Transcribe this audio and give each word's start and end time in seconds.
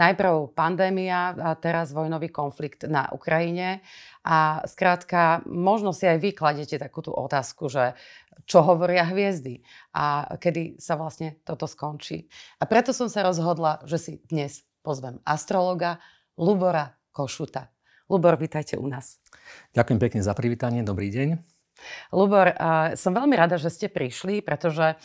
najprv 0.00 0.56
pandémia, 0.56 1.36
a 1.36 1.52
teraz 1.60 1.92
vojnový 1.92 2.32
konflikt 2.32 2.88
na 2.88 3.12
Ukrajine. 3.12 3.84
A 4.24 4.64
skrátka, 4.64 5.44
možno 5.44 5.92
si 5.92 6.08
aj 6.08 6.16
vy 6.16 6.32
kladete 6.32 6.80
takú 6.80 7.04
tú 7.04 7.12
otázku, 7.12 7.68
že 7.68 7.92
čo 8.48 8.64
hovoria 8.64 9.04
hviezdy 9.04 9.60
a 9.92 10.24
kedy 10.40 10.80
sa 10.80 10.96
vlastne 10.96 11.36
toto 11.44 11.68
skončí. 11.68 12.24
A 12.56 12.64
preto 12.64 12.96
som 12.96 13.12
sa 13.12 13.20
rozhodla, 13.20 13.84
že 13.84 14.00
si 14.00 14.12
dnes 14.24 14.64
pozvem 14.80 15.20
astrologa 15.28 16.00
Lubora 16.40 16.96
Košuta. 17.12 17.68
Lubor, 18.08 18.40
vítajte 18.40 18.80
u 18.80 18.88
nás. 18.88 19.20
Ďakujem 19.76 19.98
pekne 20.00 20.20
za 20.24 20.32
privítanie, 20.32 20.80
dobrý 20.82 21.12
deň. 21.12 21.49
Lubor, 22.10 22.52
som 22.96 23.12
veľmi 23.12 23.34
rada, 23.36 23.60
že 23.60 23.70
ste 23.70 23.86
prišli, 23.90 24.40
pretože 24.42 24.96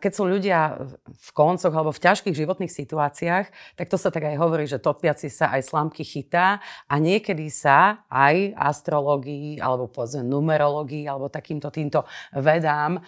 keď 0.00 0.12
sú 0.12 0.24
ľudia 0.26 0.90
v 1.06 1.30
koncoch 1.34 1.72
alebo 1.72 1.94
v 1.94 2.02
ťažkých 2.02 2.36
životných 2.36 2.72
situáciách, 2.72 3.46
tak 3.76 3.86
to 3.86 3.96
sa 3.98 4.12
tak 4.12 4.30
aj 4.30 4.36
hovorí, 4.38 4.64
že 4.70 4.82
topiaci 4.82 5.32
sa 5.32 5.52
aj 5.54 5.70
slamky 5.70 6.02
chytá 6.02 6.62
a 6.90 6.94
niekedy 6.96 7.48
sa 7.50 8.04
aj 8.08 8.56
astrológii 8.56 9.58
alebo 9.60 9.86
povedzme 9.90 10.26
numerológii 10.26 11.06
alebo 11.06 11.32
takýmto 11.32 11.68
týmto 11.72 12.04
vedám 12.36 13.02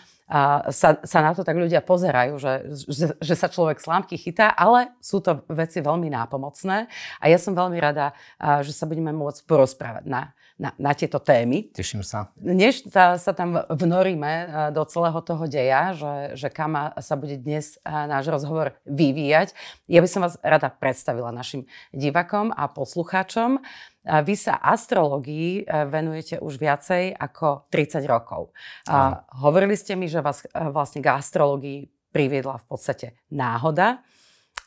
sa, 0.73 0.97
sa 1.05 1.19
na 1.21 1.37
to 1.37 1.45
tak 1.45 1.61
ľudia 1.61 1.85
pozerajú, 1.85 2.41
že, 2.41 2.53
že, 2.89 3.07
že 3.21 3.35
sa 3.37 3.53
človek 3.53 3.77
slámky 3.77 4.17
chytá, 4.17 4.49
ale 4.49 4.97
sú 4.97 5.21
to 5.21 5.45
veci 5.53 5.85
veľmi 5.85 6.09
nápomocné 6.09 6.89
a 7.21 7.25
ja 7.29 7.37
som 7.37 7.53
veľmi 7.53 7.77
rada, 7.77 8.17
že 8.65 8.73
sa 8.73 8.89
budeme 8.89 9.13
môcť 9.13 9.45
porozprávať 9.45 10.09
na 10.09 10.33
na, 10.63 10.71
na 10.79 10.95
tieto 10.95 11.19
témy. 11.19 11.75
Teším 11.75 12.07
sa. 12.07 12.31
Než 12.39 12.87
sa, 12.87 13.19
sa 13.19 13.33
tam 13.35 13.59
vnoríme 13.67 14.31
e, 14.31 14.47
do 14.71 14.87
celého 14.87 15.19
toho 15.19 15.51
deja, 15.51 15.91
že, 15.91 16.39
že 16.39 16.49
kam 16.55 16.79
sa 17.03 17.15
bude 17.19 17.35
dnes 17.43 17.83
e, 17.83 17.91
náš 17.91 18.31
rozhovor 18.31 18.79
vyvíjať, 18.87 19.59
ja 19.91 19.99
by 19.99 20.07
som 20.07 20.23
vás 20.23 20.39
rada 20.39 20.71
predstavila 20.71 21.35
našim 21.35 21.67
divakom 21.91 22.55
a 22.55 22.71
poslucháčom. 22.71 23.59
E, 23.59 23.61
vy 24.23 24.35
sa 24.39 24.55
astrologii 24.63 25.67
venujete 25.67 26.39
už 26.39 26.63
viacej 26.63 27.19
ako 27.19 27.67
30 27.67 28.07
rokov. 28.07 28.55
A 28.87 29.27
hovorili 29.43 29.75
ste 29.75 29.99
mi, 29.99 30.07
že 30.07 30.23
vás 30.23 30.47
vlastne 30.55 31.03
k 31.03 31.11
astrologii 31.11 31.91
priviedla 32.15 32.63
v 32.63 32.67
podstate 32.71 33.07
náhoda 33.35 33.99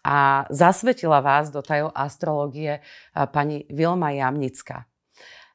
a 0.03 0.43
zasvetila 0.51 1.23
vás 1.23 1.53
do 1.53 1.63
tajov 1.63 1.93
astrológie 1.95 2.83
pani 3.13 3.63
Vilma 3.69 4.11
Jamnická. 4.11 4.89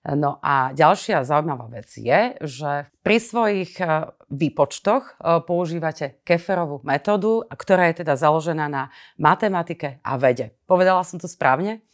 No 0.00 0.40
a 0.40 0.72
ďalšia 0.72 1.28
zaujímavá 1.28 1.68
vec 1.68 1.92
je, 1.92 2.32
že 2.40 2.88
pri 3.04 3.20
svojich 3.20 3.76
e, 3.84 4.08
výpočtoch 4.32 5.04
e, 5.04 5.44
používate 5.44 6.24
Keferovú 6.24 6.80
metódu, 6.88 7.44
ktorá 7.44 7.92
je 7.92 8.00
teda 8.00 8.16
založená 8.16 8.72
na 8.72 8.88
matematike 9.20 10.00
a 10.00 10.16
vede. 10.16 10.56
Povedala 10.64 11.04
som 11.04 11.20
to 11.20 11.28
správne? 11.28 11.84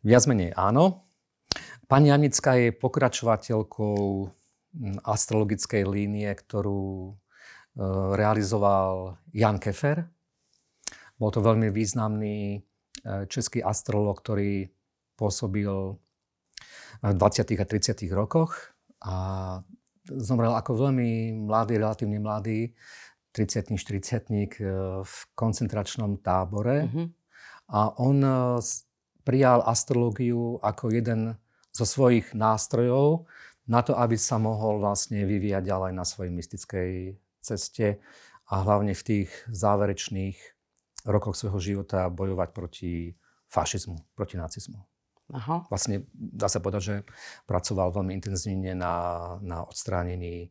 Viac 0.00 0.24
menej 0.24 0.56
áno. 0.56 1.04
Pani 1.92 2.08
Janická 2.08 2.56
je 2.56 2.72
pokračovateľkou 2.72 4.00
astrologickej 5.04 5.84
línie, 5.84 6.32
ktorú 6.32 7.12
e, 7.12 7.12
realizoval 8.16 9.20
Jan 9.36 9.60
Kefer. 9.60 10.08
Bol 11.20 11.28
to 11.28 11.44
veľmi 11.44 11.68
významný 11.68 12.64
český 13.26 13.62
astrolog, 13.62 14.18
ktorý 14.22 14.70
pôsobil 15.18 15.98
v 17.02 17.14
20. 17.18 17.58
a 17.58 17.64
30. 17.66 18.06
rokoch 18.14 18.72
a 19.02 19.14
zomrel 20.06 20.54
ako 20.54 20.86
veľmi 20.86 21.34
mladý, 21.46 21.78
relatívne 21.82 22.22
mladý, 22.22 22.70
30 23.34 23.74
40 23.74 24.28
e, 24.28 24.44
v 25.02 25.14
koncentračnom 25.34 26.20
tábore. 26.20 26.86
Uh-huh. 26.86 27.06
A 27.72 27.96
on 27.98 28.20
e, 28.22 28.60
prijal 29.24 29.64
astrológiu 29.64 30.60
ako 30.60 30.92
jeden 30.92 31.34
zo 31.72 31.88
svojich 31.88 32.36
nástrojov 32.36 33.24
na 33.64 33.80
to, 33.80 33.96
aby 33.96 34.18
sa 34.20 34.36
mohol 34.36 34.82
vlastne 34.82 35.24
vyvíjať 35.24 35.64
ďalej 35.64 35.92
na 35.96 36.04
svojej 36.04 36.32
mystickej 36.34 36.90
ceste 37.40 38.02
a 38.52 38.54
hlavne 38.60 38.92
v 38.92 39.02
tých 39.02 39.30
záverečných 39.48 40.36
rokoch 41.08 41.34
svojho 41.34 41.58
života 41.58 42.06
bojovať 42.12 42.48
proti 42.52 42.92
fašizmu, 43.48 44.12
proti 44.12 44.36
nacizmu. 44.36 44.91
Aha. 45.30 45.64
Vlastne 45.70 46.02
dá 46.12 46.50
sa 46.50 46.58
povedať, 46.58 46.82
že 46.82 46.96
pracoval 47.46 47.94
veľmi 47.94 48.12
intenzívne 48.18 48.74
na, 48.74 48.94
na 49.38 49.62
odstránení 49.62 50.50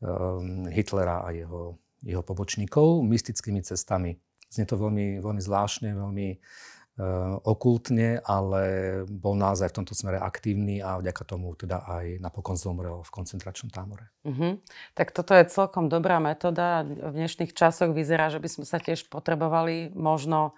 um, 0.00 0.64
Hitlera 0.72 1.22
a 1.22 1.30
jeho, 1.36 1.76
jeho 2.00 2.24
pobočníkov 2.24 3.04
mystickými 3.04 3.60
cestami. 3.60 4.16
Znie 4.48 4.64
to 4.64 4.80
veľmi, 4.80 5.20
veľmi 5.20 5.42
zvláštne, 5.42 5.94
veľmi 5.94 6.28
uh, 6.32 7.38
okultne, 7.44 8.18
ale 8.24 8.62
bol 9.06 9.38
naozaj 9.38 9.70
v 9.70 9.76
tomto 9.82 9.94
smere 9.94 10.18
aktívny 10.18 10.82
a 10.82 10.98
vďaka 10.98 11.22
tomu 11.22 11.54
teda 11.54 11.86
aj 11.86 12.18
napokon 12.18 12.58
zomrel 12.58 13.04
v 13.04 13.10
koncentračnom 13.10 13.70
támore. 13.70 14.10
Uh-huh. 14.26 14.58
Tak 14.98 15.14
toto 15.14 15.34
je 15.34 15.50
celkom 15.50 15.86
dobrá 15.86 16.18
metóda. 16.18 16.82
V 16.82 17.14
dnešných 17.14 17.54
časoch 17.54 17.94
vyzerá, 17.94 18.32
že 18.32 18.42
by 18.42 18.48
sme 18.48 18.64
sa 18.66 18.78
tiež 18.82 19.06
potrebovali 19.06 19.94
možno 19.94 20.56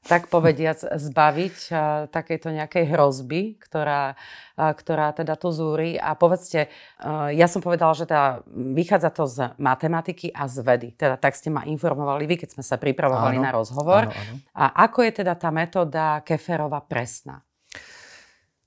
tak 0.00 0.32
povediac 0.32 0.80
zbaviť 0.80 1.56
uh, 1.68 1.78
takejto 2.08 2.48
nejakej 2.56 2.84
hrozby, 2.88 3.60
ktorá, 3.60 4.16
uh, 4.56 4.72
ktorá 4.72 5.12
teda 5.12 5.36
tu 5.36 5.52
zúri. 5.52 6.00
A 6.00 6.16
povedzte, 6.16 6.72
uh, 7.04 7.28
ja 7.28 7.44
som 7.44 7.60
povedala, 7.60 7.92
že 7.92 8.08
teda 8.08 8.40
vychádza 8.48 9.10
to 9.12 9.24
z 9.28 9.52
matematiky 9.60 10.32
a 10.32 10.48
z 10.48 10.64
vedy. 10.64 10.88
Teda 10.96 11.20
tak 11.20 11.36
ste 11.36 11.52
ma 11.52 11.68
informovali 11.68 12.24
vy, 12.24 12.40
keď 12.40 12.56
sme 12.56 12.64
sa 12.64 12.80
pripravovali 12.80 13.36
áno, 13.36 13.44
na 13.44 13.50
rozhovor. 13.52 14.08
Áno, 14.08 14.16
áno. 14.16 14.34
A 14.56 14.88
ako 14.88 15.04
je 15.04 15.12
teda 15.20 15.36
tá 15.36 15.52
metóda 15.52 16.24
Keferova 16.24 16.80
presná? 16.80 17.44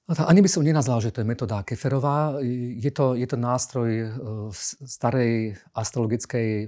Ani 0.03 0.43
by 0.43 0.51
som 0.51 0.67
nenazval, 0.67 0.99
že 0.99 1.15
to 1.15 1.23
je 1.23 1.31
metóda 1.31 1.63
Keferová. 1.63 2.35
Je 2.43 2.91
to, 2.91 3.15
je 3.15 3.23
to 3.23 3.39
nástroj 3.39 4.11
starej 4.83 5.55
astrologickej 5.71 6.67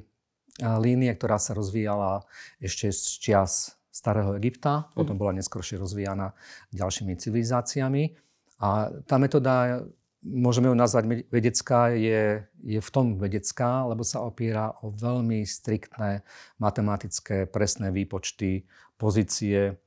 línie, 0.80 1.12
ktorá 1.12 1.36
sa 1.36 1.52
rozvíjala 1.52 2.24
ešte 2.64 2.96
z 2.96 3.04
čias 3.20 3.75
starého 3.96 4.36
Egypta, 4.36 4.92
potom 4.92 5.16
mhm. 5.16 5.22
bola 5.24 5.32
neskôršie 5.40 5.80
rozvíjana 5.80 6.36
ďalšími 6.76 7.16
civilizáciami. 7.16 8.12
A 8.60 8.92
tá 9.08 9.16
metóda, 9.16 9.88
môžeme 10.20 10.68
ju 10.68 10.76
nazvať 10.76 11.24
vedecká, 11.32 11.96
je, 11.96 12.44
je 12.60 12.80
v 12.84 12.90
tom 12.92 13.16
vedecká, 13.16 13.88
lebo 13.88 14.04
sa 14.04 14.20
opiera 14.28 14.76
o 14.84 14.92
veľmi 14.92 15.48
striktné 15.48 16.28
matematické 16.60 17.48
presné 17.48 17.96
výpočty 17.96 18.68
pozície 19.00 19.80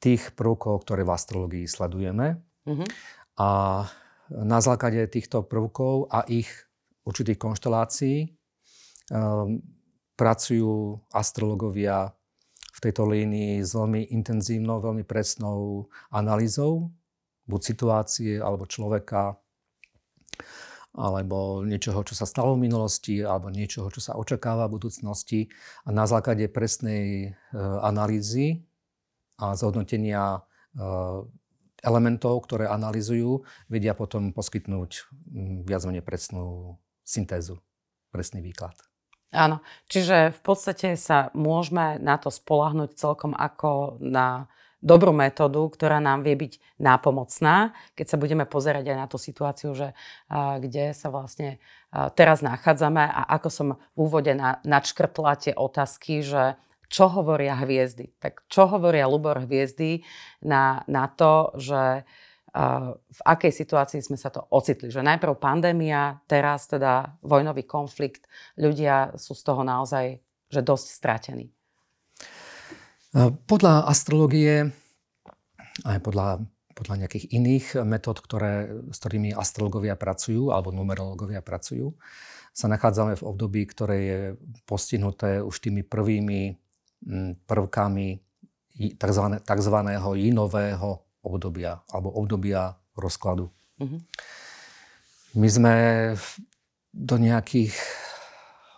tých 0.00 0.32
prvkov, 0.32 0.88
ktoré 0.88 1.04
v 1.04 1.12
astrologii 1.12 1.66
sledujeme. 1.68 2.40
Mm-hmm. 2.64 2.88
A 3.40 3.48
na 4.30 4.58
základe 4.62 5.04
týchto 5.12 5.44
prvkov 5.44 6.08
a 6.08 6.24
ich 6.30 6.48
určitých 7.04 7.40
konštelácií 7.40 8.16
um, 9.10 9.60
pracujú 10.14 11.00
astrologovia 11.10 12.12
v 12.80 12.88
tejto 12.88 13.04
línii 13.04 13.60
s 13.60 13.76
veľmi 13.76 14.08
intenzívnou, 14.08 14.80
veľmi 14.80 15.04
presnou 15.04 15.92
analýzou 16.08 16.88
buď 17.50 17.60
situácie 17.60 18.32
alebo 18.40 18.64
človeka, 18.64 19.34
alebo 20.94 21.62
niečoho, 21.62 22.02
čo 22.02 22.14
sa 22.18 22.26
stalo 22.26 22.54
v 22.54 22.66
minulosti, 22.66 23.22
alebo 23.22 23.50
niečoho, 23.50 23.90
čo 23.90 24.02
sa 24.02 24.18
očakáva 24.18 24.66
v 24.66 24.80
budúcnosti. 24.80 25.40
A 25.86 25.94
na 25.94 26.06
základe 26.06 26.46
presnej 26.50 27.30
e, 27.30 27.58
analýzy 27.82 28.66
a 29.38 29.54
zhodnotenia 29.54 30.38
e, 30.38 30.40
elementov, 31.86 32.42
ktoré 32.46 32.66
analýzujú, 32.66 33.46
vedia 33.70 33.94
potom 33.94 34.34
poskytnúť 34.34 34.90
viac 35.62 35.82
menej 35.86 36.02
presnú 36.02 36.78
syntézu, 37.06 37.62
presný 38.10 38.42
výklad. 38.42 38.89
Áno, 39.30 39.62
čiže 39.86 40.34
v 40.34 40.40
podstate 40.42 40.98
sa 40.98 41.30
môžeme 41.38 42.02
na 42.02 42.18
to 42.18 42.34
spolahnuť 42.34 42.98
celkom 42.98 43.30
ako 43.30 44.02
na 44.02 44.50
dobrú 44.82 45.12
metódu, 45.12 45.68
ktorá 45.70 46.00
nám 46.00 46.24
vie 46.24 46.34
byť 46.34 46.80
nápomocná, 46.80 47.76
keď 47.94 48.06
sa 48.08 48.16
budeme 48.16 48.48
pozerať 48.48 48.90
aj 48.90 48.96
na 48.96 49.06
tú 49.06 49.20
situáciu, 49.20 49.76
že 49.76 49.92
a, 50.26 50.56
kde 50.56 50.96
sa 50.96 51.12
vlastne 51.12 51.60
a, 51.92 52.08
teraz 52.10 52.40
nachádzame 52.40 53.04
a 53.04 53.28
ako 53.38 53.48
som 53.52 53.68
v 53.94 53.98
úvode 54.00 54.32
na, 54.32 54.58
načkrtla 54.64 55.36
tie 55.36 55.52
otázky, 55.54 56.24
že 56.24 56.56
čo 56.90 57.06
hovoria 57.06 57.54
hviezdy. 57.54 58.10
Tak 58.18 58.50
čo 58.50 58.66
hovoria 58.66 59.06
Lubor 59.06 59.46
hviezdy 59.46 60.02
na, 60.42 60.82
na 60.90 61.06
to, 61.06 61.54
že 61.54 62.02
v 62.50 63.20
akej 63.22 63.52
situácii 63.54 64.02
sme 64.02 64.18
sa 64.18 64.34
to 64.34 64.42
ocitli. 64.50 64.90
Že 64.90 65.06
najprv 65.06 65.38
pandémia, 65.38 66.18
teraz 66.26 66.66
teda 66.66 67.14
vojnový 67.22 67.66
konflikt. 67.66 68.26
Ľudia 68.58 69.14
sú 69.14 69.38
z 69.38 69.42
toho 69.46 69.62
naozaj 69.62 70.18
že 70.50 70.60
dosť 70.66 70.86
stratení. 70.90 71.46
Podľa 73.46 73.86
astrologie, 73.86 74.74
aj 75.86 75.98
podľa, 76.02 76.42
podľa 76.74 77.06
nejakých 77.06 77.30
iných 77.30 77.66
metód, 77.86 78.18
ktoré, 78.18 78.82
s 78.90 78.98
ktorými 78.98 79.30
astrologovia 79.30 79.94
pracujú, 79.94 80.50
alebo 80.50 80.74
numerológovia 80.74 81.38
pracujú, 81.38 81.94
sa 82.50 82.66
nachádzame 82.66 83.14
v 83.14 83.26
období, 83.26 83.62
ktoré 83.70 83.96
je 84.02 84.20
postihnuté 84.66 85.38
už 85.38 85.54
tými 85.62 85.86
prvými 85.86 86.58
prvkami 87.46 88.08
tzv. 88.98 89.76
jinového 90.18 90.90
obdobia 91.22 91.80
alebo 91.92 92.12
obdobia 92.12 92.76
rozkladu. 92.96 93.48
Mm-hmm. 93.80 94.00
My 95.38 95.48
sme 95.48 95.74
do 96.90 97.16
nejakých 97.16 97.74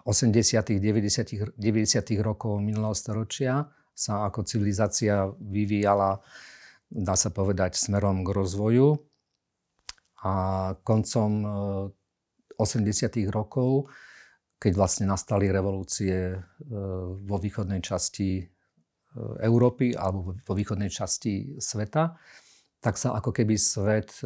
80 0.05 0.83
90 0.83 1.57
90 1.57 2.19
rokov 2.21 2.59
minulého 2.59 2.93
storočia 2.93 3.71
sa 3.95 4.27
ako 4.27 4.43
civilizácia 4.43 5.31
vyvíjala, 5.39 6.19
dá 6.91 7.15
sa 7.15 7.31
povedať, 7.31 7.79
smerom 7.79 8.25
k 8.27 8.29
rozvoju. 8.35 8.99
A 10.23 10.35
koncom 10.87 11.31
80 12.55 13.19
e, 13.19 13.27
rokov, 13.27 13.91
keď 14.59 14.73
vlastne 14.79 15.07
nastali 15.11 15.51
revolúcie 15.51 16.35
e, 16.35 16.39
vo 17.27 17.37
východnej 17.43 17.83
časti 17.83 18.47
Európy 19.41 19.93
alebo 19.93 20.35
vo 20.35 20.55
východnej 20.57 20.89
časti 20.89 21.57
sveta, 21.61 22.17
tak 22.83 22.99
sa 22.99 23.15
ako 23.15 23.31
keby 23.31 23.55
svet 23.55 24.19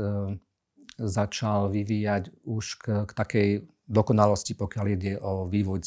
začal 0.97 1.69
vyvíjať 1.69 2.33
už 2.49 2.65
k, 2.81 2.85
k 3.05 3.11
takej 3.13 3.49
dokonalosti, 3.87 4.59
pokiaľ 4.59 4.87
ide 4.91 5.15
o 5.23 5.47
vývoj 5.47 5.79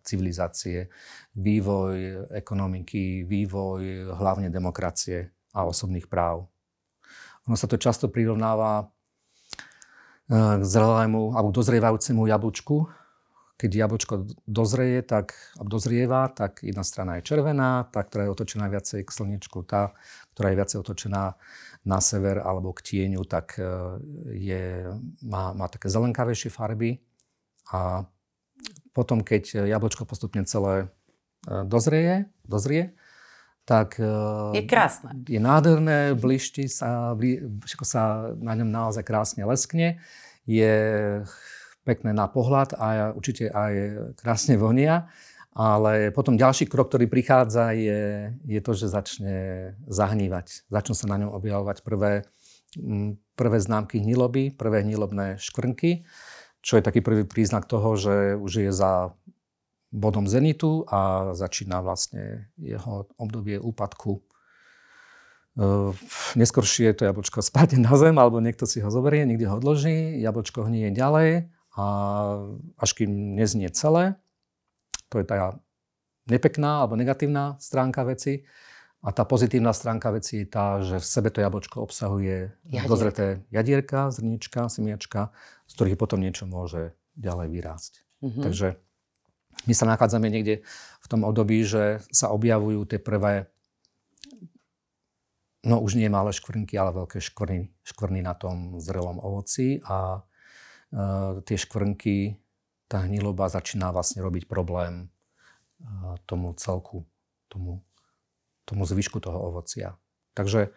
civilizácie, 0.00 0.88
vývoj 1.36 2.28
ekonomiky, 2.32 3.28
vývoj 3.28 4.14
hlavne 4.16 4.48
demokracie 4.48 5.28
a 5.52 5.68
osobných 5.68 6.08
práv. 6.08 6.48
Ono 7.44 7.56
sa 7.60 7.68
to 7.68 7.76
často 7.76 8.08
prirovnáva 8.08 8.80
eh, 8.80 10.56
k 10.56 10.62
zrelému 10.64 11.36
alebo 11.36 11.52
dozrievajúcemu 11.52 12.22
jablčku. 12.32 12.76
Keď 13.54 13.70
jablčko 13.70 14.14
dozrie, 14.50 14.98
tak, 15.06 15.38
dozrieva, 15.62 16.26
tak 16.26 16.66
jedna 16.66 16.82
strana 16.82 17.22
je 17.22 17.26
červená, 17.30 17.86
tá, 17.86 18.02
ktorá 18.02 18.26
je 18.26 18.34
otočená 18.34 18.66
viacej 18.66 19.06
k 19.06 19.10
slnečku, 19.14 19.62
tá, 19.62 19.94
ktorá 20.34 20.50
je 20.50 20.58
viacej 20.58 20.78
otočená 20.82 21.38
na 21.86 21.98
sever 22.02 22.42
alebo 22.42 22.74
k 22.74 22.82
tieňu, 22.82 23.22
tak 23.22 23.54
eh, 23.62 23.68
je, 24.34 24.64
má, 25.22 25.54
má 25.54 25.70
také 25.70 25.86
zelenkavejšie 25.86 26.50
farby 26.50 26.98
a 27.70 28.10
potom, 28.94 29.22
keď 29.22 29.66
jablčko 29.66 30.06
postupne 30.06 30.46
celé 30.46 30.86
e, 31.50 31.66
dozrie, 31.66 32.30
dozrie 32.46 32.94
tak 33.64 33.96
e, 33.96 34.12
je 34.60 34.62
krásne. 34.68 35.24
Je 35.24 35.40
nádherné, 35.40 36.12
blišti 36.12 36.68
sa, 36.68 37.16
všetko 37.64 37.84
sa 37.88 38.32
na 38.36 38.52
ňom 38.60 38.68
naozaj 38.68 39.02
krásne 39.08 39.42
leskne. 39.48 40.04
Je 40.44 40.76
pekné 41.84 42.16
na 42.16 42.26
pohľad 42.26 42.74
a 42.74 43.12
určite 43.12 43.52
aj 43.52 43.72
krásne 44.18 44.56
vonia. 44.56 45.06
Ale 45.54 46.10
potom 46.10 46.34
ďalší 46.34 46.66
krok, 46.66 46.90
ktorý 46.90 47.06
prichádza, 47.06 47.70
je, 47.78 48.34
je 48.42 48.58
to, 48.58 48.74
že 48.74 48.90
začne 48.90 49.36
zahnívať. 49.86 50.66
Začnú 50.66 50.98
sa 50.98 51.06
na 51.06 51.22
ňom 51.22 51.30
objavovať 51.30 51.86
prvé, 51.86 52.26
prvé 53.38 53.58
známky 53.62 54.02
hniloby, 54.02 54.50
prvé 54.50 54.82
hnilobné 54.82 55.38
škvrnky 55.38 56.02
čo 56.64 56.80
je 56.80 56.82
taký 56.82 57.04
prvý 57.04 57.28
príznak 57.28 57.68
toho, 57.68 57.92
že 58.00 58.40
už 58.40 58.52
je 58.64 58.72
za 58.72 59.12
bodom 59.92 60.24
zenitu 60.24 60.88
a 60.88 61.30
začína 61.36 61.84
vlastne 61.84 62.48
jeho 62.56 63.04
obdobie 63.20 63.60
úpadku. 63.60 64.24
Neskôršie 66.34 66.96
to 66.96 67.06
jablčko 67.06 67.44
spadne 67.44 67.84
na 67.84 67.94
zem, 68.00 68.16
alebo 68.16 68.40
niekto 68.40 68.64
si 68.64 68.80
ho 68.80 68.88
zoberie, 68.88 69.28
niekde 69.28 69.46
ho 69.46 69.60
odloží, 69.60 70.18
jablčko 70.24 70.66
hnie 70.66 70.88
ďalej 70.90 71.52
a 71.74 71.84
až 72.78 72.90
kým 72.94 73.34
neznie 73.34 73.68
celé, 73.70 74.14
to 75.10 75.18
je 75.18 75.26
tá 75.26 75.58
nepekná 76.30 76.86
alebo 76.86 76.96
negatívna 76.96 77.58
stránka 77.58 78.06
veci, 78.06 78.46
a 79.04 79.12
tá 79.12 79.28
pozitívna 79.28 79.76
stránka 79.76 80.08
veci 80.16 80.42
je 80.42 80.48
tá, 80.48 80.80
že 80.80 80.96
v 80.96 81.04
sebe 81.04 81.28
to 81.28 81.44
jablčko 81.44 81.84
obsahuje 81.84 82.56
Jadier. 82.64 82.88
dozreté 82.88 83.26
jadierka, 83.52 84.08
zrnička, 84.08 84.72
semiačka, 84.72 85.28
z 85.68 85.72
ktorých 85.76 86.00
potom 86.00 86.24
niečo 86.24 86.48
môže 86.48 86.96
ďalej 87.12 87.52
vyrásť. 87.52 87.92
Mm-hmm. 88.24 88.44
Takže 88.48 88.68
my 89.68 89.74
sa 89.76 89.84
nachádzame 89.92 90.32
niekde 90.32 90.64
v 91.04 91.06
tom 91.06 91.28
období, 91.28 91.68
že 91.68 92.00
sa 92.08 92.32
objavujú 92.32 92.88
tie 92.88 92.96
prvé, 92.96 93.52
no 95.68 95.84
už 95.84 96.00
nie 96.00 96.08
malé 96.08 96.32
škvrnky, 96.32 96.72
ale 96.80 96.96
veľké 96.96 97.20
škvrny, 97.20 97.84
škvrny 97.84 98.24
na 98.24 98.32
tom 98.32 98.80
zrelom 98.80 99.20
ovoci 99.20 99.84
a 99.84 100.24
tie 101.44 101.56
škvrnky, 101.58 102.38
tá 102.86 103.02
hniloba 103.04 103.50
začína 103.50 103.90
vlastne 103.90 104.22
robiť 104.22 104.46
problém 104.46 105.10
tomu 106.24 106.54
celku, 106.54 107.02
tomu 107.50 107.82
tomu 108.64 108.88
zvyšku 108.88 109.20
toho 109.20 109.52
ovocia. 109.52 109.96
Takže 110.32 110.72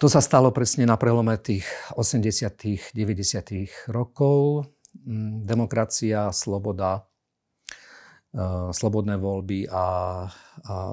to 0.00 0.06
sa 0.08 0.20
stalo 0.24 0.52
presne 0.52 0.88
na 0.88 0.96
prelome 0.96 1.36
tých 1.40 1.64
80 1.96 2.92
90 2.92 3.90
rokov. 3.92 4.68
Mm, 5.04 5.46
demokracia, 5.46 6.34
sloboda, 6.34 7.04
slobodné 8.70 9.18
voľby 9.18 9.66
a 9.70 9.84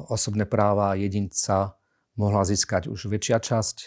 osobné 0.10 0.50
práva 0.50 0.98
jedinca 0.98 1.78
mohla 2.18 2.42
získať 2.42 2.90
už 2.90 3.14
väčšia 3.14 3.38
časť 3.38 3.78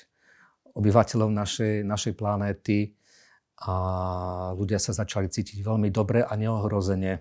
obyvateľov 0.79 1.35
našej, 1.35 1.83
našej 1.83 2.15
planéty 2.15 2.95
a 3.61 3.75
ľudia 4.57 4.81
sa 4.81 4.97
začali 4.97 5.29
cítiť 5.29 5.61
veľmi 5.61 5.93
dobre 5.93 6.25
a 6.25 6.33
neohrozene. 6.37 7.21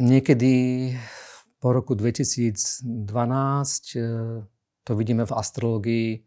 Niekedy 0.00 0.54
po 1.60 1.76
roku 1.76 1.92
2012 1.92 2.88
e, 3.92 4.00
to 4.80 4.92
vidíme 4.96 5.28
v 5.28 5.32
astrologii 5.36 6.08
e, 6.16 6.18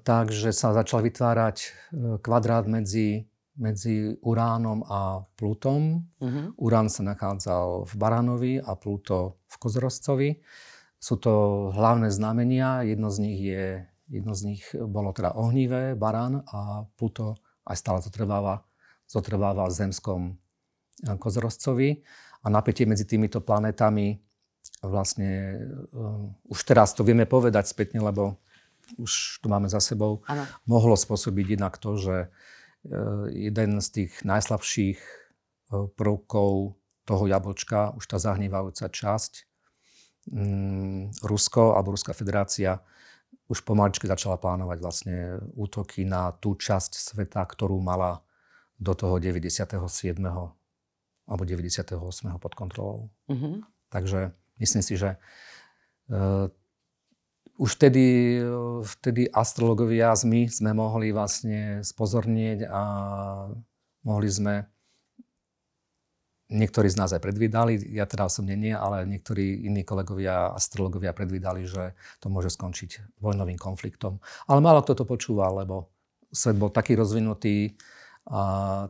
tak, 0.00 0.32
že 0.32 0.56
sa 0.56 0.72
začal 0.72 1.04
vytvárať 1.04 1.56
e, 1.60 1.68
kvadrát 2.24 2.64
medzi, 2.64 3.28
medzi 3.60 4.16
Uránom 4.24 4.88
a 4.88 5.20
Plutom. 5.36 6.08
Uh-huh. 6.16 6.56
Urán 6.56 6.88
sa 6.88 7.04
nachádzal 7.04 7.84
v 7.84 7.92
Baránovi 8.00 8.52
a 8.56 8.72
Pluto 8.72 9.44
v 9.52 9.54
Kozorozcovi. 9.60 10.40
Sú 10.96 11.20
to 11.20 11.68
hlavné 11.76 12.08
znamenia. 12.08 12.88
Jedno 12.88 13.12
z 13.12 13.18
nich, 13.20 13.40
je, 13.44 13.84
jedno 14.10 14.34
z 14.34 14.42
nich 14.54 14.64
bolo 14.74 15.14
teda 15.14 15.38
ohnivé, 15.38 15.94
Barán 15.94 16.42
a 16.50 16.84
Pluto 16.98 17.38
aj 17.64 17.76
stále 17.78 17.98
zotrváva, 18.02 18.66
zotrváva 19.06 19.70
v 19.70 19.74
zemskom 19.74 20.20
Kozorozcovi 21.00 22.02
a 22.44 22.46
napätie 22.50 22.84
medzi 22.84 23.06
týmito 23.06 23.40
planetami 23.40 24.18
vlastne 24.84 25.60
uh, 25.92 26.28
už 26.48 26.58
teraz 26.64 26.92
to 26.92 27.04
vieme 27.04 27.24
povedať 27.24 27.68
spätne, 27.68 28.00
lebo 28.00 28.40
už 28.98 29.38
to 29.44 29.46
máme 29.46 29.70
za 29.70 29.78
sebou, 29.78 30.24
ano. 30.26 30.44
mohlo 30.66 30.98
spôsobiť 30.98 31.60
inak 31.60 31.78
to, 31.78 32.00
že 32.00 32.16
uh, 32.26 33.24
jeden 33.30 33.80
z 33.80 33.88
tých 33.88 34.12
najslabších 34.26 35.00
prvkov 35.70 36.74
toho 37.06 37.24
jablčka, 37.30 37.94
už 37.94 38.04
tá 38.10 38.18
zahnívajúca 38.18 38.90
časť, 38.90 39.32
um, 40.34 41.06
Rusko 41.22 41.78
alebo 41.78 41.94
Ruská 41.94 42.10
federácia 42.10 42.82
už 43.50 43.66
pomaličky 43.66 44.06
začala 44.06 44.38
plánovať 44.38 44.78
vlastne 44.78 45.16
útoky 45.58 46.06
na 46.06 46.30
tú 46.30 46.54
časť 46.54 46.94
sveta, 46.94 47.42
ktorú 47.42 47.82
mala 47.82 48.22
do 48.78 48.94
toho 48.94 49.18
97 49.18 49.74
alebo 51.26 51.42
98. 51.42 51.98
pod 52.38 52.52
kontrolou. 52.54 53.10
Uh-huh. 53.26 53.58
Takže 53.90 54.30
myslím 54.62 54.82
si, 54.86 54.94
že 54.94 55.18
uh, 56.14 56.46
už 57.60 57.76
vtedy, 57.76 58.40
vtedy 58.86 59.28
astrologovia 59.28 60.16
my 60.24 60.48
sme 60.48 60.72
mohli 60.72 61.12
vlastne 61.12 61.84
spozornieť 61.84 62.64
a 62.70 62.82
mohli 64.00 64.28
sme 64.32 64.64
Niektorí 66.50 66.90
z 66.90 66.98
nás 66.98 67.14
aj 67.14 67.22
predvídali, 67.22 67.78
ja 67.94 68.10
teda 68.10 68.26
osobne 68.26 68.58
nie, 68.58 68.74
ale 68.74 69.06
niektorí 69.06 69.70
iní 69.70 69.86
kolegovia, 69.86 70.50
astrologovia 70.50 71.14
predvídali, 71.14 71.62
že 71.64 71.94
to 72.18 72.26
môže 72.26 72.50
skončiť 72.50 73.22
vojnovým 73.22 73.54
konfliktom. 73.54 74.18
Ale 74.50 74.58
málo 74.58 74.82
kto 74.82 74.98
to 74.98 75.04
počúval, 75.06 75.62
lebo 75.62 75.94
svet 76.34 76.58
bol 76.58 76.74
taký 76.74 76.98
rozvinutý, 76.98 77.78
a 78.30 78.42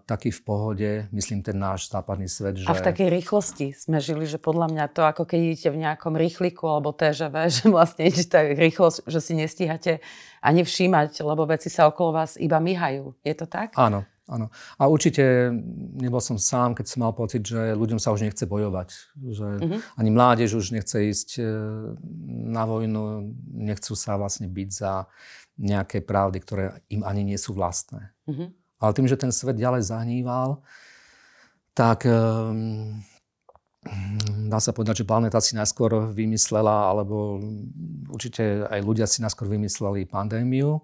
taký 0.05 0.35
v 0.35 0.41
pohode, 0.43 0.91
myslím 1.15 1.41
ten 1.41 1.57
náš 1.57 1.89
západný 1.89 2.29
svet. 2.29 2.61
Že... 2.61 2.69
A 2.69 2.77
v 2.77 2.83
takej 2.83 3.09
rýchlosti 3.09 3.73
sme 3.73 4.03
žili, 4.03 4.27
že 4.27 4.43
podľa 4.43 4.69
mňa 4.69 4.85
to, 4.93 5.07
ako 5.07 5.23
keď 5.25 5.39
idete 5.41 5.69
v 5.73 5.81
nejakom 5.87 6.13
rýchliku 6.19 6.67
alebo 6.67 6.93
TŽV, 6.93 7.49
že 7.57 7.65
vlastne 7.71 8.11
idete 8.11 8.29
tak 8.29 8.59
rýchlo, 8.59 8.91
že 8.91 9.21
si 9.23 9.33
nestíhate 9.39 10.03
ani 10.45 10.61
všímať, 10.61 11.25
lebo 11.25 11.49
veci 11.49 11.71
sa 11.71 11.89
okolo 11.89 12.21
vás 12.21 12.37
iba 12.37 12.59
myhajú. 12.61 13.17
Je 13.23 13.35
to 13.39 13.47
tak? 13.47 13.73
Áno, 13.81 14.05
áno. 14.31 14.47
A 14.79 14.87
určite 14.87 15.51
nebol 15.99 16.23
som 16.23 16.39
sám, 16.39 16.79
keď 16.79 16.87
som 16.87 17.03
mal 17.03 17.13
pocit, 17.13 17.43
že 17.43 17.75
ľuďom 17.75 17.99
sa 17.99 18.15
už 18.15 18.23
nechce 18.23 18.47
bojovať. 18.47 18.89
Že 19.19 19.49
uh-huh. 19.59 19.79
ani 19.99 20.11
mládež 20.15 20.55
už 20.55 20.71
nechce 20.71 20.95
ísť 21.11 21.43
e, 21.43 21.45
na 22.55 22.63
vojnu, 22.63 23.35
nechcú 23.51 23.99
sa 23.99 24.15
vlastne 24.15 24.47
byť 24.47 24.69
za 24.71 25.11
nejaké 25.59 26.01
pravdy, 26.07 26.39
ktoré 26.41 26.65
im 26.89 27.03
ani 27.03 27.27
nie 27.27 27.37
sú 27.37 27.53
vlastné. 27.53 28.15
Uh-huh. 28.31 28.55
Ale 28.81 28.95
tým, 28.95 29.11
že 29.11 29.19
ten 29.19 29.35
svet 29.35 29.59
ďalej 29.59 29.91
zahníval, 29.91 30.63
tak 31.77 32.09
um, 32.09 32.97
dá 34.49 34.59
sa 34.61 34.73
povedať, 34.73 35.05
že 35.05 35.09
planéta 35.09 35.41
si 35.41 35.57
najskôr 35.57 36.13
vymyslela, 36.13 36.93
alebo 36.93 37.41
určite 38.09 38.69
aj 38.69 38.81
ľudia 38.85 39.05
si 39.09 39.21
najskôr 39.21 39.49
vymysleli 39.49 40.09
pandémiu, 40.09 40.81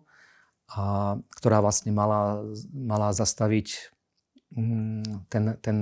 a, 0.72 1.14
ktorá 1.38 1.62
vlastne 1.62 1.94
mala, 1.94 2.42
mala 2.74 3.14
zastaviť 3.14 3.92
mm, 4.54 5.30
ten, 5.30 5.44
ten 5.62 5.78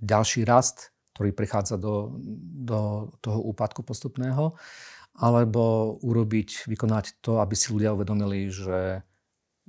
ďalší 0.00 0.48
rast, 0.48 0.92
ktorý 1.12 1.36
prichádza 1.36 1.76
do, 1.76 2.16
do 2.64 3.12
toho 3.20 3.38
úpadku 3.52 3.84
postupného, 3.84 4.56
alebo 5.12 5.96
urobiť, 6.00 6.64
vykonať 6.64 7.20
to, 7.20 7.44
aby 7.44 7.52
si 7.52 7.68
ľudia 7.68 7.92
uvedomili, 7.92 8.48
že 8.48 9.04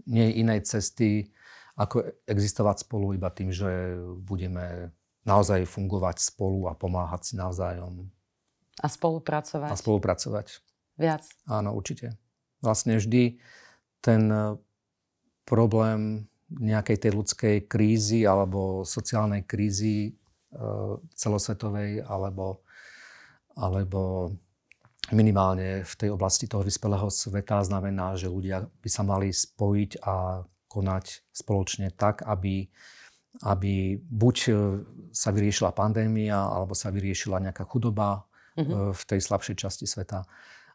nie 0.07 0.31
je 0.31 0.37
inej 0.39 0.59
cesty, 0.63 1.35
ako 1.75 2.05
existovať 2.29 2.87
spolu 2.87 3.17
iba 3.17 3.27
tým, 3.27 3.51
že 3.51 3.97
budeme 4.23 4.95
naozaj 5.27 5.67
fungovať 5.67 6.21
spolu 6.21 6.69
a 6.69 6.77
pomáhať 6.77 7.21
si 7.27 7.33
navzájom. 7.35 8.07
A 8.81 8.87
spolupracovať. 8.89 9.69
A 9.69 9.75
spolupracovať. 9.75 10.47
Viac. 10.97 11.23
Áno, 11.49 11.73
určite. 11.73 12.17
Vlastne 12.61 12.97
vždy 12.97 13.41
ten 14.03 14.27
e, 14.27 14.59
problém 15.47 16.27
nejakej 16.51 17.07
tej 17.07 17.11
ľudskej 17.15 17.55
krízy 17.71 18.27
alebo 18.27 18.83
sociálnej 18.83 19.47
krízy 19.47 20.11
e, 20.11 20.11
celosvetovej 21.15 22.03
alebo, 22.03 22.67
alebo 23.55 24.35
minimálne 25.15 25.87
v 25.87 25.93
tej 25.95 26.09
oblasti 26.11 26.51
toho 26.51 26.61
vyspelého 26.67 27.07
sveta 27.07 27.63
znamená, 27.63 28.19
že 28.19 28.27
ľudia 28.27 28.67
by 28.67 28.89
sa 28.91 29.07
mali 29.07 29.31
spojiť 29.31 30.03
a 30.03 30.43
konať 30.67 31.05
spoločne 31.31 31.95
tak, 31.95 32.27
aby, 32.27 32.67
aby 33.47 33.95
buď 33.97 34.35
e, 34.45 34.51
sa 35.15 35.31
vyriešila 35.31 35.71
pandémia, 35.71 36.37
alebo 36.37 36.75
sa 36.75 36.91
vyriešila 36.91 37.39
nejaká 37.39 37.63
chudoba 37.69 38.27
mm-hmm. 38.57 38.91
v 38.91 39.03
tej 39.05 39.19
slabšej 39.21 39.55
časti 39.57 39.85
sveta, 39.85 40.25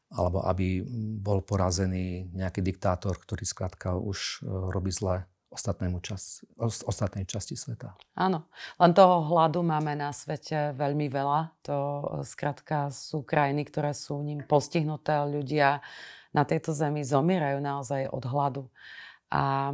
alebo 0.09 0.41
aby 0.45 0.81
bol 1.21 1.45
porazený 1.45 2.33
nejaký 2.33 2.65
diktátor, 2.65 3.21
ktorý 3.21 3.45
skrátka 3.45 3.93
už 3.97 4.41
e, 4.41 4.49
robí 4.49 4.89
zle 4.89 5.29
ostatnému 5.49 6.05
čas, 6.05 6.45
ostatnej 6.61 7.25
časti 7.25 7.57
sveta. 7.57 7.97
Áno, 8.17 8.53
len 8.77 8.93
toho 8.93 9.25
hladu 9.33 9.65
máme 9.65 9.97
na 9.97 10.13
svete 10.13 10.77
veľmi 10.77 11.09
veľa. 11.09 11.57
To 11.65 11.77
skrátka 12.25 12.93
sú 12.93 13.25
krajiny, 13.25 13.65
ktoré 13.65 13.97
sú 13.97 14.21
ním 14.21 14.45
postihnuté. 14.45 15.17
Ľudia 15.25 15.81
na 16.37 16.45
tejto 16.45 16.77
zemi 16.77 17.01
zomierajú 17.01 17.65
naozaj 17.65 18.13
od 18.13 18.25
hladu. 18.29 18.65
A 19.33 19.73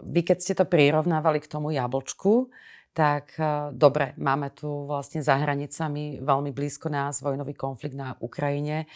vy 0.00 0.20
keď 0.24 0.38
ste 0.40 0.54
to 0.56 0.64
prirovnávali 0.64 1.44
k 1.44 1.50
tomu 1.50 1.76
jablčku, 1.76 2.48
tak 2.90 3.38
dobre, 3.70 4.18
máme 4.18 4.50
tu 4.50 4.66
vlastne 4.90 5.22
za 5.22 5.38
hranicami 5.38 6.18
veľmi 6.18 6.50
blízko 6.50 6.90
nás 6.90 7.22
vojnový 7.22 7.54
konflikt 7.54 7.94
na 7.94 8.18
Ukrajine. 8.18 8.90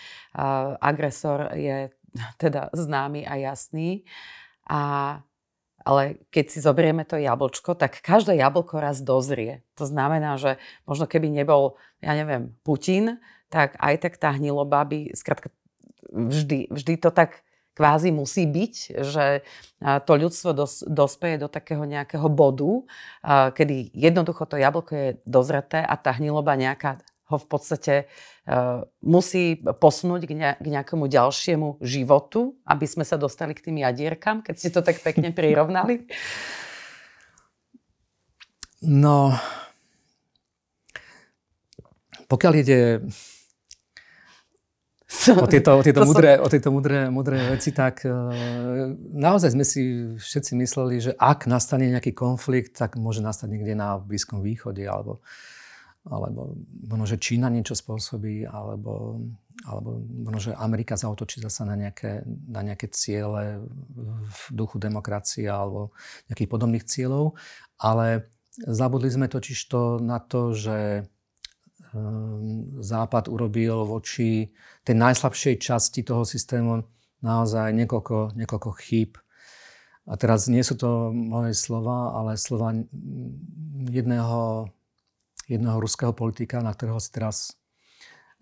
Agresor 0.82 1.54
je 1.54 1.94
teda 2.42 2.74
známy 2.74 3.22
a 3.22 3.38
jasný. 3.38 4.02
A, 4.66 5.22
ale 5.84 6.18
keď 6.34 6.44
si 6.50 6.58
zoberieme 6.58 7.06
to 7.06 7.20
jablčko, 7.20 7.78
tak 7.78 8.02
každé 8.02 8.34
jablko 8.40 8.82
raz 8.82 8.98
dozrie. 9.04 9.62
To 9.78 9.86
znamená, 9.86 10.40
že 10.40 10.58
možno 10.88 11.06
keby 11.06 11.30
nebol, 11.30 11.78
ja 12.02 12.16
neviem, 12.18 12.56
Putin, 12.66 13.22
tak 13.52 13.78
aj 13.78 13.94
tak 14.02 14.18
tá 14.18 14.34
hniloba 14.34 14.82
by, 14.88 15.14
skrátka, 15.14 15.54
vždy, 16.10 16.72
vždy 16.72 16.94
to 16.98 17.14
tak 17.14 17.43
kvázi 17.74 18.14
musí 18.14 18.46
byť, 18.46 18.74
že 19.02 19.42
to 19.82 20.12
ľudstvo 20.14 20.54
dos, 20.54 20.86
dospeje 20.86 21.42
do 21.42 21.50
takého 21.50 21.82
nejakého 21.84 22.30
bodu, 22.30 22.86
kedy 23.52 23.90
jednoducho 23.92 24.46
to 24.46 24.56
jablko 24.56 24.92
je 24.94 25.08
dozreté 25.26 25.82
a 25.82 25.94
tá 25.98 26.14
hniloba 26.14 26.54
nejaká 26.54 27.02
ho 27.24 27.36
v 27.40 27.46
podstate 27.48 27.94
uh, 28.04 28.84
musí 29.00 29.56
posunúť 29.56 30.22
k, 30.28 30.32
ne, 30.36 30.50
k 30.60 30.66
nejakému 30.68 31.08
ďalšiemu 31.08 31.80
životu, 31.80 32.60
aby 32.68 32.84
sme 32.84 33.04
sa 33.04 33.16
dostali 33.16 33.56
k 33.56 33.64
tým 33.64 33.80
jadierkam, 33.80 34.44
keď 34.44 34.54
ste 34.54 34.70
to 34.70 34.84
tak 34.84 35.00
pekne 35.00 35.32
prirovnali? 35.38 36.04
No, 38.84 39.32
pokiaľ 42.28 42.52
ide 42.60 42.80
o 45.44 45.46
tieto, 45.48 45.70
o 45.78 45.82
tieto, 45.82 46.02
mudré, 46.04 46.36
o 46.40 46.48
tieto 46.48 46.68
mudré, 46.74 47.08
mudré 47.08 47.38
veci, 47.48 47.72
tak 47.72 48.04
uh, 48.04 48.30
naozaj 49.14 49.54
sme 49.54 49.64
si 49.64 50.12
všetci 50.16 50.52
mysleli, 50.60 51.00
že 51.00 51.12
ak 51.16 51.46
nastane 51.48 51.88
nejaký 51.88 52.12
konflikt, 52.12 52.76
tak 52.76 53.00
môže 53.00 53.24
nastať 53.24 53.48
niekde 53.48 53.74
na 53.76 53.96
Blízkom 53.96 54.44
východe, 54.44 54.84
alebo, 54.84 55.24
alebo 56.04 56.56
možno, 56.84 57.06
že 57.08 57.22
Čína 57.22 57.48
niečo 57.48 57.72
spôsobí, 57.72 58.44
alebo, 58.44 59.24
alebo 59.64 60.02
možno, 60.04 60.52
že 60.52 60.60
Amerika 60.60 60.98
zautočí 60.98 61.40
zasa 61.40 61.64
na 61.64 61.78
nejaké, 61.78 62.26
na 62.26 62.60
nejaké 62.60 62.92
ciele 62.92 63.64
v 64.28 64.40
duchu 64.52 64.76
demokracie 64.76 65.48
alebo 65.48 65.94
nejakých 66.28 66.50
podobných 66.50 66.84
cieľov. 66.84 67.38
Ale 67.80 68.28
zabudli 68.58 69.10
sme 69.10 69.26
totiž 69.26 69.58
to 69.66 69.98
na 69.98 70.20
to, 70.22 70.54
že 70.54 71.08
Západ 72.82 73.30
urobil 73.30 73.86
voči 73.86 74.50
tej 74.82 74.96
najslabšej 74.98 75.62
časti 75.62 76.02
toho 76.02 76.26
systému 76.26 76.82
naozaj 77.24 77.72
niekoľko, 77.72 78.36
niekoľko 78.36 78.70
chýb. 78.82 79.16
A 80.04 80.20
teraz 80.20 80.52
nie 80.52 80.60
sú 80.60 80.76
to 80.76 81.14
moje 81.14 81.56
slova, 81.56 82.12
ale 82.12 82.36
slova 82.36 82.76
jedného, 83.88 84.68
jedného 85.48 85.78
ruského 85.80 86.12
politika, 86.12 86.60
na 86.60 86.76
ktorého 86.76 87.00
si 87.00 87.08
teraz, 87.08 87.56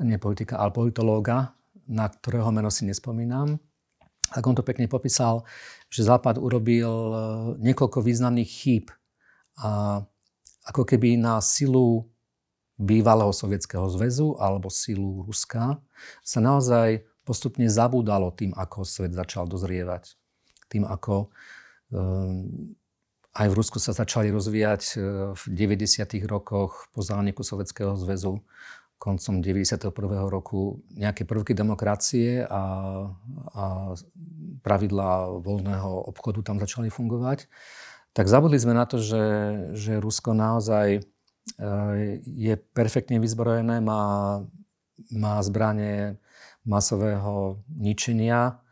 nie 0.03 0.19
politika, 0.19 0.59
ale 0.59 0.75
politológa, 0.75 1.55
na 1.87 2.11
ktorého 2.11 2.51
meno 2.51 2.67
si 2.75 2.83
nespomínam. 2.83 3.63
Tak 4.35 4.43
on 4.43 4.59
to 4.59 4.67
pekne 4.67 4.91
popísal, 4.91 5.47
že 5.87 6.03
Západ 6.03 6.41
urobil 6.43 6.91
eh, 6.91 7.19
niekoľko 7.63 8.03
významných 8.03 8.51
chýb. 8.51 8.91
A 9.63 10.03
ako 10.67 10.83
keby 10.83 11.19
na 11.19 11.39
silu 11.39 12.11
bývalého 12.83 13.31
Sovietskeho 13.31 13.87
zväzu 13.87 14.35
alebo 14.43 14.67
sílu 14.67 15.23
Ruska 15.23 15.79
sa 16.27 16.39
naozaj 16.43 17.07
postupne 17.23 17.71
zabúdalo 17.71 18.35
tým, 18.35 18.51
ako 18.59 18.83
svet 18.83 19.15
začal 19.15 19.47
dozrievať. 19.47 20.19
Tým, 20.67 20.83
ako 20.83 21.31
um, 21.95 22.75
aj 23.33 23.47
v 23.49 23.57
Rusku 23.57 23.79
sa 23.81 23.97
začali 23.97 24.29
rozvíjať 24.29 24.83
e, 24.93 24.95
v 25.33 25.43
90. 25.49 26.05
rokoch 26.29 26.93
po 26.93 27.01
zániku 27.01 27.41
Sovietskeho 27.41 27.97
zväzu 27.97 28.45
koncom 29.01 29.43
91. 29.43 29.91
roku 30.31 30.85
nejaké 30.95 31.27
prvky 31.27 31.57
demokracie 31.59 32.45
a, 32.47 32.65
a 33.57 33.65
pravidlá 34.63 35.43
voľného 35.43 36.07
obchodu 36.07 36.45
tam 36.47 36.63
začali 36.63 36.87
fungovať, 36.87 37.51
tak 38.15 38.31
zabudli 38.31 38.61
sme 38.63 38.79
na 38.79 38.87
to, 38.87 39.03
že, 39.03 39.25
že 39.75 39.99
Rusko 39.99 40.39
naozaj 40.39 41.03
je 42.23 42.55
perfektne 42.75 43.19
vyzbrojené, 43.19 43.83
má, 43.83 44.39
má 45.11 45.35
zbranie 45.43 46.17
masového 46.63 47.59
ničenia, 47.75 48.63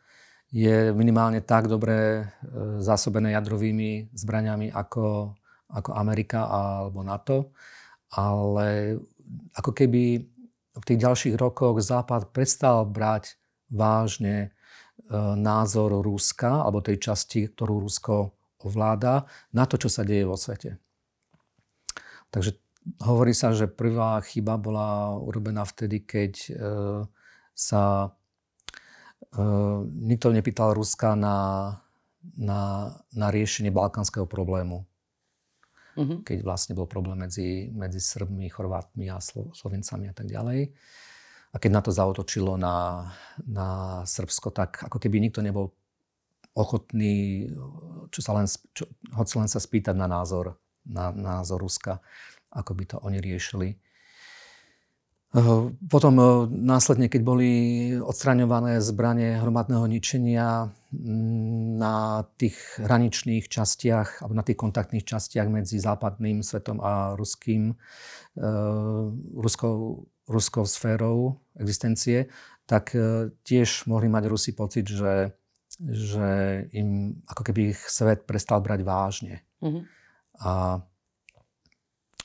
je 0.50 0.90
minimálne 0.90 1.38
tak 1.46 1.70
dobre 1.70 1.94
e, 1.94 2.22
zásobené 2.82 3.38
jadrovými 3.38 4.10
zbraniami 4.10 4.74
ako, 4.74 5.34
ako 5.70 5.90
Amerika 5.94 6.50
alebo 6.50 7.06
NATO, 7.06 7.54
ale 8.10 8.98
ako 9.54 9.70
keby 9.70 10.02
v 10.74 10.84
tých 10.86 11.00
ďalších 11.06 11.34
rokoch 11.38 11.78
Západ 11.78 12.34
prestal 12.34 12.82
brať 12.82 13.38
vážne 13.70 14.36
e, 14.42 14.48
názor 15.38 16.02
Ruska, 16.02 16.66
alebo 16.66 16.82
tej 16.82 16.98
časti, 16.98 17.46
ktorú 17.46 17.86
Rusko 17.86 18.34
ovláda, 18.66 19.30
na 19.54 19.70
to, 19.70 19.78
čo 19.78 19.86
sa 19.86 20.02
deje 20.02 20.26
vo 20.26 20.34
svete. 20.34 20.89
Takže 22.30 22.56
hovorí 23.02 23.34
sa, 23.34 23.52
že 23.52 23.70
prvá 23.70 24.22
chyba 24.22 24.56
bola 24.56 25.18
urobená 25.18 25.66
vtedy, 25.66 26.02
keď 26.02 26.32
e, 26.48 26.52
sa 27.54 27.82
e, 29.34 29.44
nikto 29.84 30.32
nepýtal 30.32 30.72
Ruska 30.72 31.18
na, 31.18 31.36
na, 32.38 32.90
na 33.12 33.26
riešenie 33.28 33.74
balkánskeho 33.74 34.24
problému. 34.24 34.86
Mm-hmm. 35.98 36.18
Keď 36.22 36.38
vlastne 36.46 36.78
bol 36.78 36.86
problém 36.86 37.18
medzi, 37.26 37.68
medzi 37.74 37.98
Srbmi, 37.98 38.46
Chorvátmi 38.48 39.10
a 39.10 39.18
Slo, 39.18 39.50
Slovencami 39.50 40.08
a 40.08 40.14
tak 40.14 40.30
ďalej. 40.30 40.70
A 41.50 41.56
keď 41.58 41.70
na 41.74 41.82
to 41.82 41.90
zautočilo 41.90 42.54
na, 42.54 43.10
na 43.42 44.00
Srbsko, 44.06 44.54
tak 44.54 44.86
ako 44.86 45.02
keby 45.02 45.18
nikto 45.18 45.42
nebol 45.42 45.74
ochotný 46.54 47.46
čo 48.10 48.20
sa 48.20 48.34
len, 48.34 48.46
čo, 48.74 48.90
hoci 49.14 49.34
len 49.38 49.46
sa 49.46 49.62
spýtať 49.62 49.94
na 49.94 50.10
názor 50.10 50.58
na 50.86 51.12
názor 51.12 51.60
Ruska, 51.60 52.00
ako 52.50 52.72
by 52.74 52.84
to 52.84 52.96
oni 53.02 53.18
riešili. 53.20 53.76
Potom 55.86 56.18
následne, 56.50 57.06
keď 57.06 57.22
boli 57.22 57.50
odstraňované 58.02 58.82
zbranie 58.82 59.38
hromadného 59.38 59.86
ničenia 59.86 60.74
na 61.78 62.26
tých 62.34 62.58
hraničných 62.82 63.46
častiach 63.46 64.26
alebo 64.26 64.34
na 64.34 64.42
tých 64.42 64.58
kontaktných 64.58 65.06
častiach 65.06 65.46
medzi 65.46 65.78
západným 65.78 66.42
svetom 66.42 66.82
a 66.82 67.14
ruským, 67.14 67.78
ruskou, 69.38 70.02
ruskou 70.26 70.64
sférou 70.66 71.38
existencie, 71.62 72.26
tak 72.66 72.90
tiež 73.46 73.86
mohli 73.86 74.10
mať 74.10 74.26
Rusi 74.26 74.50
pocit, 74.50 74.90
že, 74.90 75.30
že 75.78 76.30
im 76.74 77.22
ako 77.30 77.42
keby 77.46 77.70
ich 77.70 77.80
svet 77.86 78.26
prestal 78.26 78.58
brať 78.66 78.82
vážne. 78.82 79.46
Mm-hmm. 79.62 79.99
A 80.40 80.80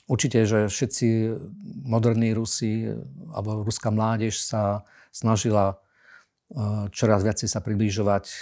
Určite, 0.05 0.45
že 0.45 0.69
všetci 0.69 1.33
moderní 1.81 2.29
Rusi 2.37 2.85
alebo 3.33 3.65
ruská 3.65 3.89
mládež 3.89 4.37
sa 4.37 4.85
snažila 5.09 5.73
e, 5.73 5.75
čoraz 6.93 7.25
viacej 7.25 7.49
sa 7.49 7.57
približovať 7.57 8.25
e, 8.29 8.37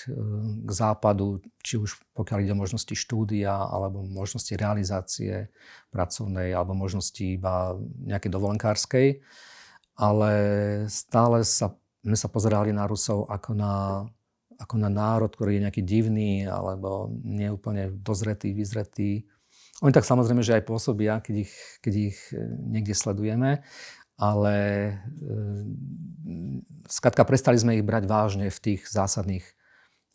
k 0.59 0.69
západu, 0.75 1.39
či 1.63 1.79
už 1.79 2.03
pokiaľ 2.19 2.37
ide 2.43 2.51
o 2.51 2.59
možnosti 2.59 2.91
štúdia, 2.91 3.55
alebo 3.55 4.03
možnosti 4.03 4.51
realizácie 4.59 5.55
pracovnej, 5.87 6.51
alebo 6.51 6.75
možnosti 6.75 7.23
iba 7.23 7.79
nejakej 8.11 8.31
dovolenkárskej. 8.35 9.23
Ale 9.95 10.31
stále 10.91 11.47
sa, 11.47 11.79
my 12.03 12.17
sa 12.19 12.27
pozerali 12.27 12.75
na 12.75 12.91
Rusov 12.91 13.31
ako 13.31 13.55
na, 13.55 14.03
ako 14.59 14.75
na 14.83 14.91
národ, 14.91 15.31
ktorý 15.31 15.55
je 15.55 15.63
nejaký 15.63 15.83
divný, 15.87 16.43
alebo 16.43 17.07
neúplne 17.23 17.87
dozretý, 18.03 18.51
vyzretý 18.51 19.23
oni 19.83 19.91
tak 19.91 20.07
samozrejme, 20.07 20.39
že 20.39 20.55
aj 20.55 20.63
pôsobia, 20.63 21.19
keď 21.19 21.43
ich, 21.43 21.53
keď 21.83 21.93
ich 22.15 22.17
e, 22.31 22.39
niekde 22.71 22.95
sledujeme, 22.95 23.59
ale 24.15 24.55
e, 24.87 24.93
skratka 26.87 27.27
prestali 27.27 27.59
sme 27.59 27.75
ich 27.75 27.83
brať 27.83 28.07
vážne 28.07 28.47
v 28.47 28.59
tých 28.63 28.87
zásadných 28.87 29.43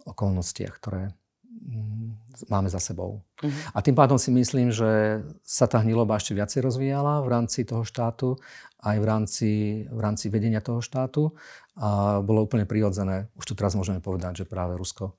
okolnostiach, 0.09 0.73
ktoré 0.73 1.13
mm, 1.45 2.49
máme 2.49 2.73
za 2.73 2.81
sebou. 2.81 3.21
Uh-huh. 3.45 3.53
A 3.77 3.85
tým 3.85 3.93
pádom 3.93 4.17
si 4.17 4.33
myslím, 4.33 4.73
že 4.73 5.21
sa 5.45 5.69
tá 5.69 5.85
hniloba 5.85 6.17
ešte 6.17 6.33
viacej 6.33 6.65
rozvíjala 6.65 7.21
v 7.21 7.29
rámci 7.29 7.69
toho 7.69 7.85
štátu, 7.85 8.41
aj 8.81 8.97
v 8.97 9.05
rámci, 9.05 9.51
v 9.85 10.01
rámci 10.01 10.33
vedenia 10.33 10.65
toho 10.65 10.81
štátu. 10.81 11.37
A 11.77 12.19
bolo 12.25 12.49
úplne 12.49 12.65
prirodzené, 12.65 13.29
už 13.37 13.53
tu 13.53 13.55
teraz 13.55 13.77
môžeme 13.77 14.01
povedať, 14.01 14.43
že 14.43 14.45
práve 14.49 14.81
Rusko 14.81 15.13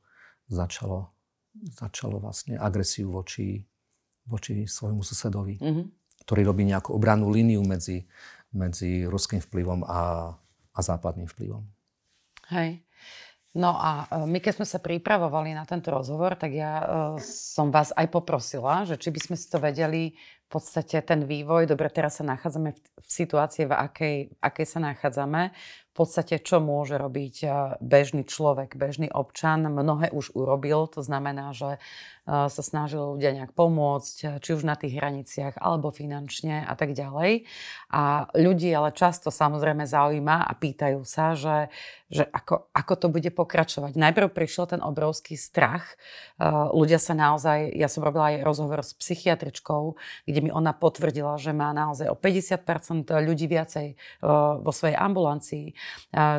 začalo, 0.50 1.13
začalo 1.53 2.18
vlastne 2.18 2.58
agresiu 2.58 3.13
voči 3.13 3.69
voči 4.30 4.70
svojmu 4.70 5.02
susedovi, 5.02 5.58
mm-hmm. 5.58 5.86
ktorý 6.24 6.42
robí 6.46 6.64
nejakú 6.70 6.94
obrannú 6.94 7.34
líniu 7.34 7.66
medzi, 7.66 8.06
medzi 8.54 9.04
ruským 9.10 9.42
vplyvom 9.42 9.84
a, 9.84 10.34
a 10.74 10.80
západným 10.80 11.26
vplyvom. 11.26 11.66
Hej. 12.54 12.86
No 13.58 13.74
a 13.74 14.06
e, 14.06 14.30
my 14.30 14.38
keď 14.38 14.62
sme 14.62 14.68
sa 14.70 14.78
pripravovali 14.78 15.58
na 15.58 15.66
tento 15.66 15.90
rozhovor, 15.90 16.38
tak 16.38 16.54
ja 16.54 16.74
uh, 16.80 16.86
som 17.26 17.74
vás 17.74 17.90
aj 17.98 18.06
poprosila, 18.14 18.86
že 18.86 19.02
či 19.02 19.10
by 19.10 19.20
sme 19.20 19.36
si 19.36 19.50
to 19.50 19.58
vedeli 19.58 20.14
v 20.50 20.58
podstate 20.58 20.98
ten 21.06 21.29
vývoj, 21.29 21.70
dobre, 21.70 21.94
teraz 21.94 22.18
sa 22.18 22.25
nachádzame 22.25 22.74
v, 22.74 22.82
situácii, 23.06 23.70
v 23.70 23.74
akej, 23.77 24.15
akej 24.41 24.65
sa 24.65 24.82
nachádzame, 24.82 25.53
v 25.53 25.94
podstate 25.94 26.41
čo 26.41 26.58
môže 26.58 26.98
robiť 26.98 27.36
e, 27.46 27.48
bežný 27.77 28.25
človek, 28.25 28.74
bežný 28.74 29.13
občan, 29.13 29.70
mnohé 29.70 30.10
už 30.10 30.34
urobil, 30.34 30.89
to 30.89 31.06
znamená, 31.06 31.53
že 31.53 31.77
sa 32.29 32.62
snažili 32.62 33.01
ľudia 33.01 33.32
nejak 33.34 33.58
pomôcť, 33.58 34.38
či 34.41 34.50
už 34.53 34.62
na 34.62 34.77
tých 34.77 34.94
hraniciach, 34.94 35.58
alebo 35.58 35.89
finančne 35.89 36.62
a 36.62 36.74
tak 36.77 36.94
ďalej. 36.94 37.50
A 37.89 38.29
ľudí 38.38 38.70
ale 38.70 38.94
často 38.94 39.34
samozrejme 39.34 39.89
zaujíma 39.89 40.46
a 40.46 40.51
pýtajú 40.53 41.01
sa, 41.10 41.34
že, 41.34 41.74
že 42.13 42.29
ako, 42.29 42.70
ako 42.70 42.94
to 43.01 43.08
bude 43.10 43.29
pokračovať. 43.34 43.98
Najprv 43.98 44.29
prišiel 44.29 44.77
ten 44.77 44.82
obrovský 44.86 45.34
strach. 45.34 45.98
Ľudia 46.74 47.01
sa 47.01 47.18
naozaj, 47.18 47.74
ja 47.74 47.89
som 47.89 48.06
robila 48.06 48.38
aj 48.38 48.46
rozhovor 48.46 48.86
s 48.86 48.94
psychiatričkou, 48.94 49.98
kde 50.29 50.38
mi 50.41 50.51
ona 50.51 50.74
potvrdila, 50.75 51.38
že 51.38 51.51
má 51.51 51.72
naozaj 51.72 52.10
o 52.10 52.15
50% 52.17 53.12
ľudí 53.24 53.46
viacej 53.46 53.88
vo 54.63 54.72
svojej 54.72 54.98
ambulancii, 54.98 55.65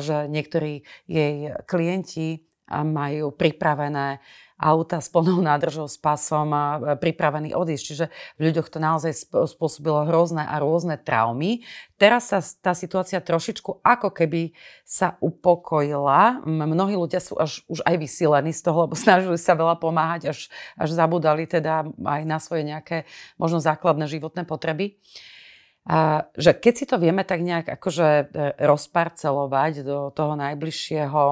že 0.01 0.27
niektorí 0.29 0.83
jej 1.07 1.55
klienti 1.65 2.50
majú 2.87 3.35
pripravené 3.35 4.23
auta 4.61 5.01
s 5.01 5.09
plnou 5.09 5.41
nádržou, 5.41 5.89
s 5.89 5.97
pasom 5.97 6.53
a 6.53 6.95
pripravený 7.01 7.57
odísť. 7.57 7.83
Čiže 7.83 8.05
v 8.37 8.41
ľuďoch 8.47 8.69
to 8.69 8.77
naozaj 8.77 9.11
spôsobilo 9.49 10.05
hrozné 10.05 10.45
a 10.45 10.61
rôzne 10.61 11.01
traumy. 11.01 11.65
Teraz 11.97 12.29
sa 12.29 12.39
tá 12.61 12.77
situácia 12.77 13.17
trošičku 13.17 13.81
ako 13.81 14.13
keby 14.13 14.53
sa 14.85 15.17
upokojila. 15.17 16.45
Mnohí 16.45 16.93
ľudia 16.93 17.17
sú 17.17 17.41
až 17.41 17.65
už 17.65 17.81
aj 17.81 17.95
vysílení 17.97 18.53
z 18.53 18.61
toho, 18.61 18.85
lebo 18.85 18.93
snažili 19.01 19.41
sa 19.41 19.57
veľa 19.57 19.81
pomáhať, 19.81 20.29
až, 20.29 20.39
až 20.77 20.89
zabudali 20.93 21.49
teda 21.49 21.89
aj 21.97 22.21
na 22.29 22.37
svoje 22.37 22.61
nejaké 22.61 23.09
možno 23.41 23.57
základné 23.57 24.05
životné 24.05 24.45
potreby. 24.45 25.01
A, 25.81 26.29
že 26.37 26.53
keď 26.53 26.73
si 26.77 26.85
to 26.85 27.01
vieme 27.01 27.25
tak 27.25 27.41
nejak 27.41 27.65
akože 27.65 28.07
e, 28.07 28.23
rozparcelovať 28.61 29.81
do 29.81 30.13
toho 30.13 30.37
najbližšieho 30.37 31.23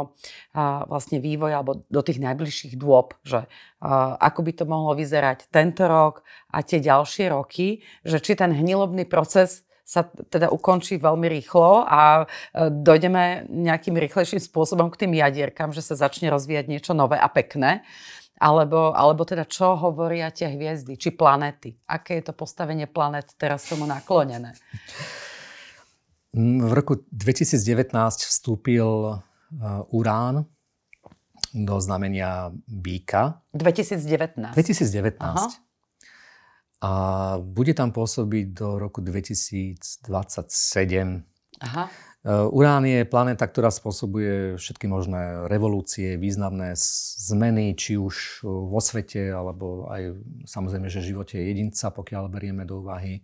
vlastne 0.89 1.21
vývoja 1.21 1.62
alebo 1.62 1.85
do 1.85 2.01
tých 2.01 2.17
najbližších 2.17 2.73
dôb, 2.73 3.13
že 3.21 3.45
a, 3.45 4.17
ako 4.17 4.39
by 4.41 4.51
to 4.57 4.65
mohlo 4.65 4.97
vyzerať 4.97 5.53
tento 5.53 5.85
rok 5.85 6.25
a 6.49 6.65
tie 6.65 6.81
ďalšie 6.81 7.29
roky, 7.29 7.85
že 8.01 8.17
či 8.17 8.33
ten 8.33 8.49
hnilobný 8.49 9.05
proces 9.05 9.69
sa 9.89 10.05
teda 10.05 10.53
ukončí 10.53 11.01
veľmi 11.01 11.25
rýchlo 11.25 11.81
a 11.81 12.21
e, 12.21 12.25
dojdeme 12.69 13.49
nejakým 13.49 13.97
rýchlejším 13.97 14.38
spôsobom 14.38 14.93
k 14.93 15.05
tým 15.05 15.17
jadierkam, 15.17 15.73
že 15.73 15.81
sa 15.81 15.97
začne 15.97 16.29
rozvíjať 16.29 16.69
niečo 16.69 16.93
nové 16.93 17.17
a 17.17 17.25
pekné. 17.25 17.81
Alebo, 18.39 18.95
alebo 18.95 19.28
teda 19.28 19.43
čo 19.43 19.75
hovoria 19.75 20.32
tie 20.32 20.47
hviezdy, 20.56 20.95
či 20.95 21.12
planety? 21.12 21.75
Aké 21.91 22.23
je 22.23 22.32
to 22.32 22.34
postavenie 22.34 22.88
planet 22.88 23.36
teraz 23.36 23.67
tomu 23.67 23.84
naklonené? 23.84 24.56
V 26.32 26.71
roku 26.71 27.04
2019 27.12 27.91
vstúpil 28.23 28.88
uh, 29.19 29.19
Urán 29.91 30.47
do 31.52 31.75
znamenia 31.84 32.56
Bíka. 32.63 33.43
2019? 33.52 34.56
2019. 34.56 35.19
Aha. 35.19 35.47
A 36.80 36.91
bude 37.43 37.75
tam 37.75 37.91
pôsobiť 37.91 38.56
do 38.56 38.80
roku 38.80 39.04
2027. 39.04 39.99
Aha. 41.60 41.91
Eh, 42.19 42.27
Urán 42.51 42.84
je 42.84 43.08
planéta, 43.08 43.47
ktorá 43.47 43.71
spôsobuje 43.71 44.60
všetky 44.60 44.91
možné 44.91 45.47
revolúcie, 45.47 46.19
významné 46.19 46.75
zmeny, 47.32 47.79
či 47.79 47.95
už 47.95 48.43
eh, 48.43 48.51
vo 48.51 48.84
svete, 48.84 49.32
alebo 49.32 49.88
aj 49.88 50.19
samozrejme, 50.43 50.91
že 50.91 50.99
živote 50.99 51.39
jedinca, 51.39 51.95
pokiaľ 51.95 52.27
berieme 52.27 52.67
do 52.67 52.84
úvahy 52.84 53.23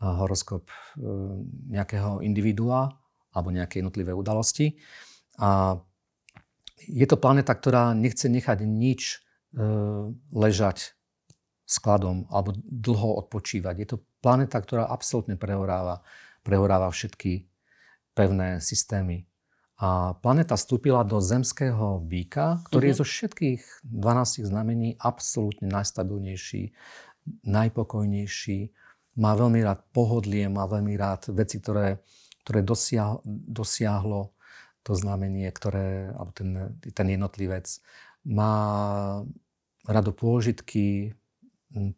horoskop 0.00 0.72
nejakého 1.68 2.24
individua 2.24 2.88
alebo 3.36 3.52
nejaké 3.52 3.84
jednotlivé 3.84 4.16
udalosti. 4.16 4.80
A 5.36 5.76
je 6.80 7.06
to 7.06 7.20
planéta, 7.20 7.52
ktorá 7.52 7.92
nechce 7.92 8.26
nechať 8.26 8.64
nič 8.66 9.22
ležať 10.34 10.98
skladom 11.66 12.26
alebo 12.26 12.54
dlho 12.58 13.22
odpočívať. 13.22 13.74
Je 13.78 13.88
to 13.94 13.96
planéta, 14.18 14.58
ktorá 14.58 14.90
absolútne 14.90 15.38
prehoráva, 15.38 16.02
prehoráva 16.42 16.90
všetky 16.90 17.49
pevné 18.14 18.60
systémy. 18.60 19.26
A 19.80 20.12
planéta 20.20 20.60
vstúpila 20.60 21.00
do 21.08 21.24
zemského 21.24 22.04
býka, 22.04 22.60
ktorý 22.68 22.92
mm-hmm. 22.92 22.92
je 22.92 22.96
mhm. 22.96 23.00
zo 23.00 23.06
všetkých 23.08 23.62
12 23.88 24.50
znamení 24.52 24.88
absolútne 25.00 25.72
najstabilnejší, 25.72 26.76
najpokojnejší, 27.48 28.58
má 29.18 29.34
veľmi 29.34 29.60
rád 29.64 29.80
pohodlie, 29.90 30.46
má 30.46 30.64
veľmi 30.70 30.94
rád 30.94 31.34
veci, 31.34 31.58
ktoré, 31.58 31.98
ktoré 32.46 32.60
dosiahlo, 32.62 33.20
dosiahlo 33.26 34.32
to 34.80 34.96
znamenie, 34.96 35.50
ktoré, 35.52 36.14
alebo 36.14 36.32
ten, 36.32 36.50
ten 36.80 37.06
jednotlivec. 37.10 37.68
Má 38.24 38.54
rado 39.84 40.10
pôžitky, 40.12 41.16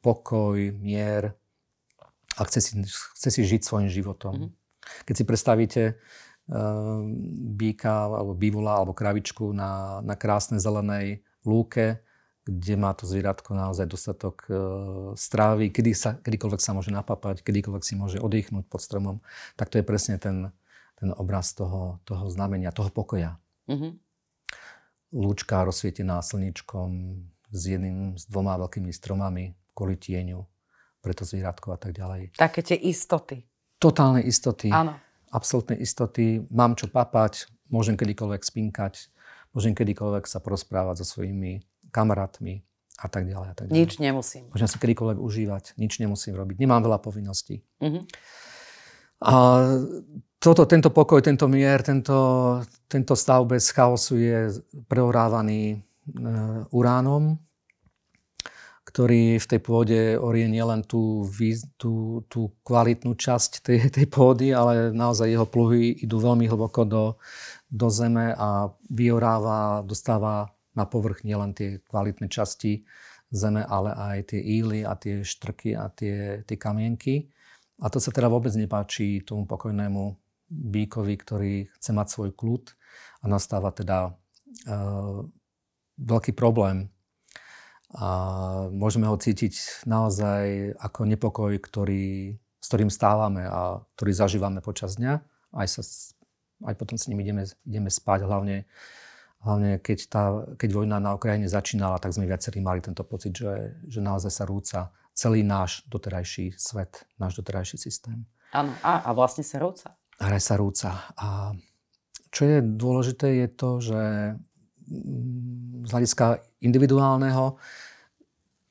pokoj, 0.02 0.58
mier 0.82 1.34
a 2.34 2.40
chce 2.48 2.60
si, 2.64 2.72
chce 2.88 3.28
si 3.28 3.40
žiť 3.44 3.62
svojim 3.62 3.90
životom. 3.92 4.34
Mm-hmm. 4.34 4.61
Keď 5.06 5.14
si 5.14 5.24
predstavíte 5.24 5.82
uh, 5.94 7.00
býka 7.54 8.10
alebo 8.10 8.34
bývola 8.34 8.82
alebo 8.82 8.96
kravičku 8.96 9.54
na, 9.54 10.02
na 10.02 10.14
krásnej 10.18 10.58
zelenej 10.58 11.22
lúke, 11.46 12.02
kde 12.42 12.74
má 12.74 12.90
to 12.90 13.06
zvieratko 13.06 13.54
naozaj 13.54 13.86
dostatok 13.86 14.36
uh, 14.50 14.58
strávy, 15.14 15.70
kedy 15.70 15.92
sa, 15.94 16.18
kedykoľvek 16.18 16.60
sa 16.60 16.74
môže 16.74 16.90
napapať, 16.90 17.46
kedykoľvek 17.46 17.82
si 17.86 17.94
môže 17.94 18.18
oddychnúť 18.18 18.66
pod 18.66 18.82
stromom, 18.82 19.16
tak 19.54 19.70
to 19.70 19.78
je 19.78 19.86
presne 19.86 20.18
ten, 20.18 20.50
ten 20.98 21.14
obraz 21.14 21.54
toho, 21.54 22.02
toho 22.02 22.26
znamenia, 22.26 22.74
toho 22.74 22.90
pokoja. 22.90 23.38
Mm-hmm. 23.70 23.92
Lúčka 25.12 25.62
rozsvietená 25.62 26.18
slničkom 26.24 26.88
s 27.52 27.62
jedným, 27.68 28.16
s 28.16 28.26
dvoma 28.26 28.56
veľkými 28.58 28.90
stromami 28.90 29.54
kvôli 29.76 30.00
tieňu 30.00 30.40
pre 31.04 31.12
to 31.12 31.26
zvieratko 31.26 31.74
a 31.74 31.78
tak 31.78 31.92
ďalej. 31.94 32.38
Také 32.38 32.64
tie 32.64 32.78
istoty 32.78 33.44
totálnej 33.82 34.22
istoty. 34.30 34.70
Áno. 34.70 34.94
absolútnej 35.32 35.80
istoty, 35.80 36.44
mám 36.52 36.76
čo 36.78 36.86
papať, 36.92 37.48
môžem 37.72 37.96
kedykoľvek 37.96 38.44
spinkať, 38.44 39.08
môžem 39.56 39.72
kedykoľvek 39.72 40.28
sa 40.28 40.44
porozprávať 40.44 41.02
so 41.02 41.18
svojimi 41.18 41.64
kamarátmi 41.88 42.60
a 43.00 43.06
tak 43.08 43.24
ďalej. 43.24 43.48
A 43.48 43.54
tak 43.56 43.64
ďalej. 43.72 43.78
Nič 43.80 43.92
nemusím. 43.96 44.44
Môžem 44.52 44.68
si 44.68 44.76
kedykoľvek 44.76 45.18
užívať, 45.18 45.64
nič 45.80 45.98
nemusím 45.98 46.36
robiť. 46.36 46.60
Nemám 46.60 46.84
veľa 46.84 47.00
povinností. 47.00 47.64
Uh-huh. 47.80 48.04
A 49.22 49.34
toto, 50.42 50.66
tento 50.66 50.90
pokoj, 50.90 51.22
tento 51.22 51.46
mier, 51.46 51.80
tento, 51.80 52.60
tento 52.90 53.14
stav 53.14 53.46
bez 53.46 53.70
chaosu 53.70 54.18
je 54.18 54.38
preorávaný 54.90 55.60
e, 55.72 55.76
uránom, 56.74 57.38
ktorý 58.92 59.40
v 59.40 59.46
tej 59.48 59.60
pôde 59.64 60.00
orie 60.20 60.44
nielen 60.52 60.84
tú, 60.84 61.24
tú, 61.80 62.20
tú 62.28 62.52
kvalitnú 62.60 63.16
časť 63.16 63.64
tej, 63.64 63.78
tej 63.88 64.06
pôdy, 64.12 64.52
ale 64.52 64.92
naozaj 64.92 65.32
jeho 65.32 65.48
pluhy 65.48 65.96
idú 66.04 66.20
veľmi 66.20 66.44
hlboko 66.44 66.84
do, 66.84 67.04
do 67.72 67.88
zeme 67.88 68.36
a 68.36 68.68
vyoráva, 68.92 69.80
dostáva 69.80 70.52
na 70.76 70.84
povrch 70.84 71.24
nielen 71.24 71.56
tie 71.56 71.80
kvalitné 71.88 72.28
časti 72.28 72.84
zeme, 73.32 73.64
ale 73.64 73.96
aj 73.96 74.36
tie 74.36 74.40
íly 74.44 74.84
a 74.84 74.92
tie 74.92 75.24
štrky 75.24 75.72
a 75.72 75.88
tie, 75.88 76.44
tie 76.44 76.56
kamienky. 76.60 77.32
A 77.80 77.88
to 77.88 77.96
sa 77.96 78.12
teda 78.12 78.28
vôbec 78.28 78.52
nepáči 78.52 79.24
tomu 79.24 79.48
pokojnému 79.48 80.20
bíkovi, 80.52 81.14
ktorý 81.16 81.52
chce 81.80 81.90
mať 81.96 82.06
svoj 82.12 82.30
kľud 82.36 82.76
a 83.20 83.32
nastáva 83.32 83.72
teda 83.72 84.12
uh, 84.68 85.24
veľký 85.96 86.36
problém 86.36 86.92
a 87.92 88.08
môžeme 88.72 89.04
ho 89.04 89.20
cítiť 89.20 89.84
naozaj 89.84 90.72
ako 90.80 91.00
nepokoj, 91.04 91.52
ktorý, 91.60 92.36
s 92.56 92.66
ktorým 92.72 92.88
stávame 92.88 93.44
a 93.44 93.84
ktorý 93.96 94.12
zažívame 94.16 94.64
počas 94.64 94.96
dňa. 94.96 95.20
Aj, 95.52 95.68
sa, 95.68 95.84
aj 96.64 96.74
potom 96.80 96.96
s 96.96 97.12
ním 97.12 97.20
ideme, 97.20 97.44
ideme 97.68 97.92
spať, 97.92 98.24
hlavne, 98.24 98.64
hlavne 99.44 99.76
keď, 99.84 99.98
tá, 100.08 100.24
keď 100.56 100.70
vojna 100.72 100.96
na 101.04 101.12
Ukrajine 101.12 101.52
začínala, 101.52 102.00
tak 102.00 102.16
sme 102.16 102.24
viacerí 102.24 102.64
mali 102.64 102.80
tento 102.80 103.04
pocit, 103.04 103.36
že, 103.36 103.76
že 103.84 104.00
naozaj 104.00 104.32
sa 104.32 104.44
rúca 104.48 104.80
celý 105.12 105.44
náš 105.44 105.84
doterajší 105.92 106.56
svet, 106.56 107.04
náš 107.20 107.36
doterajší 107.36 107.76
systém. 107.76 108.24
Áno, 108.56 108.72
a, 108.80 109.04
a 109.04 109.10
vlastne 109.12 109.44
sa 109.44 109.60
rúca. 109.60 109.92
A 110.16 110.32
sa 110.40 110.56
rúca. 110.56 111.12
A 111.20 111.52
čo 112.32 112.48
je 112.48 112.64
dôležité, 112.64 113.44
je 113.44 113.48
to, 113.52 113.70
že 113.84 114.02
z 115.82 115.88
hľadiska 115.92 116.40
individuálneho 116.62 117.58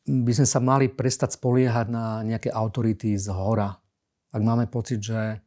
by 0.08 0.32
sme 0.34 0.48
sa 0.50 0.60
mali 0.60 0.90
prestať 0.90 1.38
spoliehať 1.38 1.88
na 1.92 2.26
nejaké 2.26 2.50
autority 2.50 3.14
z 3.16 3.30
hora. 3.30 3.78
Ak 4.32 4.42
máme 4.42 4.66
pocit, 4.66 5.04
že, 5.04 5.44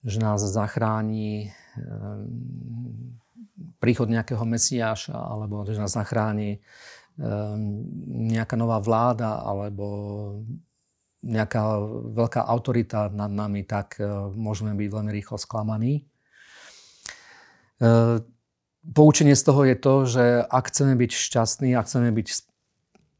že 0.00 0.18
nás 0.22 0.40
zachráni 0.40 1.52
um, 1.76 3.12
príchod 3.82 4.08
nejakého 4.08 4.42
mesiáša, 4.48 5.12
alebo 5.12 5.66
že 5.68 5.76
nás 5.76 5.92
zachráni 5.92 6.64
um, 7.20 7.84
nejaká 8.32 8.56
nová 8.56 8.80
vláda, 8.80 9.44
alebo 9.44 9.86
nejaká 11.26 11.82
veľká 12.16 12.46
autorita 12.46 13.12
nad 13.12 13.28
nami, 13.28 13.66
tak 13.66 14.00
uh, 14.00 14.32
môžeme 14.32 14.72
byť 14.72 14.88
veľmi 14.88 15.10
rýchlo 15.12 15.36
sklamaní. 15.36 16.06
Poučenie 18.86 19.34
z 19.34 19.42
toho 19.42 19.66
je 19.66 19.76
to, 19.78 19.94
že 20.06 20.24
ak 20.46 20.70
chceme 20.70 20.94
byť 20.94 21.10
šťastní, 21.10 21.74
ak 21.74 21.86
chceme 21.90 22.10
byť 22.14 22.28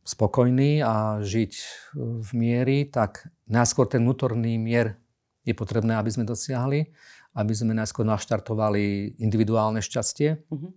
spokojní 0.06 0.78
a 0.86 1.18
žiť 1.18 1.52
v 1.98 2.28
miery, 2.38 2.86
tak 2.86 3.26
najskôr 3.50 3.90
ten 3.90 4.06
vnútorný 4.06 4.54
mier 4.54 4.94
je 5.42 5.54
potrebné, 5.54 5.98
aby 5.98 6.10
sme 6.10 6.22
dosiahli, 6.22 6.94
aby 7.34 7.52
sme 7.54 7.74
najskôr 7.74 8.06
naštartovali 8.06 9.18
individuálne 9.18 9.82
šťastie. 9.82 10.46
Uh-huh. 10.46 10.70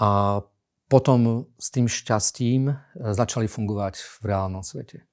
A 0.00 0.40
potom 0.88 1.50
s 1.60 1.68
tým 1.68 1.90
šťastím 1.90 2.72
začali 2.96 3.50
fungovať 3.50 4.00
v 4.00 4.24
reálnom 4.24 4.64
svete. 4.64 5.04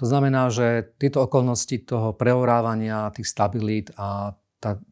To 0.00 0.04
znamená, 0.08 0.50
že 0.50 0.92
tieto 0.98 1.22
okolnosti 1.24 1.78
toho 1.86 2.12
preorávania, 2.12 3.12
tých 3.14 3.30
stabilít 3.30 3.94
a 3.94 4.34
tá 4.58 4.82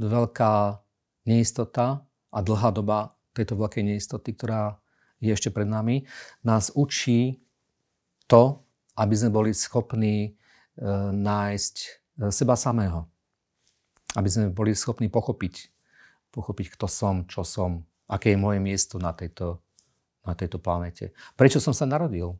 veľká 0.00 0.80
neistota 1.26 2.06
a 2.30 2.38
dlhá 2.40 2.70
doba 2.70 3.12
tejto 3.36 3.58
veľkej 3.58 3.84
neistoty, 3.84 4.32
ktorá 4.32 4.80
je 5.20 5.32
ešte 5.32 5.52
pred 5.52 5.68
nami, 5.68 6.08
nás 6.40 6.72
učí 6.72 7.42
to, 8.30 8.64
aby 8.96 9.14
sme 9.16 9.30
boli 9.32 9.52
schopní 9.52 10.16
e, 10.24 10.30
nájsť 11.12 11.76
e, 11.76 11.88
seba 12.32 12.56
samého. 12.56 13.04
Aby 14.16 14.28
sme 14.32 14.44
boli 14.48 14.72
schopní 14.72 15.12
pochopiť, 15.12 15.68
pochopiť, 16.32 16.66
kto 16.78 16.86
som, 16.88 17.28
čo 17.28 17.44
som, 17.44 17.84
aké 18.08 18.32
je 18.32 18.40
moje 18.40 18.58
miesto 18.62 18.96
na 18.96 19.12
tejto, 19.12 19.60
na 20.24 20.32
tejto 20.32 20.56
planete. 20.56 21.12
Prečo 21.36 21.60
som 21.60 21.76
sa 21.76 21.84
narodil? 21.84 22.36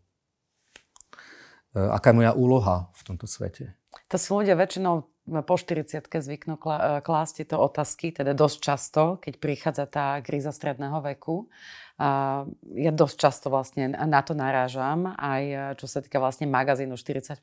E, 1.77 1.81
aká 1.81 2.13
je 2.13 2.19
moja 2.25 2.33
úloha 2.33 2.89
v 2.97 3.03
tomto 3.05 3.29
svete? 3.29 3.77
To 4.09 4.17
sú 4.17 4.41
ľudia 4.41 4.57
väčšinou 4.57 5.16
po 5.27 5.55
40 5.59 6.07
zvyknú 6.07 6.55
klásť 7.03 7.43
tieto 7.43 7.59
otázky, 7.59 8.15
teda 8.15 8.31
dosť 8.33 8.59
často, 8.63 9.03
keď 9.19 9.35
prichádza 9.43 9.85
tá 9.91 10.07
kríza 10.23 10.55
stredného 10.55 11.03
veku. 11.03 11.51
A 11.97 12.45
ja 12.77 12.93
dosť 12.93 13.17
často 13.17 13.47
vlastne 13.49 13.89
na 13.89 14.21
to 14.21 14.37
narážam, 14.37 15.17
aj 15.17 15.75
čo 15.81 15.89
sa 15.89 16.05
týka 16.05 16.21
vlastne 16.21 16.45
magazínu 16.45 16.95
40+, 16.95 17.41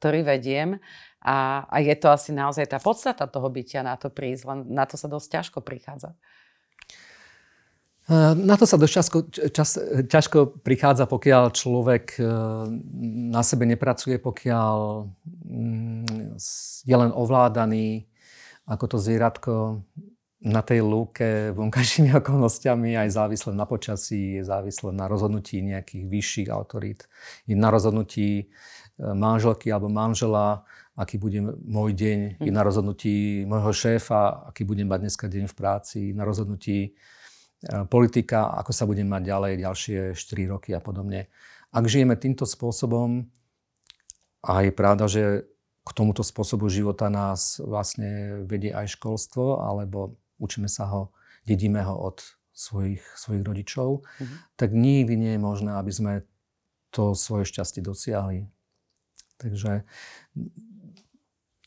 ktorý 0.00 0.20
vediem. 0.24 0.80
A, 1.20 1.68
a 1.68 1.76
je 1.84 1.94
to 1.98 2.08
asi 2.08 2.32
naozaj 2.32 2.72
tá 2.72 2.78
podstata 2.80 3.28
toho 3.28 3.46
bytia 3.52 3.84
na 3.84 3.94
to 4.00 4.08
prísť, 4.08 4.42
len 4.48 4.58
na 4.72 4.88
to 4.88 4.96
sa 4.96 5.06
dosť 5.06 5.28
ťažko 5.28 5.58
prichádza. 5.60 6.16
Na 8.38 8.54
to 8.54 8.70
sa 8.70 8.78
dosť 8.78 8.94
ťažko, 8.94 9.18
čas, 9.50 9.70
ťažko 10.06 10.62
prichádza, 10.62 11.10
pokiaľ 11.10 11.50
človek 11.50 12.04
e, 12.14 12.22
na 13.34 13.42
sebe 13.42 13.66
nepracuje, 13.66 14.22
pokiaľ 14.22 14.76
mm, 15.42 16.38
je 16.86 16.96
len 16.96 17.10
ovládaný 17.10 18.06
ako 18.66 18.84
to 18.86 18.96
zvieratko 18.98 19.54
na 20.42 20.62
tej 20.62 20.82
lúke 20.82 21.50
vonkajšími 21.54 22.14
okolnostiami, 22.22 22.98
aj 22.98 23.14
závisle 23.14 23.50
na 23.54 23.64
počasí, 23.66 24.38
je 24.38 24.42
závisle 24.46 24.94
na 24.94 25.10
rozhodnutí 25.10 25.62
nejakých 25.62 26.04
vyšších 26.06 26.48
autorít, 26.50 27.10
je 27.46 27.58
na 27.58 27.70
rozhodnutí 27.70 28.30
e, 28.38 28.44
manželky 29.02 29.70
alebo 29.74 29.90
manžela, 29.90 30.66
aký 30.94 31.18
bude 31.18 31.42
môj 31.66 31.90
deň, 31.90 32.18
je 32.42 32.52
na 32.52 32.62
rozhodnutí 32.62 33.42
môjho 33.50 33.72
šéfa, 33.72 34.46
aký 34.50 34.62
budem 34.62 34.88
mať 34.88 35.00
dneska 35.10 35.26
deň 35.26 35.44
v 35.50 35.54
práci, 35.54 36.00
na 36.14 36.22
rozhodnutí 36.22 36.94
politika, 37.90 38.52
ako 38.58 38.72
sa 38.72 38.84
budeme 38.86 39.14
mať 39.16 39.22
ďalej 39.26 39.52
ďalšie 39.62 39.98
4 40.14 40.52
roky 40.52 40.70
a 40.74 40.80
podobne. 40.80 41.28
Ak 41.74 41.84
žijeme 41.90 42.14
týmto 42.14 42.46
spôsobom, 42.46 43.26
a 44.46 44.62
je 44.62 44.72
pravda, 44.72 45.10
že 45.10 45.22
k 45.86 45.90
tomuto 45.94 46.22
spôsobu 46.22 46.70
života 46.70 47.10
nás 47.10 47.62
vlastne 47.62 48.42
vedie 48.46 48.70
aj 48.70 48.98
školstvo, 48.98 49.62
alebo 49.62 50.18
učíme 50.38 50.70
sa 50.70 50.86
ho, 50.90 51.14
dedíme 51.46 51.82
ho 51.82 51.94
od 51.94 52.22
svojich, 52.56 53.02
svojich 53.14 53.42
rodičov, 53.46 54.02
mm-hmm. 54.02 54.38
tak 54.58 54.70
nikdy 54.74 55.14
nie 55.14 55.32
je 55.36 55.40
možné, 55.42 55.70
aby 55.78 55.92
sme 55.92 56.12
to 56.90 57.12
svoje 57.12 57.44
šťastie 57.46 57.84
dosiahli. 57.84 58.48
Takže 59.36 59.84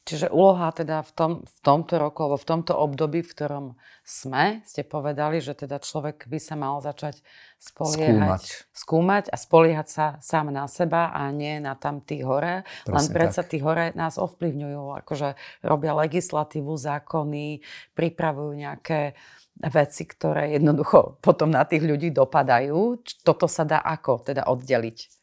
Čiže 0.10 0.34
úloha 0.34 0.74
teda 0.74 1.06
v, 1.06 1.12
tom, 1.13 1.32
v 1.45 1.58
tomto 1.62 2.02
roku 2.02 2.26
alebo 2.26 2.41
v 2.41 2.50
tomto 2.50 2.74
období, 2.74 3.22
v 3.22 3.30
ktorom 3.30 3.65
sme, 4.02 4.65
ste 4.65 4.82
povedali, 4.82 5.38
že 5.38 5.54
teda 5.54 5.78
človek 5.78 6.26
by 6.26 6.39
sa 6.41 6.58
mal 6.58 6.82
začať 6.82 7.22
spoliehať, 7.62 8.17
skúmať, 8.17 8.43
skúmať 8.74 9.26
a 9.30 9.38
spoliehať 9.38 9.88
sa 9.93 10.06
sám 10.17 10.50
na 10.50 10.65
seba 10.65 11.13
a 11.13 11.30
nie 11.30 11.62
na 11.62 11.78
tam 11.78 12.02
tí 12.02 12.26
hore. 12.26 12.65
Presne 12.89 12.98
Len 12.98 13.06
predsa 13.13 13.45
tí 13.45 13.62
hore 13.62 13.93
nás 13.93 14.17
ovplyvňujú, 14.17 14.98
akože 15.06 15.38
robia 15.62 15.93
legislatívu, 15.93 16.74
zákony, 16.74 17.62
pripravujú 17.93 18.52
nejaké 18.58 19.13
veci, 19.62 20.10
ktoré 20.10 20.58
jednoducho 20.58 21.22
potom 21.22 21.54
na 21.54 21.69
tých 21.69 21.86
ľudí 21.86 22.10
dopadajú. 22.10 23.06
Toto 23.22 23.45
sa 23.45 23.62
dá 23.62 23.78
ako 23.78 24.26
teda 24.26 24.50
oddeliť? 24.50 25.18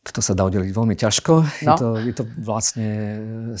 To 0.00 0.24
sa 0.24 0.32
dá 0.32 0.48
oddeliť 0.48 0.72
veľmi 0.72 0.96
ťažko. 0.96 1.32
No. 1.44 1.44
Je, 1.60 1.68
to, 1.76 1.88
je 2.00 2.14
to 2.16 2.24
vlastne, 2.40 2.88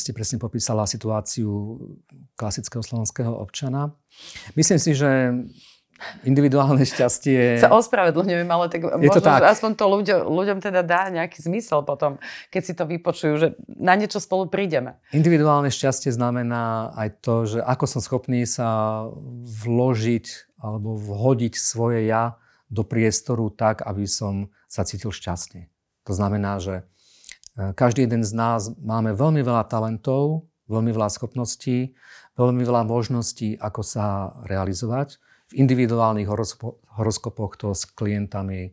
ste 0.00 0.16
presne 0.16 0.40
popísala 0.40 0.88
situáciu 0.88 1.76
klasického 2.40 2.80
slovenského 2.80 3.28
občana. 3.28 3.92
Myslím 4.56 4.80
si, 4.80 4.96
že 4.96 5.36
individuálne 6.24 6.80
šťastie... 6.88 7.60
Sa 7.60 7.72
ospravedlňujem, 7.72 8.48
ale 8.48 8.72
tak 8.72 8.88
je 8.88 9.08
možno, 9.08 9.20
to 9.20 9.20
tak. 9.20 9.44
aspoň 9.44 9.70
to 9.76 9.84
ľuďom, 9.84 10.20
ľuďom 10.32 10.58
teda 10.64 10.80
dá 10.80 11.12
nejaký 11.12 11.44
zmysel 11.44 11.84
potom, 11.84 12.16
keď 12.48 12.62
si 12.64 12.72
to 12.72 12.88
vypočujú, 12.88 13.34
že 13.36 13.48
na 13.68 13.94
niečo 13.96 14.16
spolu 14.16 14.48
prídeme. 14.48 14.96
Individuálne 15.12 15.68
šťastie 15.68 16.08
znamená 16.12 16.96
aj 16.96 17.08
to, 17.20 17.34
že 17.46 17.58
ako 17.60 17.84
som 17.84 18.00
schopný 18.00 18.48
sa 18.48 19.04
vložiť 19.44 20.56
alebo 20.60 20.96
vhodiť 20.96 21.54
svoje 21.56 22.08
ja 22.08 22.36
do 22.70 22.86
priestoru 22.86 23.50
tak, 23.50 23.82
aby 23.82 24.06
som 24.06 24.52
sa 24.70 24.86
cítil 24.86 25.10
šťastne. 25.10 25.66
To 26.08 26.12
znamená, 26.12 26.62
že 26.62 26.86
každý 27.76 28.08
jeden 28.08 28.24
z 28.24 28.32
nás 28.32 28.72
máme 28.80 29.12
veľmi 29.12 29.44
veľa 29.44 29.68
talentov, 29.68 30.48
veľmi 30.70 30.94
veľa 30.94 31.10
schopností, 31.12 31.92
veľmi 32.38 32.62
veľa 32.62 32.86
možností, 32.86 33.58
ako 33.58 33.82
sa 33.84 34.32
realizovať. 34.46 35.20
V 35.50 35.66
individuálnych 35.66 36.30
horoskopoch 36.94 37.58
to 37.58 37.74
s 37.74 37.84
klientami 37.90 38.72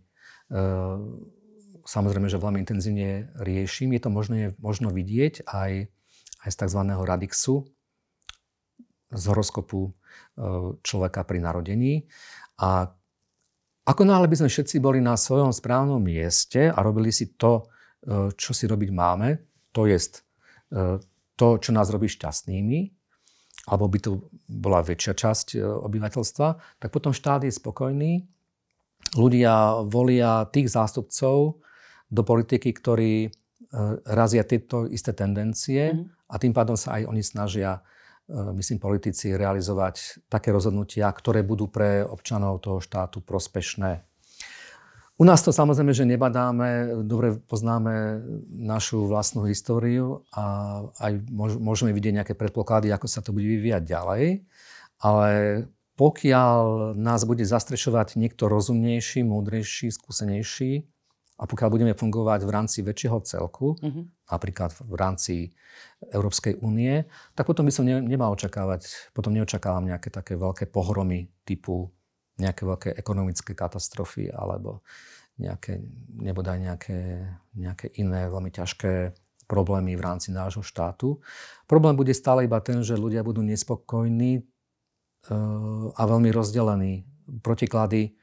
samozrejme, 1.87 2.27
že 2.27 2.37
veľmi 2.37 2.59
intenzívne 2.61 3.31
riešim. 3.39 3.95
Je 3.95 4.01
to 4.03 4.11
možno, 4.11 4.51
možno 4.59 4.91
vidieť 4.91 5.47
aj, 5.47 5.87
aj 6.43 6.49
z 6.51 6.57
tzv. 6.59 6.81
radixu, 6.83 7.63
z 9.07 9.23
horoskopu 9.31 9.87
e, 9.87 9.91
človeka 10.83 11.23
pri 11.23 11.39
narodení. 11.39 12.11
A 12.59 12.91
ako 13.87 14.03
náhle 14.03 14.27
by 14.27 14.35
sme 14.43 14.49
všetci 14.51 14.83
boli 14.83 14.99
na 14.99 15.15
svojom 15.15 15.55
správnom 15.55 16.03
mieste 16.03 16.67
a 16.67 16.77
robili 16.83 17.15
si 17.15 17.39
to, 17.39 17.71
e, 18.03 18.35
čo 18.35 18.51
si 18.51 18.67
robiť 18.67 18.89
máme, 18.91 19.27
to 19.71 19.87
je 19.87 19.95
e, 19.95 20.99
to, 21.39 21.47
čo 21.57 21.71
nás 21.71 21.87
robí 21.87 22.11
šťastnými, 22.11 22.79
alebo 23.71 23.87
by 23.87 23.99
to 24.03 24.11
bola 24.47 24.83
väčšia 24.83 25.13
časť 25.15 25.47
obyvateľstva, 25.59 26.47
tak 26.79 26.89
potom 26.91 27.11
štát 27.11 27.43
je 27.43 27.51
spokojný. 27.51 28.23
Ľudia 29.15 29.83
volia 29.87 30.47
tých 30.51 30.71
zástupcov, 30.71 31.63
do 32.07 32.23
politiky, 32.23 32.71
ktorí 32.71 33.27
e, 33.27 33.29
razia 34.07 34.47
tieto 34.47 34.87
isté 34.87 35.11
tendencie 35.11 35.91
mm. 35.91 36.31
a 36.31 36.35
tým 36.39 36.55
pádom 36.55 36.79
sa 36.79 36.99
aj 36.99 37.11
oni 37.11 37.23
snažia, 37.23 37.71
e, 37.75 37.81
myslím, 38.29 38.79
politici 38.79 39.31
realizovať 39.35 40.27
také 40.27 40.51
rozhodnutia, 40.51 41.07
ktoré 41.11 41.43
budú 41.43 41.71
pre 41.71 42.03
občanov 42.03 42.59
toho 42.59 42.83
štátu 42.83 43.23
prospešné. 43.23 44.03
U 45.17 45.25
nás 45.25 45.41
to 45.41 45.49
samozrejme, 45.49 45.97
že 45.97 46.05
nebadáme, 46.05 47.01
dobre 47.01 47.41
poznáme 47.41 48.21
našu 48.53 49.09
vlastnú 49.09 49.49
históriu 49.49 50.21
a 50.29 50.77
aj 51.01 51.25
môžeme 51.57 51.89
vidieť 51.89 52.21
nejaké 52.21 52.33
predpoklady, 52.37 52.93
ako 52.93 53.07
sa 53.09 53.25
to 53.25 53.33
bude 53.33 53.49
vyvíjať 53.49 53.81
ďalej, 53.81 54.45
ale 55.01 55.29
pokiaľ 55.97 56.93
nás 56.93 57.25
bude 57.25 57.41
zastrešovať 57.41 58.21
niekto 58.21 58.45
rozumnejší, 58.45 59.25
múdrejší, 59.25 59.89
skúsenejší, 59.89 60.85
a 61.37 61.43
pokiaľ 61.45 61.69
budeme 61.69 61.93
fungovať 61.93 62.49
v 62.49 62.51
rámci 62.53 62.81
väčšieho 62.81 63.21
celku, 63.21 63.77
uh-huh. 63.77 64.03
napríklad 64.33 64.73
v 64.73 64.95
rámci 64.97 65.35
Európskej 66.09 66.57
únie, 66.65 67.05
tak 67.37 67.45
potom 67.45 67.69
by 67.69 67.73
som 67.73 67.85
ne, 67.85 68.01
nemal 68.01 68.33
očakávať, 68.33 69.13
potom 69.13 69.33
neočakávam 69.37 69.85
nejaké 69.85 70.09
také 70.09 70.33
veľké 70.33 70.69
pohromy 70.73 71.29
typu 71.45 71.93
nejaké 72.37 72.63
veľké 72.63 72.89
ekonomické 72.95 73.57
katastrofy 73.57 74.29
alebo 74.29 74.85
nejaké, 75.37 75.81
nebodaj 76.17 76.57
nejaké, 76.61 76.99
nejaké 77.57 77.93
iné 77.97 78.29
veľmi 78.29 78.49
ťažké 78.53 79.13
problémy 79.49 79.97
v 79.97 80.05
rámci 80.05 80.29
nášho 80.33 80.61
štátu. 80.61 81.21
Problém 81.69 81.97
bude 81.97 82.13
stále 82.13 82.45
iba 82.45 82.61
ten, 82.61 82.81
že 82.81 82.97
ľudia 82.97 83.21
budú 83.21 83.41
nespokojní 83.45 84.41
uh, 84.41 85.93
a 85.93 86.01
veľmi 86.05 86.29
rozdelení. 86.33 87.05
Protiklady 87.41 88.17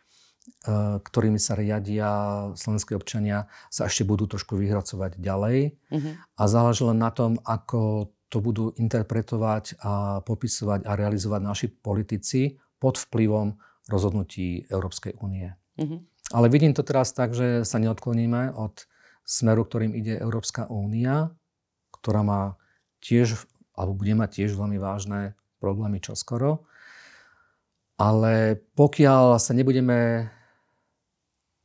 ktorými 1.04 1.40
sa 1.40 1.57
riadia 1.57 2.09
slovenskí 2.57 2.96
občania, 2.96 3.48
sa 3.68 3.88
ešte 3.88 4.04
budú 4.04 4.28
trošku 4.28 4.57
vyhracovať 4.57 5.20
ďalej. 5.20 5.76
Uh-huh. 5.92 6.12
A 6.37 6.42
záleží 6.48 6.85
len 6.85 7.00
na 7.00 7.12
tom, 7.12 7.40
ako 7.44 8.12
to 8.28 8.40
budú 8.40 8.72
interpretovať 8.76 9.78
a 9.85 10.20
popisovať 10.24 10.88
a 10.88 10.92
realizovať 10.96 11.40
naši 11.44 11.66
politici 11.68 12.57
pod 12.80 12.96
vplyvom 12.96 13.57
rozhodnutí 13.88 14.68
Európskej 14.68 15.20
únie. 15.20 15.52
Uh-huh. 15.76 16.00
Ale 16.33 16.48
vidím 16.48 16.72
to 16.72 16.85
teraz 16.85 17.12
tak, 17.12 17.37
že 17.37 17.68
sa 17.68 17.76
neodkloníme 17.76 18.57
od 18.57 18.88
smeru, 19.24 19.64
ktorým 19.64 19.92
ide 19.96 20.16
Európska 20.20 20.68
únia, 20.68 21.33
ktorá 22.00 22.24
má 22.24 22.42
tiež, 23.04 23.48
alebo 23.76 23.96
bude 23.96 24.16
mať 24.16 24.44
tiež 24.44 24.57
veľmi 24.57 24.80
vážne 24.80 25.37
problémy 25.61 26.00
čoskoro. 26.00 26.64
Ale 27.94 28.59
pokiaľ 28.74 29.38
sa 29.38 29.54
nebudeme 29.54 30.30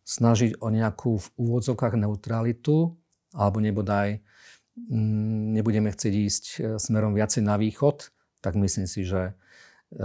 snažiť 0.06 0.62
o 0.62 0.74
nejakú 0.74 1.22
v 1.22 1.28
úvodzovkách 1.38 1.98
neutralitu, 1.98 2.98
alebo 3.34 3.62
nebodaj 3.62 4.22
mm, 4.90 5.54
nebudeme 5.54 5.94
chcieť 5.94 6.14
ísť 6.14 6.44
e, 6.46 6.58
smerom 6.82 7.14
viacej 7.14 7.46
na 7.46 7.58
východ, 7.62 8.10
tak 8.42 8.58
myslím 8.58 8.90
si, 8.90 9.06
že, 9.06 9.38
e, 9.94 10.04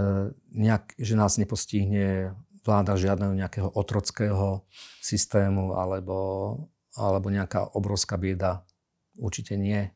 nejak, 0.52 0.96
že 1.00 1.14
nás 1.16 1.40
nepostihne 1.40 2.36
vláda 2.64 2.96
žiadneho 2.96 3.36
nejakého 3.36 3.68
otrockého 3.76 4.64
systému 5.00 5.76
alebo, 5.76 6.18
alebo 6.96 7.28
nejaká 7.28 7.76
obrovská 7.76 8.16
bieda. 8.16 8.64
Určite 9.20 9.56
nie. 9.60 9.92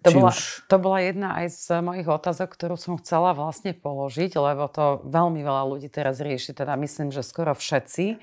To 0.00 0.10
bola, 0.16 0.32
už... 0.32 0.64
to 0.64 0.76
bola 0.80 0.98
jedna 1.04 1.28
aj 1.44 1.46
z 1.52 1.66
mojich 1.84 2.08
otázok, 2.08 2.48
ktorú 2.56 2.80
som 2.80 2.96
chcela 2.96 3.36
vlastne 3.36 3.76
položiť, 3.76 4.32
lebo 4.32 4.64
to 4.72 5.04
veľmi 5.04 5.44
veľa 5.44 5.68
ľudí 5.68 5.92
teraz 5.92 6.24
rieši, 6.24 6.56
teda 6.56 6.72
myslím, 6.80 7.12
že 7.12 7.20
skoro 7.20 7.52
všetci, 7.52 8.16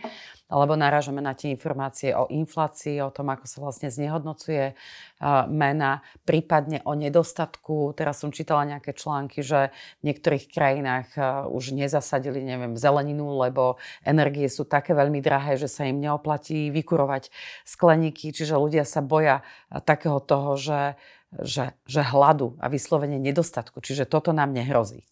alebo 0.47 0.79
narážame 0.79 1.19
na 1.19 1.35
tie 1.35 1.51
informácie 1.51 2.15
o 2.15 2.23
inflácii, 2.31 3.03
o 3.03 3.11
tom, 3.11 3.27
ako 3.29 3.45
sa 3.51 3.57
vlastne 3.59 3.91
znehodnocuje 3.91 4.79
mena, 5.51 5.99
prípadne 6.23 6.79
o 6.87 6.95
nedostatku. 6.95 7.91
Teraz 7.91 8.23
som 8.23 8.31
čítala 8.31 8.63
nejaké 8.63 8.95
články, 8.95 9.43
že 9.43 9.75
v 9.99 10.07
niektorých 10.07 10.47
krajinách 10.47 11.19
už 11.51 11.75
nezasadili, 11.75 12.47
neviem, 12.47 12.79
zeleninu, 12.79 13.35
lebo 13.43 13.75
energie 14.07 14.47
sú 14.47 14.63
také 14.63 14.95
veľmi 14.95 15.19
drahé, 15.19 15.59
že 15.59 15.67
sa 15.67 15.83
im 15.83 15.99
neoplatí 15.99 16.71
vykurovať 16.71 17.27
skleníky, 17.67 18.31
čiže 18.31 18.55
ľudia 18.55 18.87
sa 18.87 19.03
boja 19.03 19.43
takého 19.83 20.23
toho, 20.23 20.55
že 20.55 20.79
že, 21.43 21.75
že 21.83 22.01
hladu 22.03 22.55
a 22.59 22.71
vyslovene 22.71 23.19
nedostatku. 23.19 23.83
Čiže 23.83 24.07
toto 24.07 24.31
nám 24.31 24.55
nehrozí. 24.55 25.03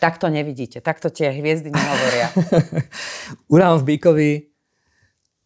Tak 0.00 0.16
to 0.16 0.32
nevidíte, 0.32 0.80
takto 0.80 1.12
tie 1.12 1.28
hviezdy 1.28 1.68
nehovoria. 1.68 2.32
Urán 3.52 3.76
v 3.84 3.84
Bíkovi 3.84 4.30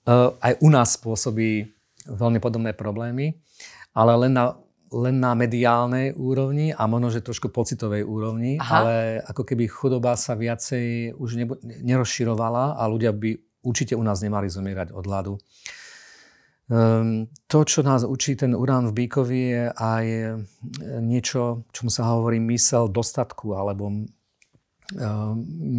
uh, 0.07 0.31
aj 0.39 0.63
u 0.63 0.69
nás 0.71 0.95
spôsobí 0.95 1.67
veľmi 2.07 2.39
podobné 2.39 2.71
problémy, 2.71 3.35
ale 3.99 4.15
len 4.15 4.31
na, 4.31 4.55
len 4.95 5.19
na 5.19 5.35
mediálnej 5.35 6.15
úrovni 6.15 6.71
a 6.71 6.87
možno, 6.87 7.11
že 7.11 7.27
trošku 7.27 7.51
pocitovej 7.51 8.07
úrovni, 8.07 8.63
Aha. 8.63 8.71
ale 8.79 8.95
ako 9.27 9.43
keby 9.43 9.67
chudoba 9.67 10.15
sa 10.15 10.39
viacej 10.39 11.19
už 11.19 11.31
nebo, 11.35 11.59
nerozširovala 11.65 12.79
a 12.79 12.83
ľudia 12.87 13.11
by 13.11 13.35
určite 13.67 13.99
u 13.99 14.05
nás 14.07 14.23
nemali 14.23 14.47
zomierať 14.47 14.95
od 14.95 15.05
hladu. 15.09 15.35
Um, 16.65 17.29
to, 17.45 17.61
čo 17.69 17.85
nás 17.85 18.09
učí 18.09 18.41
ten 18.41 18.57
urán 18.57 18.89
v 18.89 19.05
Bíkovi, 19.05 19.43
je 19.53 19.65
aj 19.69 20.05
e, 20.09 20.25
niečo, 21.05 21.69
čomu 21.77 21.93
sa 21.93 22.09
hovorí 22.09 22.41
mysel 22.41 22.89
dostatku 22.89 23.53
alebo 23.53 23.93
um, 23.93 24.09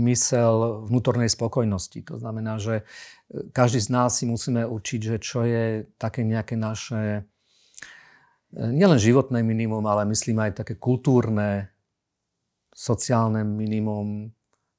mysel 0.05 0.85
vnútornej 0.85 1.25
spokojnosti. 1.25 2.05
To 2.05 2.21
znamená, 2.21 2.61
že 2.61 2.85
e, 3.33 3.49
každý 3.49 3.81
z 3.81 3.89
nás 3.89 4.13
si 4.13 4.29
musíme 4.29 4.61
učiť, 4.61 5.01
že 5.01 5.17
čo 5.17 5.41
je 5.41 5.89
také 5.97 6.21
nejaké 6.21 6.53
naše 6.53 7.25
e, 8.53 8.61
nielen 8.61 9.01
životné 9.01 9.41
minimum, 9.41 9.89
ale 9.89 10.05
myslím 10.05 10.37
aj 10.45 10.61
také 10.61 10.77
kultúrne, 10.77 11.73
sociálne 12.77 13.41
minimum, 13.41 14.29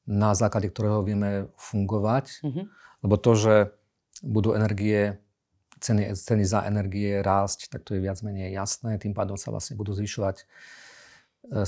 na 0.07 0.39
základe 0.39 0.71
ktorého 0.71 1.03
vieme 1.03 1.51
fungovať. 1.59 2.47
Mm-hmm. 2.47 2.65
Lebo 3.03 3.15
to, 3.19 3.33
že 3.35 3.55
budú 4.23 4.55
energie 4.55 5.19
ceny, 5.81 6.17
ceny 6.17 6.45
za 6.45 6.65
energie 6.65 7.21
rásť, 7.23 7.69
tak 7.69 7.85
to 7.85 7.95
je 7.97 8.01
viac 8.01 8.21
menej 8.25 8.53
jasné. 8.53 8.99
Tým 8.99 9.13
pádom 9.13 9.37
sa 9.37 9.53
vlastne 9.53 9.77
budú 9.77 9.93
zvyšovať, 9.93 10.37
e, 10.43 10.45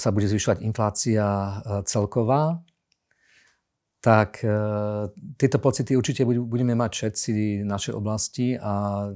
sa 0.01 0.09
bude 0.11 0.27
zvyšovať 0.29 0.65
inflácia 0.65 1.25
e, 1.25 1.53
celková. 1.85 2.61
Tak 3.99 4.47
e, 4.47 4.49
tieto 5.37 5.59
pocity 5.59 5.99
určite 5.99 6.23
budeme 6.25 6.73
mať 6.79 6.91
všetci 6.95 7.31
v 7.63 7.69
našej 7.69 7.95
oblasti 7.99 8.55
a 8.55 9.07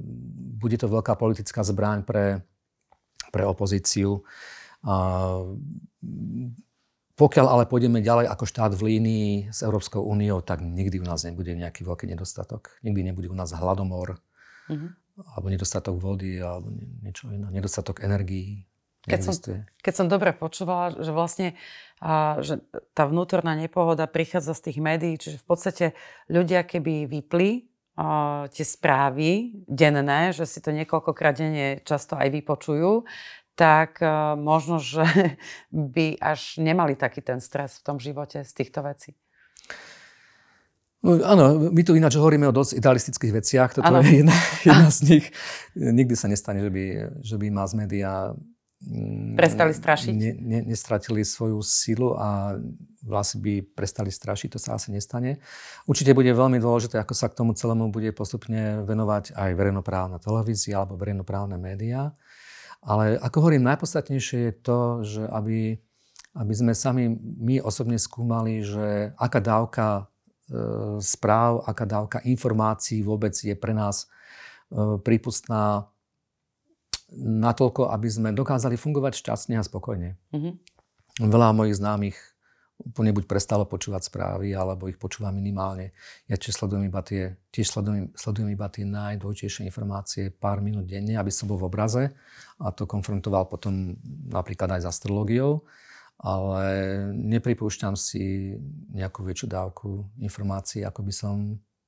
bude 0.59 0.77
to 0.77 0.91
veľká 0.91 1.15
politická 1.15 1.63
zbraň 1.63 2.03
pre, 2.03 2.43
pre 3.31 3.43
opozíciu. 3.47 4.21
A 4.83 4.95
pokiaľ 7.13 7.45
ale 7.45 7.63
pôjdeme 7.69 8.03
ďalej 8.03 8.27
ako 8.27 8.43
štát 8.43 8.71
v 8.75 8.97
línii 8.97 9.53
s 9.53 9.63
Európskou 9.63 10.03
úniou, 10.03 10.43
tak 10.43 10.59
nikdy 10.59 10.99
u 10.99 11.05
nás 11.07 11.23
nebude 11.23 11.55
nejaký 11.55 11.87
veľký 11.87 12.09
nedostatok. 12.09 12.75
Nikdy 12.83 13.13
nebude 13.13 13.31
u 13.31 13.37
nás 13.37 13.55
hladomor 13.55 14.19
uh-huh. 14.69 14.91
alebo 15.35 15.47
nedostatok 15.49 15.95
vody, 15.97 16.39
alebo 16.39 16.71
niečo 17.03 17.31
iné, 17.31 17.47
nedostatok 17.51 18.03
energií. 18.03 18.67
Keď 19.03 19.19
som, 19.19 19.35
keď 19.83 19.93
som 19.99 20.07
dobre 20.07 20.31
počúvala, 20.31 20.95
že 20.95 21.11
vlastne 21.11 21.59
a, 21.99 22.39
že 22.39 22.63
tá 22.95 23.03
vnútorná 23.03 23.51
nepohoda 23.51 24.07
prichádza 24.07 24.55
z 24.55 24.71
tých 24.71 24.77
médií, 24.79 25.19
čiže 25.19 25.43
v 25.43 25.47
podstate 25.47 25.85
ľudia 26.31 26.63
keby 26.63 27.11
vypli 27.11 27.67
a, 27.99 28.47
tie 28.47 28.63
správy 28.63 29.59
denné, 29.67 30.31
že 30.31 30.47
si 30.47 30.63
to 30.63 30.71
niekoľkokrát 30.71 31.35
denne 31.35 31.83
často 31.83 32.15
aj 32.15 32.31
vypočujú, 32.31 33.03
tak 33.53 34.01
možno, 34.39 34.81
že 34.81 35.03
by 35.93 36.17
až 36.17 36.57
nemali 36.63 36.95
taký 36.95 37.19
ten 37.21 37.43
stres 37.43 37.83
v 37.83 37.85
tom 37.85 37.97
živote 37.99 38.47
z 38.47 38.51
týchto 38.55 38.81
vecí. 38.81 39.19
No, 41.03 41.19
áno, 41.19 41.67
my 41.67 41.83
tu 41.83 41.99
ináč 41.99 42.15
hovoríme 42.15 42.47
o 42.47 42.55
dosť 42.55 42.79
idealistických 42.79 43.33
veciach. 43.35 43.69
Toto 43.75 43.91
ano. 43.91 43.99
je 43.99 44.23
jedna, 44.23 44.35
jedna 44.67 44.87
z 44.87 44.99
nich. 45.11 45.25
Nikdy 45.75 46.15
sa 46.15 46.31
nestane, 46.31 46.63
že 46.63 46.71
by, 46.71 46.83
že 47.19 47.35
by 47.35 47.47
mass 47.51 47.75
media 47.75 48.31
mm, 48.79 49.35
prestali 49.35 49.75
strašiť. 49.75 50.15
Ne, 50.15 50.31
ne, 50.39 50.59
nestratili 50.63 51.27
svoju 51.27 51.59
silu 51.59 52.15
a 52.15 52.55
vlastne 53.03 53.43
by 53.43 53.67
prestali 53.75 54.15
strašiť, 54.15 54.55
to 54.55 54.59
sa 54.63 54.79
asi 54.79 54.95
nestane. 54.95 55.43
Určite 55.91 56.15
bude 56.15 56.31
veľmi 56.31 56.55
dôležité, 56.63 56.95
ako 57.03 57.11
sa 57.11 57.27
k 57.27 57.35
tomu 57.35 57.51
celému 57.51 57.91
bude 57.91 58.15
postupne 58.15 58.87
venovať 58.87 59.35
aj 59.35 59.59
verejnoprávna 59.59 60.23
televízia 60.23 60.87
alebo 60.87 60.95
verejnoprávne 60.95 61.59
médiá. 61.59 62.15
Ale 62.79 63.19
ako 63.19 63.43
hovorím, 63.43 63.67
najpodstatnejšie 63.67 64.39
je 64.39 64.53
to, 64.55 64.79
že 65.03 65.23
aby, 65.35 65.75
aby 66.31 66.53
sme 66.55 66.71
sami 66.71 67.11
my 67.19 67.59
osobne 67.59 67.99
skúmali, 67.99 68.63
že 68.63 69.11
aká 69.19 69.43
dávka 69.43 70.07
správ, 70.99 71.63
aká 71.63 71.85
dávka 71.87 72.17
informácií 72.27 72.99
vôbec 72.99 73.31
je 73.31 73.55
pre 73.55 73.71
nás 73.71 74.05
e, 74.71 74.99
prípustná 74.99 75.87
natoľko, 77.15 77.93
aby 77.93 78.07
sme 78.09 78.29
dokázali 78.35 78.75
fungovať 78.75 79.23
šťastne 79.23 79.55
a 79.61 79.63
spokojne. 79.63 80.19
Mm-hmm. 80.33 80.53
Veľa 81.29 81.49
mojich 81.53 81.77
známych 81.77 82.17
úplne 82.81 83.13
buď 83.13 83.29
prestalo 83.29 83.63
počúvať 83.69 84.09
správy, 84.09 84.51
alebo 84.57 84.89
ich 84.89 84.97
počúva 84.97 85.29
minimálne. 85.29 85.93
Ja 86.25 86.35
tiež 86.35 86.57
sledujem 86.57 86.89
iba 86.89 87.05
tie, 87.05 87.37
tiež 87.53 87.69
sledujem, 87.69 88.11
sledujem 88.17 88.49
iba 88.51 88.67
tie 88.67 88.83
najdôležitejšie 88.83 89.69
informácie 89.69 90.33
pár 90.33 90.59
minút 90.59 90.89
denne, 90.89 91.15
aby 91.15 91.29
som 91.29 91.47
bol 91.47 91.61
v 91.61 91.69
obraze 91.69 92.03
a 92.59 92.67
to 92.73 92.89
konfrontoval 92.89 93.47
potom 93.47 93.95
napríklad 94.27 94.75
aj 94.75 94.81
s 94.83 94.89
astrológiou 94.89 95.63
ale 96.19 96.65
nepripúšťam 97.13 97.97
si 97.97 98.55
nejakú 98.93 99.25
väčšiu 99.25 99.47
dávku 99.49 100.07
informácií, 100.21 100.85
ako 100.85 101.01
by 101.03 101.13
som 101.13 101.35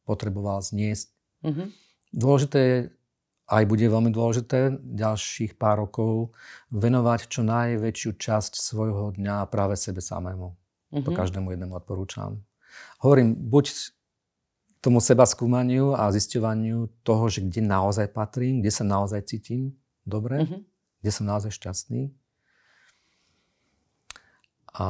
potreboval 0.03 0.59
zniesť. 0.59 1.07
Mm-hmm. 1.45 1.67
Dôležité 2.15 2.59
je, 2.59 2.77
aj 3.47 3.63
bude 3.69 3.85
veľmi 3.85 4.09
dôležité 4.09 4.75
ďalších 4.81 5.55
pár 5.55 5.85
rokov 5.85 6.33
venovať 6.73 7.29
čo 7.29 7.45
najväčšiu 7.45 8.11
časť 8.17 8.57
svojho 8.57 9.13
dňa 9.15 9.45
práve 9.47 9.77
sebe 9.77 10.01
samému. 10.01 10.53
Mm-hmm. 10.53 11.03
To 11.05 11.09
mhm. 11.11 11.17
každému 11.17 11.47
jednému 11.53 11.73
odporúčam. 11.77 12.41
Hovorím, 12.99 13.35
buď 13.35 13.71
tomu 14.83 15.01
seba 15.01 15.25
skúmaniu 15.25 15.97
a 15.97 16.13
zisťovaniu 16.13 17.01
toho, 17.01 17.25
že 17.25 17.41
kde 17.41 17.65
naozaj 17.65 18.13
patrím, 18.13 18.61
kde 18.61 18.69
sa 18.69 18.85
naozaj 18.85 19.25
cítim 19.25 19.73
dobre, 20.05 20.45
mm-hmm. 20.45 20.61
kde 21.01 21.09
som 21.09 21.25
naozaj 21.25 21.55
šťastný 21.55 22.13
a 24.75 24.85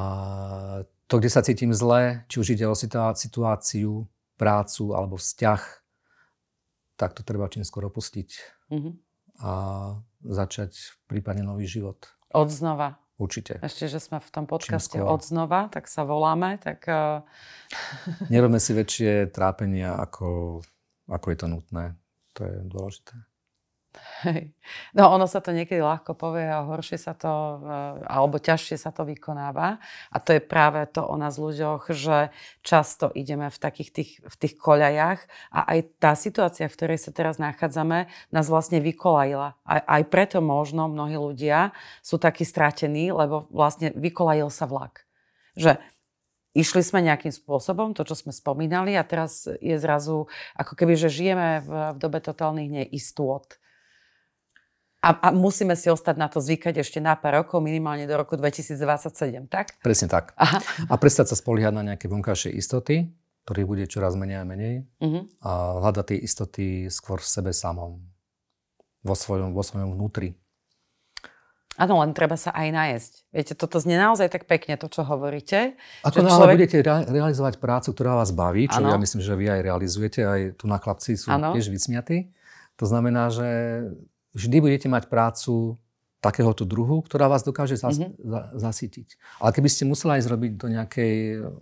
to, 1.05 1.21
kde 1.21 1.29
sa 1.29 1.45
cítim 1.45 1.69
zle, 1.69 2.25
či 2.25 2.41
už 2.41 2.57
ide 2.57 2.65
o 2.65 2.73
situáciu, 2.73 4.09
prácu 4.35 4.83
alebo 4.91 5.15
vzťah, 5.15 5.61
tak 6.95 7.15
to 7.15 7.21
treba 7.23 7.47
čím 7.47 7.63
skoro 7.63 7.87
opustiť 7.87 8.29
mm-hmm. 8.71 8.93
a 9.43 9.51
začať 10.25 10.75
prípadne 11.07 11.43
nový 11.47 11.67
život. 11.67 11.99
Od 12.35 12.49
znova. 12.51 12.99
Určite. 13.15 13.63
Ešte, 13.63 13.87
že 13.87 14.03
sme 14.03 14.19
v 14.19 14.27
tom 14.27 14.43
podcaste 14.43 14.99
od 14.99 15.23
znova, 15.23 15.71
tak 15.71 15.87
sa 15.87 16.03
voláme. 16.03 16.59
Tak, 16.59 16.83
uh... 16.91 17.23
Nerobme 18.27 18.59
si 18.59 18.75
väčšie 18.75 19.31
trápenia, 19.31 19.95
ako, 19.95 20.59
ako 21.07 21.27
je 21.31 21.37
to 21.39 21.47
nutné. 21.47 21.85
To 22.35 22.43
je 22.43 22.55
dôležité. 22.67 23.15
Hej. 24.25 24.55
No 24.97 25.11
ono 25.13 25.27
sa 25.27 25.43
to 25.43 25.53
niekedy 25.53 25.83
ľahko 25.83 26.17
povie 26.17 26.47
a 26.47 26.65
horšie 26.65 26.97
sa 26.97 27.13
to, 27.13 27.29
eh, 27.29 28.07
alebo 28.09 28.41
ťažšie 28.41 28.79
sa 28.79 28.89
to 28.89 29.05
vykonáva. 29.05 29.77
A 30.09 30.17
to 30.17 30.33
je 30.33 30.41
práve 30.41 30.81
to 30.89 31.03
o 31.03 31.15
nás 31.19 31.37
ľuďoch, 31.37 31.91
že 31.93 32.31
často 32.65 33.11
ideme 33.13 33.51
v 33.51 33.57
takých 33.59 33.89
tých, 33.91 34.11
v 34.23 34.35
tých 34.35 34.53
koľajach 34.57 35.19
a 35.51 35.59
aj 35.75 35.79
tá 35.99 36.11
situácia, 36.17 36.65
v 36.65 36.75
ktorej 36.75 36.99
sa 37.01 37.11
teraz 37.13 37.37
nachádzame, 37.37 38.07
nás 38.31 38.47
vlastne 38.47 38.81
vykolajila. 38.81 39.59
Aj, 39.67 39.81
aj 39.83 40.03
preto 40.09 40.39
možno 40.39 40.87
mnohí 40.87 41.19
ľudia 41.19 41.75
sú 42.01 42.17
takí 42.17 42.47
strátení, 42.47 43.11
lebo 43.11 43.45
vlastne 43.51 43.91
vykolajil 43.93 44.49
sa 44.49 44.65
vlak. 44.65 45.05
Že 45.55 45.77
išli 46.55 46.81
sme 46.81 47.03
nejakým 47.03 47.35
spôsobom, 47.35 47.91
to, 47.91 48.07
čo 48.07 48.15
sme 48.15 48.31
spomínali 48.31 48.95
a 48.95 49.03
teraz 49.03 49.45
je 49.59 49.75
zrazu, 49.75 50.31
ako 50.55 50.73
keby, 50.73 50.95
že 50.95 51.11
žijeme 51.11 51.61
v, 51.61 51.69
v 51.93 51.97
dobe 51.99 52.23
totálnych 52.23 52.71
neistôt 52.71 53.45
a, 55.05 55.09
a 55.21 55.27
musíme 55.29 55.77
si 55.77 55.85
ostať 55.93 56.15
na 56.17 56.25
to 56.25 56.41
zvykať 56.41 56.81
ešte 56.81 56.97
na 56.97 57.13
pár 57.13 57.45
rokov, 57.45 57.61
minimálne 57.61 58.09
do 58.09 58.17
roku 58.17 58.33
2027, 58.33 59.45
tak? 59.45 59.77
Presne 59.85 60.09
tak. 60.09 60.33
Aha. 60.33 60.57
A 60.89 60.93
prestať 60.97 61.29
sa 61.29 61.35
spoliehať 61.37 61.73
na 61.77 61.93
nejaké 61.93 62.09
vonkajšie 62.09 62.49
istoty, 62.57 63.13
ktorých 63.45 63.69
bude 63.69 63.85
čoraz 63.85 64.17
menej 64.17 64.41
a 64.41 64.45
menej. 64.49 64.75
Uh-huh. 64.97 65.29
A 65.45 65.77
hľadať 65.77 66.05
tie 66.09 66.19
istoty 66.25 66.65
skôr 66.89 67.21
v 67.21 67.29
sebe 67.29 67.53
samom. 67.53 68.01
Vo 69.05 69.13
svojom, 69.13 69.53
vo 69.53 69.61
svojom 69.61 69.93
vnútri. 69.93 70.33
Áno, 71.75 71.99
len 72.01 72.15
treba 72.15 72.39
sa 72.39 72.55
aj 72.55 72.67
nájsť. 72.71 73.11
Viete, 73.35 73.53
toto 73.53 73.77
znie 73.83 73.99
naozaj 73.99 74.31
tak 74.31 74.47
pekne, 74.47 74.79
to, 74.79 74.87
čo 74.87 75.03
hovoríte. 75.03 75.75
Ako 76.07 76.23
náhle 76.23 76.39
človek... 76.39 76.55
budete 76.57 76.77
rea- 76.81 77.05
realizovať 77.05 77.59
prácu, 77.59 77.91
ktorá 77.91 78.15
vás 78.17 78.31
baví, 78.31 78.71
čo 78.71 78.79
ano. 78.79 78.95
ja 78.95 78.97
myslím, 78.97 79.21
že 79.21 79.35
vy 79.35 79.45
aj 79.51 79.61
realizujete, 79.61 80.19
aj 80.23 80.41
tu 80.55 80.65
na 80.71 80.79
chlapci 80.79 81.19
sú 81.19 81.29
ano. 81.35 81.51
tiež 81.51 81.67
vysmiatí. 81.67 82.31
To 82.79 82.87
znamená, 82.87 83.27
že 83.27 83.47
vždy 84.35 84.57
budete 84.59 84.87
mať 84.91 85.07
prácu 85.07 85.79
takéhoto 86.19 86.65
druhu, 86.65 87.05
ktorá 87.05 87.29
vás 87.29 87.45
dokáže 87.45 87.77
zas, 87.77 88.01
mm-hmm. 88.01 88.17
za, 88.25 88.41
zasytiť. 88.57 89.07
Ale 89.39 89.51
keby 89.53 89.69
ste 89.69 89.85
museli 89.85 90.17
aj 90.17 90.25
zrobiť 90.25 90.51
do 90.57 90.67
nejakej 90.73 91.13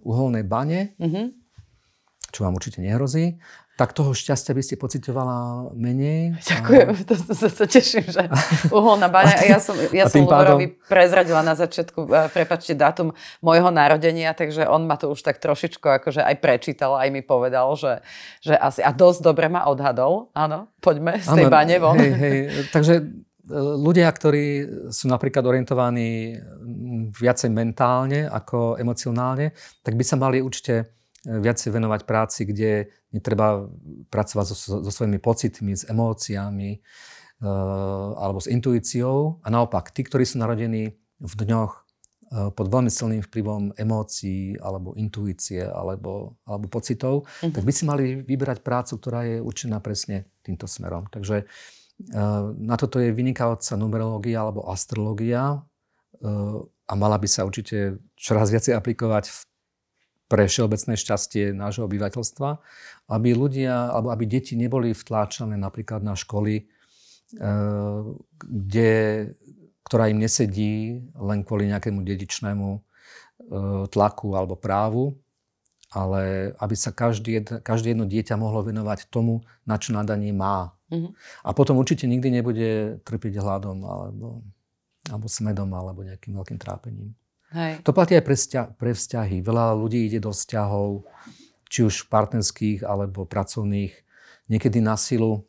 uholnej 0.07 0.43
bane, 0.47 0.95
mm-hmm. 0.95 1.25
Čo 2.33 2.41
vám 2.41 2.57
určite 2.57 2.81
nehrozí, 2.81 3.37
tak 3.73 3.89
toho 3.97 4.13
šťastia 4.13 4.53
by 4.53 4.61
ste 4.61 4.75
pocitovala 4.77 5.69
menej. 5.73 6.37
Ďakujem, 6.45 6.87
a... 6.93 6.97
to, 7.09 7.13
to, 7.17 7.33
to 7.33 7.47
sa 7.49 7.65
teším, 7.65 8.05
že 8.05 8.29
uholná 8.69 9.09
baňa. 9.09 9.49
Ja 9.49 9.57
som, 9.57 9.73
ja 9.89 10.05
som 10.05 10.29
pádom... 10.29 10.77
prezradila 10.85 11.41
na 11.41 11.57
začiatku, 11.57 12.05
prepačte, 12.29 12.77
dátum 12.77 13.17
môjho 13.41 13.73
narodenia, 13.73 14.37
takže 14.37 14.69
on 14.69 14.85
ma 14.85 14.93
to 14.93 15.09
už 15.09 15.25
tak 15.25 15.41
trošičku 15.41 15.89
akože 15.89 16.21
aj 16.21 16.35
prečítal, 16.37 16.97
aj 17.01 17.09
mi 17.09 17.25
povedal, 17.25 17.73
že, 17.73 18.05
že 18.45 18.53
asi, 18.53 18.85
a 18.85 18.93
dosť 18.93 19.25
dobre 19.25 19.49
ma 19.49 19.65
odhadol. 19.65 20.29
Áno, 20.37 20.69
poďme 20.77 21.17
z 21.17 21.33
tej 21.33 21.45
ano, 21.49 21.53
bane 21.53 21.75
von. 21.81 21.97
Hej, 21.97 22.13
hej, 22.13 22.37
takže 22.69 22.93
e, 23.01 23.03
ľudia, 23.57 24.05
ktorí 24.05 24.45
sú 24.93 25.09
napríklad 25.09 25.49
orientovaní 25.49 26.37
viacej 27.09 27.49
mentálne 27.49 28.29
ako 28.29 28.77
emocionálne, 28.77 29.49
tak 29.81 29.97
by 29.97 30.05
sa 30.05 30.13
mali 30.13 30.45
určite 30.45 30.93
viacej 31.23 31.71
venovať 31.71 32.01
práci, 32.03 32.43
kde 32.43 32.91
netreba 33.15 33.67
pracovať 34.11 34.45
so, 34.51 34.55
so 34.83 34.91
svojimi 34.91 35.23
pocitmi, 35.23 35.71
s 35.71 35.87
emóciami 35.87 36.79
uh, 36.79 38.11
alebo 38.19 38.43
s 38.43 38.51
intuíciou. 38.51 39.39
A 39.43 39.47
naopak, 39.47 39.95
tí, 39.95 40.03
ktorí 40.03 40.27
sú 40.27 40.43
narodení 40.43 40.99
v 41.23 41.33
dňoch 41.33 41.71
uh, 41.71 42.51
pod 42.51 42.67
veľmi 42.67 42.91
silným 42.91 43.23
vplyvom 43.23 43.71
emócií 43.79 44.59
alebo 44.59 44.91
intuície 44.99 45.63
alebo, 45.63 46.35
alebo 46.43 46.67
pocitov, 46.67 47.23
mm-hmm. 47.23 47.53
tak 47.55 47.63
by 47.63 47.71
si 47.71 47.83
mali 47.87 48.05
vybrať 48.19 48.59
prácu, 48.59 48.99
ktorá 48.99 49.23
je 49.23 49.37
určená 49.39 49.79
presne 49.79 50.27
týmto 50.43 50.67
smerom. 50.67 51.07
Takže 51.07 51.47
na 52.57 52.75
toto 52.75 52.97
je 52.97 53.13
vynikajúca 53.13 53.77
numerológia 53.77 54.41
alebo 54.43 54.65
astrológia 54.67 55.61
a 56.83 56.93
mala 56.97 57.17
by 57.21 57.27
sa 57.29 57.45
určite 57.45 58.01
čoraz 58.17 58.49
viacej 58.49 58.75
aplikovať 58.75 59.29
v 59.29 59.39
pre 60.33 60.49
všeobecné 60.49 60.97
šťastie 60.97 61.53
nášho 61.53 61.85
obyvateľstva, 61.85 62.57
aby 63.13 63.37
ľudia, 63.37 63.93
alebo 63.93 64.09
aby 64.09 64.25
deti 64.25 64.57
neboli 64.57 64.89
vtláčané 64.89 65.53
napríklad 65.61 66.01
na 66.01 66.17
školy, 66.17 66.65
eh, 67.37 68.01
kde, 68.41 68.93
ktorá 69.85 70.09
im 70.09 70.17
nesedí 70.17 71.05
len 71.13 71.45
kvôli 71.45 71.69
nejakému 71.69 72.01
dedičnému 72.01 72.67
eh, 72.73 72.81
tlaku 73.93 74.33
alebo 74.33 74.57
právu, 74.57 75.21
ale 75.93 76.49
aby 76.57 76.73
sa 76.73 76.89
každý, 76.89 77.45
každé 77.61 77.93
jedno 77.93 78.09
dieťa 78.09 78.33
mohlo 78.33 78.65
venovať 78.65 79.13
tomu, 79.13 79.45
na 79.69 79.77
čo 79.77 79.93
nadanie 79.93 80.33
má. 80.33 80.73
Mm-hmm. 80.89 81.13
A 81.45 81.49
potom 81.53 81.77
určite 81.77 82.09
nikdy 82.09 82.33
nebude 82.33 82.97
trpiť 83.05 83.37
hladom 83.37 83.85
alebo, 83.85 84.41
alebo 85.13 85.25
smedom 85.29 85.69
alebo 85.77 86.01
nejakým 86.01 86.33
veľkým 86.33 86.57
trápením. 86.57 87.13
Hej. 87.53 87.85
To 87.85 87.93
platí 87.93 88.17
aj 88.17 88.25
pre, 88.25 88.33
vzťa- 88.33 88.69
pre 88.81 88.91
vzťahy. 88.97 89.45
Veľa 89.45 89.77
ľudí 89.77 90.09
ide 90.09 90.17
do 90.17 90.33
vzťahov, 90.33 91.05
či 91.69 91.85
už 91.85 92.09
partnerských 92.09 92.81
alebo 92.81 93.29
pracovných, 93.29 93.93
niekedy 94.49 94.81
na 94.81 94.97
silu, 94.97 95.45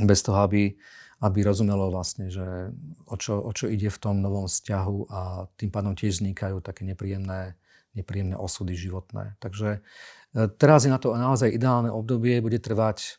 bez 0.00 0.22
toho, 0.22 0.38
aby, 0.40 0.76
aby 1.20 1.38
rozumelo 1.42 1.90
vlastne, 1.90 2.30
že 2.30 2.72
o 3.10 3.16
čo, 3.18 3.36
o 3.42 3.50
čo 3.52 3.66
ide 3.66 3.90
v 3.90 3.98
tom 3.98 4.22
novom 4.22 4.46
vzťahu 4.46 4.96
a 5.10 5.20
tým 5.58 5.70
pádom 5.72 5.92
tiež 5.98 6.22
vznikajú 6.22 6.62
také 6.62 6.86
nepríjemné, 6.86 7.58
nepríjemné 7.92 8.38
osudy 8.38 8.78
životné. 8.78 9.34
Takže 9.42 9.82
e, 10.36 10.48
teraz 10.56 10.86
je 10.86 10.94
na 10.94 11.02
to 11.02 11.12
naozaj 11.12 11.50
ideálne 11.50 11.90
obdobie, 11.90 12.38
bude 12.38 12.62
trvať 12.62 13.18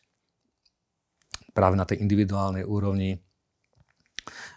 práve 1.52 1.76
na 1.76 1.84
tej 1.84 2.00
individuálnej 2.00 2.64
úrovni 2.64 3.20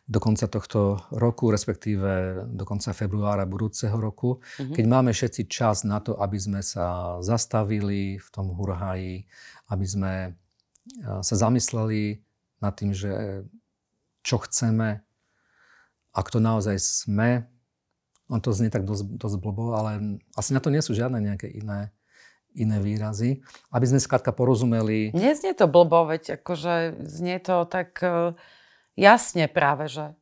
do 0.05 0.21
konca 0.21 0.45
tohto 0.45 1.01
roku, 1.09 1.49
respektíve 1.49 2.45
do 2.53 2.61
konca 2.61 2.93
februára 2.93 3.49
budúceho 3.49 3.97
roku, 3.97 4.37
mm-hmm. 4.37 4.77
keď 4.77 4.85
máme 4.85 5.09
všetci 5.09 5.49
čas 5.49 5.81
na 5.81 5.97
to, 5.97 6.13
aby 6.21 6.37
sme 6.37 6.61
sa 6.61 7.17
zastavili 7.25 8.21
v 8.21 8.27
tom 8.29 8.53
hurhaji, 8.53 9.25
aby 9.73 9.85
sme 9.85 10.13
sa 11.25 11.35
zamysleli 11.35 12.21
nad 12.61 12.77
tým, 12.77 12.93
že 12.93 13.41
čo 14.21 14.37
chceme, 14.45 15.01
ak 16.13 16.27
to 16.29 16.37
naozaj 16.37 16.77
sme. 16.77 17.49
On 18.29 18.37
to 18.37 18.53
znie 18.53 18.69
tak 18.69 18.85
dosť, 18.85 19.17
dosť 19.17 19.37
blbo, 19.41 19.73
ale 19.73 20.21
asi 20.37 20.53
na 20.53 20.61
to 20.61 20.69
nie 20.69 20.85
sú 20.85 20.93
žiadne 20.93 21.17
nejaké 21.17 21.49
iné, 21.49 21.89
iné 22.53 22.77
výrazy. 22.77 23.41
Aby 23.73 23.89
sme 23.89 23.97
skrátka 23.97 24.29
porozumeli... 24.29 25.13
Neznie 25.17 25.57
to 25.57 25.65
blbo, 25.65 26.05
veď 26.05 26.37
akože 26.41 27.05
znie 27.09 27.41
to 27.41 27.65
tak 27.65 27.97
uh 28.05 28.37
Jasne 28.95 29.51
práve, 29.51 29.91
že. 29.91 30.15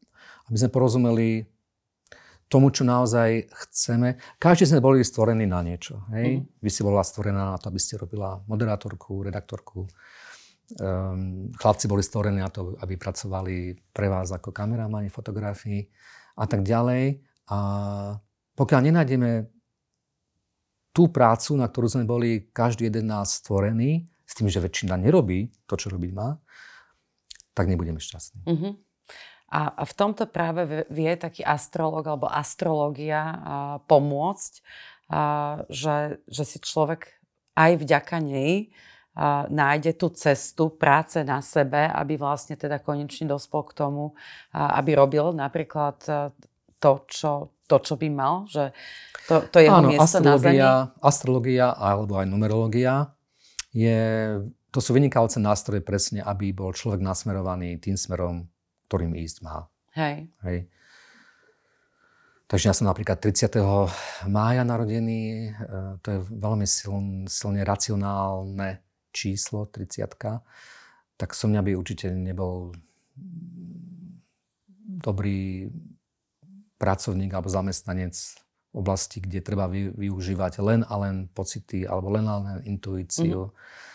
Aby 0.50 0.58
sme 0.58 0.70
porozumeli 0.74 1.46
tomu, 2.54 2.70
čo 2.70 2.86
naozaj 2.86 3.50
chceme. 3.50 4.22
Každý 4.38 4.70
sme 4.70 4.84
boli 4.84 5.02
stvorení 5.02 5.50
na 5.50 5.66
niečo. 5.66 6.06
Hej? 6.14 6.42
Mm. 6.42 6.62
Vy 6.62 6.70
si 6.70 6.82
bola 6.86 7.02
stvorená 7.02 7.54
na 7.54 7.58
to, 7.58 7.74
aby 7.74 7.82
ste 7.82 7.98
robila 7.98 8.46
moderátorku, 8.46 9.26
redaktorku. 9.26 9.90
Um, 10.78 11.50
chlapci 11.58 11.90
boli 11.90 12.06
stvorení 12.06 12.46
na 12.46 12.54
to, 12.54 12.78
aby 12.78 12.94
pracovali 12.94 13.78
pre 13.90 14.06
vás 14.06 14.30
ako 14.30 14.54
kameramani, 14.54 15.10
fotografii 15.10 15.82
a 16.38 16.46
tak 16.46 16.62
ďalej. 16.62 17.26
A 17.50 17.58
pokiaľ 18.54 18.80
nenájdeme 18.86 19.50
tú 20.94 21.10
prácu, 21.10 21.58
na 21.58 21.66
ktorú 21.66 21.90
sme 21.90 22.06
boli 22.06 22.54
každý 22.54 22.86
jeden 22.86 23.10
nás 23.10 23.42
stvorený, 23.42 24.06
s 24.24 24.38
tým, 24.38 24.48
že 24.48 24.62
väčšina 24.62 24.94
nerobí 24.98 25.50
to, 25.66 25.74
čo 25.74 25.90
robiť 25.90 26.12
má, 26.14 26.38
tak 27.54 27.70
nebudeme 27.70 28.02
šťastní. 28.02 28.42
Uh-huh. 28.46 28.74
A 29.54 29.86
v 29.86 29.94
tomto 29.94 30.26
práve 30.26 30.86
vie 30.90 31.14
taký 31.14 31.46
astrolog 31.46 32.02
alebo 32.10 32.26
astrológia 32.26 33.38
pomôcť, 33.86 34.54
že, 35.70 36.18
že 36.26 36.44
si 36.44 36.58
človek 36.58 37.22
aj 37.54 37.72
vďaka 37.78 38.18
nej 38.18 38.74
nájde 39.54 39.94
tú 39.94 40.10
cestu 40.10 40.74
práce 40.74 41.22
na 41.22 41.38
sebe, 41.46 41.86
aby 41.86 42.18
vlastne 42.18 42.58
teda 42.58 42.82
konečne 42.82 43.30
dospol 43.30 43.62
k 43.70 43.78
tomu, 43.78 44.18
aby 44.58 44.98
robil 44.98 45.38
napríklad 45.38 46.02
to, 46.82 46.92
čo, 47.06 47.54
to, 47.70 47.78
čo 47.78 47.94
by 47.94 48.10
mal, 48.10 48.50
že 48.50 48.74
to, 49.30 49.46
to 49.54 49.62
jeho 49.62 49.86
Áno, 49.86 49.94
miesto 49.94 50.18
na 50.18 50.42
Zemi. 50.42 50.66
Astrológia 50.98 51.78
alebo 51.78 52.18
aj 52.18 52.26
numerológia 52.26 53.14
je 53.70 54.02
to 54.74 54.82
sú 54.82 54.98
vynikajúce 54.98 55.38
nástroje 55.38 55.86
presne, 55.86 56.26
aby 56.26 56.50
bol 56.50 56.74
človek 56.74 56.98
nasmerovaný 56.98 57.78
tým 57.78 57.94
smerom, 57.94 58.50
ktorým 58.90 59.14
ísť 59.14 59.46
má. 59.46 59.70
Hej. 59.94 60.34
Hej. 60.42 60.66
Takže 62.50 62.66
ja 62.70 62.74
som 62.74 62.90
napríklad 62.90 63.22
30. 63.22 63.54
mája 64.26 64.66
narodený, 64.66 65.22
e, 65.22 65.50
to 66.02 66.08
je 66.10 66.20
veľmi 66.26 66.66
siln, 66.66 67.30
silne 67.30 67.62
racionálne 67.62 68.82
číslo, 69.14 69.70
30 69.70 70.42
tak 71.14 71.38
som 71.38 71.54
mňa 71.54 71.62
by 71.62 71.72
určite 71.78 72.10
nebol 72.10 72.74
dobrý 75.06 75.70
pracovník 76.82 77.30
alebo 77.30 77.54
zamestnanec 77.54 78.18
v 78.74 78.76
oblasti, 78.76 79.22
kde 79.22 79.46
treba 79.46 79.70
využívať 79.70 80.58
len 80.66 80.82
a 80.82 80.94
len 80.98 81.30
pocity 81.30 81.86
alebo 81.86 82.10
len 82.10 82.26
a 82.26 82.42
len 82.42 82.58
intuíciu. 82.66 83.54
Mm-hmm 83.54 83.92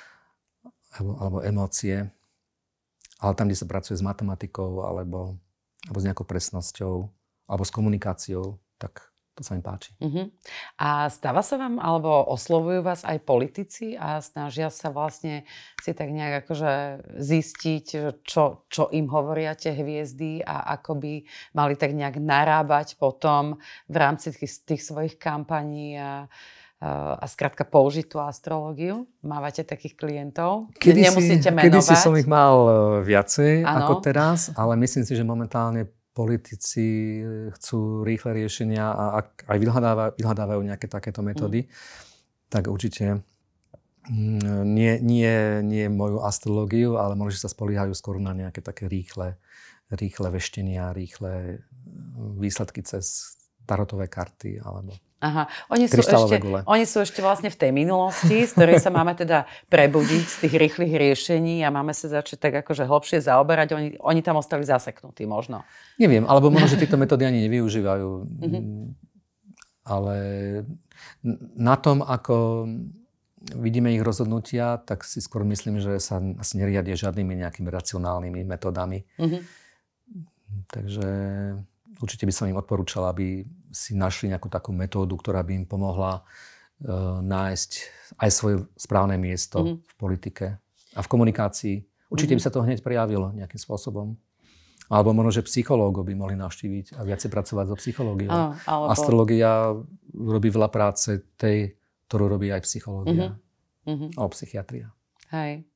alebo, 0.96 1.12
alebo 1.20 1.38
emócie, 1.44 2.08
ale 3.18 3.32
tam, 3.34 3.50
kde 3.50 3.58
sa 3.58 3.66
pracuje 3.66 3.98
s 3.98 4.04
matematikou 4.04 4.86
alebo, 4.86 5.36
alebo 5.84 5.98
s 5.98 6.06
nejakou 6.06 6.24
presnosťou 6.24 7.10
alebo 7.48 7.64
s 7.64 7.74
komunikáciou, 7.74 8.60
tak 8.78 9.08
to 9.38 9.46
sa 9.46 9.54
mi 9.54 9.62
páči. 9.62 9.94
Uh-huh. 10.02 10.26
A 10.82 11.06
stáva 11.06 11.46
sa 11.46 11.54
vám, 11.54 11.78
alebo 11.78 12.10
oslovujú 12.26 12.82
vás 12.82 13.06
aj 13.06 13.22
politici 13.22 13.94
a 13.94 14.18
snažia 14.18 14.66
sa 14.66 14.90
vlastne 14.90 15.46
si 15.78 15.94
tak 15.94 16.10
nejak 16.10 16.42
akože 16.42 16.72
zistiť, 17.22 17.86
čo, 18.26 18.66
čo 18.66 18.90
im 18.90 19.06
hovoria 19.06 19.54
tie 19.54 19.78
hviezdy 19.78 20.42
a 20.42 20.74
ako 20.74 20.98
by 20.98 21.12
mali 21.54 21.78
tak 21.78 21.94
nejak 21.94 22.18
narábať 22.18 22.98
potom 22.98 23.62
v 23.86 23.96
rámci 23.96 24.34
tých, 24.34 24.66
tých 24.66 24.82
svojich 24.82 25.14
kampaní 25.22 25.94
a, 25.94 26.26
a 26.78 27.26
skrátka 27.26 27.66
použiť 27.66 28.06
tú 28.06 28.22
astrológiu? 28.22 29.10
Mávate 29.26 29.66
takých 29.66 29.98
klientov? 29.98 30.70
Kedy 30.78 31.10
Nemusíte 31.10 31.50
si, 31.50 31.54
menovať. 31.54 31.66
Kedy 31.74 31.80
si 31.82 31.96
som 31.98 32.14
ich 32.14 32.30
mal 32.30 32.54
e, 32.54 32.72
viacej 33.02 33.66
ano. 33.66 33.82
ako 33.82 33.92
teraz, 33.98 34.54
ale 34.54 34.78
myslím 34.78 35.02
si, 35.02 35.18
že 35.18 35.26
momentálne 35.26 35.90
politici 36.14 37.18
e, 37.18 37.50
chcú 37.50 38.06
rýchle 38.06 38.30
riešenia 38.30 38.94
a 38.94 39.04
ak 39.26 39.50
aj 39.50 39.58
vyhľadávajú, 39.58 40.10
vyhľadávajú 40.22 40.60
nejaké 40.70 40.86
takéto 40.86 41.18
metódy, 41.18 41.66
mm. 41.66 41.70
tak 42.46 42.70
určite 42.70 43.26
mm, 44.06 44.62
nie, 44.62 45.02
nie, 45.02 45.34
nie 45.66 45.86
moju 45.90 46.22
astrológiu, 46.22 46.94
ale 46.94 47.18
možno, 47.18 47.42
že 47.42 47.42
sa 47.42 47.50
spoliehajú 47.50 47.90
skôr 47.98 48.22
na 48.22 48.30
nejaké 48.38 48.62
také 48.62 48.86
rýchle, 48.86 49.34
rýchle 49.90 50.30
veštenia, 50.30 50.94
rýchle 50.94 51.58
výsledky 52.38 52.86
cez 52.86 53.37
tarotové 53.68 54.08
karty 54.08 54.64
alebo 54.64 54.96
Aha. 55.18 55.50
Oni 55.74 55.90
sú, 55.90 55.98
ešte, 55.98 56.38
oni 56.62 56.84
sú 56.86 57.02
ešte 57.02 57.18
vlastne 57.18 57.50
v 57.50 57.58
tej 57.58 57.74
minulosti, 57.74 58.46
z 58.46 58.54
ktorej 58.54 58.78
sa 58.78 58.94
máme 58.94 59.18
teda 59.18 59.50
prebudiť 59.66 60.24
z 60.30 60.36
tých 60.46 60.54
rýchlych 60.54 60.94
riešení 60.94 61.66
a 61.66 61.74
máme 61.74 61.90
sa 61.90 62.06
začať 62.06 62.38
tak 62.38 62.54
akože 62.62 62.86
hlbšie 62.86 63.18
zaoberať. 63.26 63.74
Oni, 63.74 63.88
oni 63.98 64.20
tam 64.22 64.38
ostali 64.38 64.62
zaseknutí 64.62 65.26
možno. 65.26 65.66
Neviem, 65.98 66.22
alebo 66.22 66.54
možno, 66.54 66.70
že 66.70 66.78
tieto 66.86 66.94
metódy 66.94 67.26
ani 67.26 67.50
nevyužívajú. 67.50 68.10
Mm-hmm. 68.30 68.64
Ale 69.90 70.16
na 71.58 71.74
tom, 71.82 72.06
ako 72.06 72.70
vidíme 73.58 73.90
ich 73.98 74.06
rozhodnutia, 74.06 74.78
tak 74.86 75.02
si 75.02 75.18
skôr 75.18 75.42
myslím, 75.50 75.82
že 75.82 75.98
sa 75.98 76.22
asi 76.38 76.62
neriadia 76.62 76.94
žiadnymi 76.94 77.42
nejakými 77.42 77.66
racionálnymi 77.66 78.46
metódami. 78.46 79.02
Mm-hmm. 79.18 79.42
Takže 80.70 81.10
určite 82.02 82.24
by 82.26 82.32
som 82.34 82.46
im 82.50 82.58
odporúčal, 82.58 83.06
aby 83.10 83.46
si 83.70 83.94
našli 83.94 84.32
nejakú 84.32 84.48
takú 84.48 84.70
metódu, 84.74 85.14
ktorá 85.14 85.42
by 85.44 85.52
im 85.62 85.66
pomohla 85.68 86.22
uh, 86.22 87.20
nájsť 87.22 87.70
aj 88.18 88.30
svoje 88.32 88.56
správne 88.74 89.20
miesto 89.20 89.60
mm-hmm. 89.60 89.76
v 89.84 89.92
politike 90.00 90.46
a 90.94 91.00
v 91.04 91.08
komunikácii. 91.10 91.76
Určite 92.08 92.34
mm-hmm. 92.34 92.40
by 92.40 92.46
sa 92.48 92.54
to 92.54 92.64
hneď 92.64 92.78
prejavilo 92.80 93.34
nejakým 93.36 93.60
spôsobom. 93.60 94.16
Alebo 94.88 95.12
možno, 95.12 95.36
že 95.36 95.44
psychológov 95.44 96.08
by 96.08 96.16
mohli 96.16 96.32
navštíviť 96.40 96.96
a 96.96 97.04
viacej 97.04 97.28
pracovať 97.28 97.64
so 97.68 97.76
psychológiou. 97.76 98.32
Áno, 98.32 98.56
alebo... 98.64 98.88
Astrológia 98.88 99.76
robí 100.16 100.48
veľa 100.48 100.72
práce 100.72 101.28
tej, 101.36 101.76
ktorú 102.08 102.40
robí 102.40 102.48
aj 102.48 102.64
psychológia. 102.64 103.36
Mm-hmm. 103.84 104.16
Alebo 104.16 104.32
psychiatria. 104.32 104.88
Hej. 105.28 105.68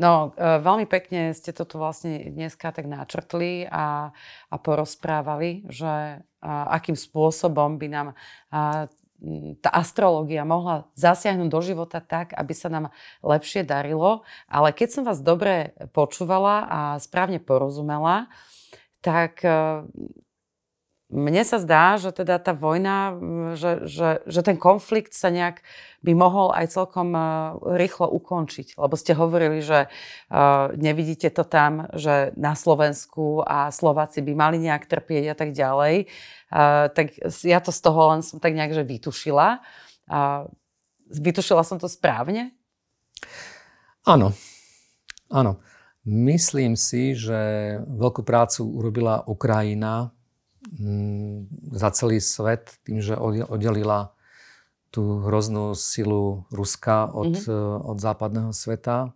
No, 0.00 0.32
e, 0.34 0.58
veľmi 0.62 0.86
pekne 0.86 1.32
ste 1.32 1.50
to 1.50 1.64
tu 1.64 1.80
vlastne 1.80 2.30
dneska 2.30 2.70
tak 2.70 2.86
načrtli 2.86 3.68
a, 3.68 4.10
a 4.48 4.56
porozprávali, 4.56 5.66
že 5.68 5.86
a, 5.86 6.72
akým 6.74 6.94
spôsobom 6.94 7.76
by 7.80 7.86
nám 7.90 8.06
a, 8.52 8.86
tá 9.58 9.70
astrológia 9.74 10.46
mohla 10.46 10.86
zasiahnuť 10.94 11.48
do 11.50 11.60
života 11.62 11.98
tak, 11.98 12.30
aby 12.38 12.54
sa 12.54 12.70
nám 12.70 12.94
lepšie 13.26 13.66
darilo. 13.66 14.22
Ale 14.46 14.70
keď 14.70 14.88
som 14.94 15.02
vás 15.02 15.18
dobre 15.18 15.74
počúvala 15.90 16.62
a 16.70 16.80
správne 17.02 17.42
porozumela, 17.42 18.30
tak 19.02 19.42
e, 19.42 19.82
mne 21.08 21.40
sa 21.40 21.56
zdá, 21.56 21.96
že 21.96 22.12
teda 22.12 22.36
tá 22.36 22.52
vojna, 22.52 23.16
že, 23.56 23.88
že, 23.88 24.20
že 24.28 24.40
ten 24.44 24.60
konflikt 24.60 25.16
sa 25.16 25.32
nejak 25.32 25.64
by 26.04 26.12
mohol 26.12 26.52
aj 26.52 26.68
celkom 26.68 27.16
rýchlo 27.64 28.12
ukončiť. 28.12 28.76
Lebo 28.76 28.92
ste 28.92 29.16
hovorili, 29.16 29.64
že 29.64 29.88
uh, 29.88 30.68
nevidíte 30.76 31.32
to 31.32 31.48
tam, 31.48 31.88
že 31.96 32.36
na 32.36 32.52
Slovensku 32.52 33.40
a 33.40 33.72
Slováci 33.72 34.20
by 34.20 34.32
mali 34.36 34.60
nejak 34.60 34.84
trpieť 34.84 35.32
a 35.32 35.36
tak 35.36 35.56
ďalej. 35.56 36.12
Uh, 36.52 36.92
tak 36.92 37.16
ja 37.40 37.58
to 37.64 37.72
z 37.72 37.80
toho 37.80 38.00
len 38.12 38.20
som 38.20 38.36
tak 38.36 38.52
nejak 38.52 38.76
že 38.76 38.84
vytušila. 38.84 39.64
Vytušila 41.08 41.64
som 41.64 41.80
to 41.80 41.88
správne? 41.88 42.52
Áno. 44.04 44.36
Áno. 45.32 45.60
Myslím 46.08 46.76
si, 46.76 47.12
že 47.12 47.36
veľkú 47.84 48.24
prácu 48.24 48.64
urobila 48.64 49.20
Ukrajina 49.28 50.16
za 51.72 51.88
celý 51.94 52.18
svet 52.20 52.76
tým, 52.82 52.98
že 53.00 53.16
oddelila 53.18 54.12
tú 54.88 55.20
hroznú 55.24 55.76
silu 55.76 56.48
Ruska 56.48 57.12
od, 57.12 57.36
mm-hmm. 57.36 57.88
od 57.88 57.96
západného 58.00 58.50
sveta. 58.56 59.12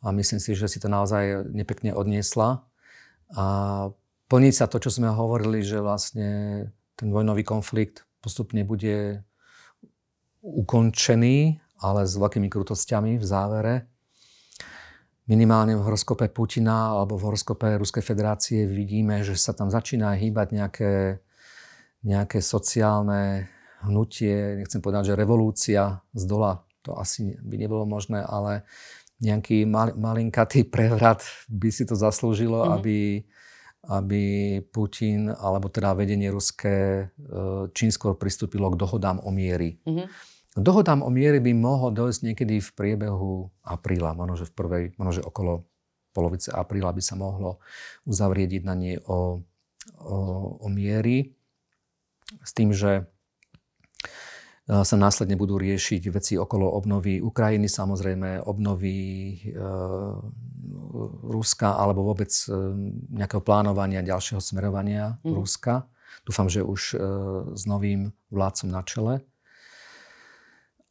A 0.00 0.06
myslím 0.16 0.40
si, 0.40 0.56
že 0.56 0.68
si 0.68 0.80
to 0.80 0.88
naozaj 0.88 1.52
nepekne 1.52 1.92
odniesla. 1.92 2.64
A 3.36 3.44
plní 4.32 4.50
sa 4.50 4.64
to, 4.64 4.80
čo 4.80 4.88
sme 4.88 5.12
hovorili, 5.12 5.60
že 5.60 5.84
vlastne 5.84 6.28
ten 6.96 7.12
vojnový 7.12 7.44
konflikt 7.44 8.08
postupne 8.24 8.64
bude 8.64 9.20
ukončený, 10.40 11.60
ale 11.80 12.00
s 12.08 12.16
veľkými 12.16 12.48
krutosťami 12.48 13.20
v 13.20 13.24
závere. 13.24 13.74
Minimálne 15.30 15.78
v 15.78 15.86
horoskope 15.86 16.26
Putina 16.34 16.98
alebo 16.98 17.14
v 17.14 17.30
horoskope 17.30 17.78
Ruskej 17.78 18.02
federácie 18.02 18.66
vidíme, 18.66 19.22
že 19.22 19.38
sa 19.38 19.54
tam 19.54 19.70
začína 19.70 20.18
hýbať 20.18 20.48
nejaké, 20.50 20.92
nejaké 22.02 22.42
sociálne 22.42 23.46
hnutie, 23.86 24.58
nechcem 24.58 24.82
povedať, 24.82 25.14
že 25.14 25.20
revolúcia 25.20 26.02
z 26.10 26.24
dola, 26.26 26.66
to 26.82 26.98
asi 26.98 27.38
by 27.38 27.56
nebolo 27.56 27.86
možné, 27.86 28.26
ale 28.26 28.66
nejaký 29.22 29.68
mal, 29.68 29.94
malinkatý 29.94 30.66
prevrat 30.66 31.22
by 31.46 31.70
si 31.70 31.86
to 31.86 31.94
zaslúžilo, 31.94 32.64
mm-hmm. 32.64 32.76
aby, 32.76 32.98
aby 33.94 34.22
Putin, 34.68 35.30
alebo 35.30 35.68
teda 35.70 35.94
vedenie 35.94 36.32
ruské, 36.32 37.08
e, 37.08 37.70
čím 37.70 37.92
skôr 37.92 38.16
pristúpilo 38.16 38.72
k 38.72 38.80
dohodám 38.80 39.20
o 39.22 39.30
miery. 39.30 39.78
Mm-hmm. 39.84 40.06
Dohodám 40.60 41.00
o 41.00 41.08
miery 41.08 41.40
by 41.40 41.56
mohlo 41.56 41.88
dojsť 41.88 42.20
niekedy 42.20 42.60
v 42.60 42.70
priebehu 42.76 43.48
apríla, 43.64 44.12
možno, 44.12 44.36
že 44.36 44.46
v 44.48 44.52
prvej, 44.52 44.84
možno, 45.00 45.12
že 45.16 45.22
okolo 45.24 45.64
polovice 46.12 46.52
apríla 46.52 46.92
by 46.92 47.00
sa 47.00 47.16
mohlo 47.16 47.64
uzavrieť 48.04 48.60
jednanie 48.60 49.00
o, 49.08 49.40
o, 50.04 50.16
o 50.60 50.66
miery 50.68 51.32
s 52.44 52.52
tým, 52.52 52.76
že 52.76 53.08
sa 54.70 54.94
následne 54.94 55.34
budú 55.34 55.58
riešiť 55.58 56.02
veci 56.14 56.34
okolo 56.38 56.62
obnovy 56.78 57.18
Ukrajiny, 57.18 57.66
samozrejme 57.66 58.46
obnovy 58.46 58.94
e, 59.34 59.58
Ruska 61.26 61.74
alebo 61.74 62.06
vôbec 62.06 62.30
e, 62.30 62.54
nejakého 63.10 63.42
plánovania 63.42 64.06
ďalšieho 64.06 64.38
smerovania 64.38 65.18
mm. 65.26 65.34
Ruska. 65.34 65.90
Dúfam, 66.22 66.46
že 66.46 66.62
už 66.62 66.94
e, 66.94 66.96
s 67.58 67.66
novým 67.66 68.14
vládcom 68.30 68.68
na 68.70 68.82
čele. 68.86 69.14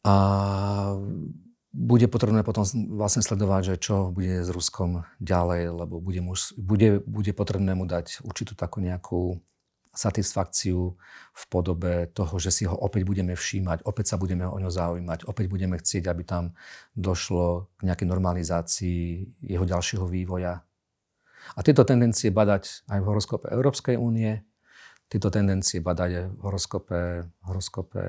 A 0.09 0.97
bude 1.69 2.09
potrebné 2.09 2.41
potom 2.41 2.65
vlastne 2.97 3.21
sledovať, 3.21 3.61
že 3.61 3.75
čo 3.77 4.09
bude 4.09 4.41
s 4.41 4.49
Ruskom 4.49 5.05
ďalej, 5.21 5.69
lebo 5.69 6.01
bude, 6.01 6.17
muž, 6.25 6.57
bude, 6.57 6.97
bude 7.05 7.29
potrebné 7.37 7.77
mu 7.77 7.85
dať 7.85 8.25
určitú 8.25 8.57
takú 8.57 8.81
nejakú 8.81 9.37
satisfakciu 9.93 10.97
v 11.33 11.43
podobe 11.49 12.09
toho, 12.13 12.37
že 12.41 12.49
si 12.53 12.63
ho 12.65 12.73
opäť 12.73 13.05
budeme 13.05 13.33
všímať, 13.37 13.85
opäť 13.85 14.13
sa 14.13 14.17
budeme 14.17 14.45
o 14.49 14.57
ňo 14.57 14.69
zaujímať, 14.69 15.25
opäť 15.29 15.45
budeme 15.49 15.77
chcieť, 15.77 16.09
aby 16.09 16.23
tam 16.25 16.57
došlo 16.93 17.69
k 17.77 17.81
nejakej 17.89 18.07
normalizácii 18.07 19.01
jeho 19.45 19.65
ďalšieho 19.65 20.05
vývoja. 20.09 20.61
A 21.57 21.59
tieto 21.65 21.85
tendencie 21.85 22.29
badať 22.29 22.85
aj 22.89 22.99
v 23.01 23.07
horoskope 23.09 23.45
Európskej 23.49 23.97
únie, 23.97 24.41
tieto 25.09 25.33
tendencie 25.33 25.81
badať 25.81 26.09
aj 26.13 26.25
v 26.29 26.39
horoskope, 26.45 26.99
horoskope 27.49 28.01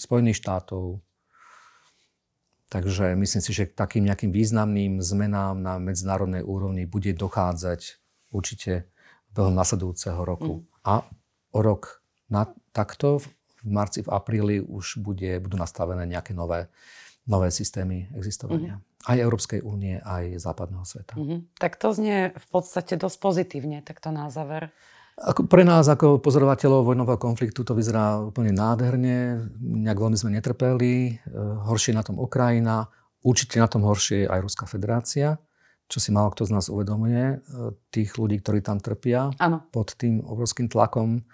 Spojených 0.00 0.40
štátov. 0.40 1.04
Takže 2.70 3.18
myslím 3.18 3.42
si, 3.42 3.50
že 3.50 3.66
k 3.66 3.74
takým 3.74 4.06
nejakým 4.06 4.30
významným 4.30 5.02
zmenám 5.02 5.58
na 5.58 5.82
medzinárodnej 5.82 6.46
úrovni 6.46 6.86
bude 6.86 7.10
dochádzať 7.18 7.98
určite 8.30 8.86
behom 9.34 9.58
nasledujúceho 9.58 10.22
roku. 10.22 10.62
Mm. 10.62 10.64
A 10.86 10.94
o 11.50 11.60
rok 11.66 11.98
na, 12.30 12.46
takto 12.70 13.18
v 13.18 13.26
marci, 13.66 14.06
v 14.06 14.10
apríli 14.14 14.56
už 14.62 15.02
bude, 15.02 15.42
budú 15.42 15.58
nastavené 15.58 16.06
nejaké 16.06 16.30
nové, 16.30 16.70
nové 17.26 17.50
systémy 17.50 18.06
existovania. 18.14 18.78
Mm-hmm. 18.78 19.10
Aj 19.10 19.18
Európskej 19.18 19.60
únie, 19.66 19.98
aj 19.98 20.38
západného 20.38 20.86
sveta. 20.86 21.18
Mm-hmm. 21.18 21.58
Tak 21.58 21.74
to 21.74 21.90
znie 21.90 22.30
v 22.32 22.46
podstate 22.54 22.94
dosť 22.94 23.18
pozitívne, 23.18 23.82
takto 23.82 24.14
na 24.14 24.30
záver. 24.30 24.70
Ako 25.20 25.44
pre 25.44 25.68
nás, 25.68 25.84
ako 25.84 26.16
pozorovateľov 26.24 26.88
vojnového 26.88 27.20
konfliktu, 27.20 27.60
to 27.60 27.76
vyzerá 27.76 28.24
úplne 28.24 28.56
nádherne. 28.56 29.52
Nejak 29.60 30.00
veľmi 30.00 30.16
sme 30.16 30.32
netrpeli. 30.32 30.94
E, 31.12 31.12
horšie 31.68 31.92
na 31.92 32.00
tom 32.00 32.16
Ukrajina. 32.16 32.88
Určite 33.20 33.60
na 33.60 33.68
tom 33.68 33.84
horšie 33.84 34.24
je 34.24 34.30
aj 34.32 34.40
Ruská 34.40 34.64
federácia 34.64 35.36
čo 35.90 35.98
si 35.98 36.14
málo 36.14 36.30
kto 36.30 36.46
z 36.46 36.54
nás 36.54 36.70
uvedomuje, 36.70 37.18
e, 37.18 37.36
tých 37.90 38.14
ľudí, 38.14 38.38
ktorí 38.38 38.62
tam 38.62 38.78
trpia 38.78 39.34
ano. 39.42 39.66
pod 39.74 39.98
tým 39.98 40.22
obrovským 40.22 40.70
tlakom 40.70 41.26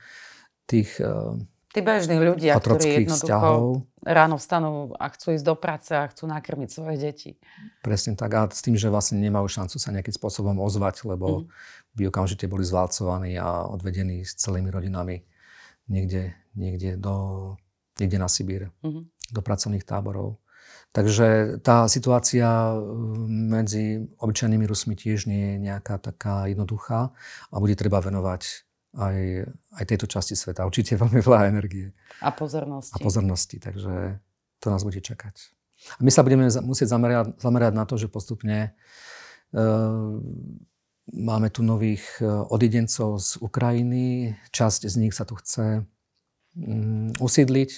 tých 0.65 0.97
e, 0.97 1.37
Tí 1.77 1.85
bežní 1.85 2.17
ľudia, 2.17 2.57
ktorí 2.57 3.05
jednoducho 3.05 3.21
vzťahov. 3.21 3.85
Ráno 4.07 4.39
vstanú 4.39 4.95
a 4.95 5.11
chcú 5.11 5.35
ísť 5.35 5.43
do 5.43 5.55
práce 5.59 5.91
a 5.91 6.07
chcú 6.07 6.31
nakrmiť 6.31 6.69
svoje 6.71 6.97
deti. 7.03 7.31
Presne 7.83 8.15
tak. 8.15 8.31
A 8.39 8.47
s 8.47 8.63
tým, 8.63 8.79
že 8.79 8.87
vlastne 8.87 9.19
nemajú 9.19 9.51
šancu 9.51 9.83
sa 9.83 9.91
nejakým 9.91 10.15
spôsobom 10.15 10.55
ozvať, 10.63 11.03
lebo 11.11 11.43
mm. 11.43 11.45
by 11.99 12.03
okamžite 12.07 12.47
boli 12.47 12.63
zvalcovaní 12.63 13.35
a 13.35 13.67
odvedení 13.67 14.23
s 14.23 14.39
celými 14.39 14.71
rodinami 14.71 15.27
niekde, 15.91 16.39
niekde, 16.55 16.95
do, 16.95 17.59
niekde 17.99 18.19
na 18.23 18.31
Sibír, 18.31 18.71
mm. 18.87 19.03
do 19.35 19.41
pracovných 19.43 19.83
táborov. 19.83 20.39
Takže 20.95 21.61
tá 21.61 21.85
situácia 21.91 22.47
e, 22.47 22.77
medzi 23.29 24.07
obyčajnými 24.17 24.65
Rusmi 24.65 24.95
tiež 24.97 25.29
nie 25.29 25.55
je 25.55 25.57
nejaká 25.67 26.01
taká 26.01 26.49
jednoduchá 26.49 27.13
a 27.53 27.55
bude 27.61 27.77
treba 27.77 28.01
venovať 28.01 28.66
aj, 28.97 29.49
aj 29.77 29.85
tejto 29.85 30.07
časti 30.09 30.35
sveta. 30.35 30.67
Určite 30.67 30.97
veľmi 30.97 31.21
veľa 31.21 31.53
energie. 31.53 31.93
A 32.25 32.33
pozornosti. 32.33 32.97
A 32.97 32.99
pozornosti, 32.99 33.57
takže 33.61 34.19
to 34.61 34.67
nás 34.73 34.83
bude 34.83 35.01
čakať. 35.01 35.53
A 35.97 36.01
my 36.01 36.09
sa 36.09 36.25
budeme 36.25 36.49
musieť 36.65 36.89
zamerať, 36.97 37.37
zamerať 37.37 37.73
na 37.77 37.85
to, 37.85 38.01
že 38.01 38.09
postupne 38.09 38.57
e, 38.67 38.71
máme 41.13 41.49
tu 41.53 41.61
nových 41.61 42.05
e, 42.19 42.25
odidencov 42.27 43.21
z 43.21 43.31
Ukrajiny. 43.45 44.35
Časť 44.51 44.89
z 44.89 44.97
nich 44.97 45.13
sa 45.13 45.29
tu 45.29 45.37
chce 45.37 45.85
mm, 46.57 47.21
usídliť. 47.21 47.71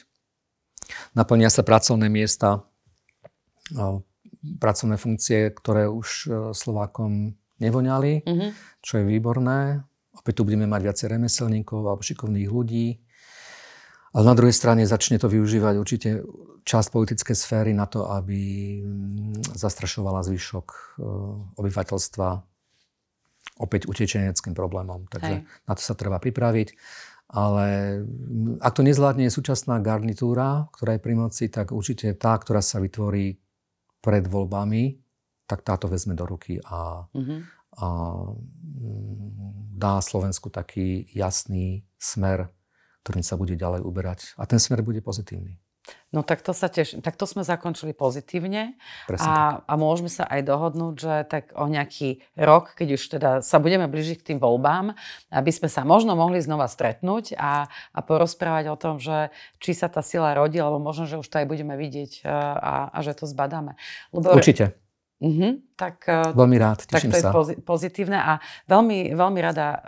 Naplnia 1.19 1.51
sa 1.51 1.67
pracovné 1.67 2.07
miesta 2.07 2.63
pracovné 4.59 4.97
funkcie, 4.97 5.51
ktoré 5.51 5.91
už 5.91 6.09
e, 6.09 6.27
Slovákom 6.55 7.35
nevoňali, 7.59 8.23
mm-hmm. 8.23 8.51
čo 8.81 9.03
je 9.03 9.05
výborné. 9.05 9.83
Opäť 10.19 10.41
tu 10.41 10.43
budeme 10.45 10.67
mať 10.67 10.81
viacej 10.83 11.07
remeselníkov 11.15 11.81
alebo 11.83 12.03
šikovných 12.03 12.51
ľudí. 12.51 12.99
Ale 14.17 14.25
na 14.25 14.35
druhej 14.35 14.57
strane 14.57 14.89
začne 14.89 15.21
to 15.21 15.29
využívať 15.29 15.75
určite 15.77 16.25
časť 16.65 16.89
politickej 16.93 17.37
sféry 17.37 17.73
na 17.73 17.89
to, 17.89 18.09
aby 18.09 18.41
mm, 18.81 19.57
zastrašovala 19.57 20.25
zvyšok 20.25 20.67
e, 20.69 20.79
obyvateľstva 21.57 22.29
opäť 23.59 23.89
utečeneckým 23.89 24.53
problémom. 24.53 25.09
Takže 25.09 25.35
Hej. 25.41 25.49
na 25.49 25.73
to 25.73 25.83
sa 25.83 25.95
treba 25.97 26.21
pripraviť. 26.21 26.77
Ale 27.29 28.01
mm, 28.05 28.65
ak 28.65 28.73
to 28.77 28.83
nezvládne 28.85 29.29
súčasná 29.29 29.81
garnitúra, 29.81 30.69
ktorá 30.73 30.97
je 30.97 31.05
pri 31.05 31.15
moci, 31.17 31.45
tak 31.53 31.73
určite 31.73 32.17
tá, 32.17 32.37
ktorá 32.37 32.65
sa 32.65 32.81
vytvorí 32.81 33.37
pred 34.01 34.25
voľbami, 34.25 35.08
tak 35.49 35.65
táto 35.65 35.89
vezme 35.89 36.13
do 36.13 36.29
ruky 36.29 36.61
a, 36.69 37.09
mm-hmm. 37.09 37.41
a 37.81 37.87
mm, 38.29 39.17
dá 39.81 40.05
Slovensku 40.05 40.53
taký 40.53 41.09
jasný 41.17 41.89
smer, 41.97 42.53
ktorým 43.03 43.25
sa 43.25 43.41
bude 43.41 43.57
ďalej 43.57 43.81
uberať. 43.81 44.37
A 44.37 44.45
ten 44.45 44.61
smer 44.61 44.85
bude 44.85 45.01
pozitívny. 45.01 45.57
No 46.13 46.25
tak 46.25 46.41
to 46.41 46.57
sa 46.57 46.73
tiež, 46.73 47.05
tak 47.05 47.21
to 47.21 47.25
sme 47.29 47.45
zakončili 47.45 47.93
pozitívne 47.93 48.77
a, 49.09 49.61
a 49.65 49.73
môžeme 49.77 50.09
sa 50.09 50.25
aj 50.25 50.41
dohodnúť, 50.45 50.95
že 50.97 51.15
tak 51.29 51.53
o 51.53 51.69
nejaký 51.69 52.25
rok, 52.37 52.77
keď 52.77 52.89
už 52.97 53.03
teda 53.09 53.31
sa 53.45 53.57
budeme 53.61 53.85
blížiť 53.89 54.21
k 54.21 54.27
tým 54.33 54.39
voľbám, 54.41 54.97
aby 55.33 55.51
sme 55.53 55.69
sa 55.69 55.85
možno 55.85 56.17
mohli 56.17 56.41
znova 56.41 56.69
stretnúť 56.69 57.37
a, 57.37 57.69
a 57.69 58.01
porozprávať 58.01 58.73
o 58.73 58.77
tom, 58.81 58.97
že 59.01 59.33
či 59.61 59.77
sa 59.77 59.93
tá 59.93 60.01
sila 60.01 60.33
rodí, 60.33 60.57
alebo 60.61 60.81
možno, 60.81 61.05
že 61.05 61.21
už 61.21 61.29
to 61.29 61.45
aj 61.45 61.47
budeme 61.49 61.77
vidieť 61.77 62.25
a, 62.25 62.93
a 62.93 62.99
že 63.05 63.13
to 63.17 63.25
zbadáme. 63.29 63.77
Lebo, 64.13 64.33
Určite. 64.33 64.77
Uh-huh, 65.19 65.59
tak, 65.75 66.07
e, 66.07 66.31
veľmi 66.31 66.57
rád, 66.63 66.87
teším 66.87 67.11
tak 67.11 67.35
to 67.35 67.51
je 67.51 67.59
pozitívne 67.67 68.15
a 68.15 68.39
veľmi, 68.71 69.19
veľmi 69.19 69.41
rada 69.43 69.67
uh, 69.75 69.81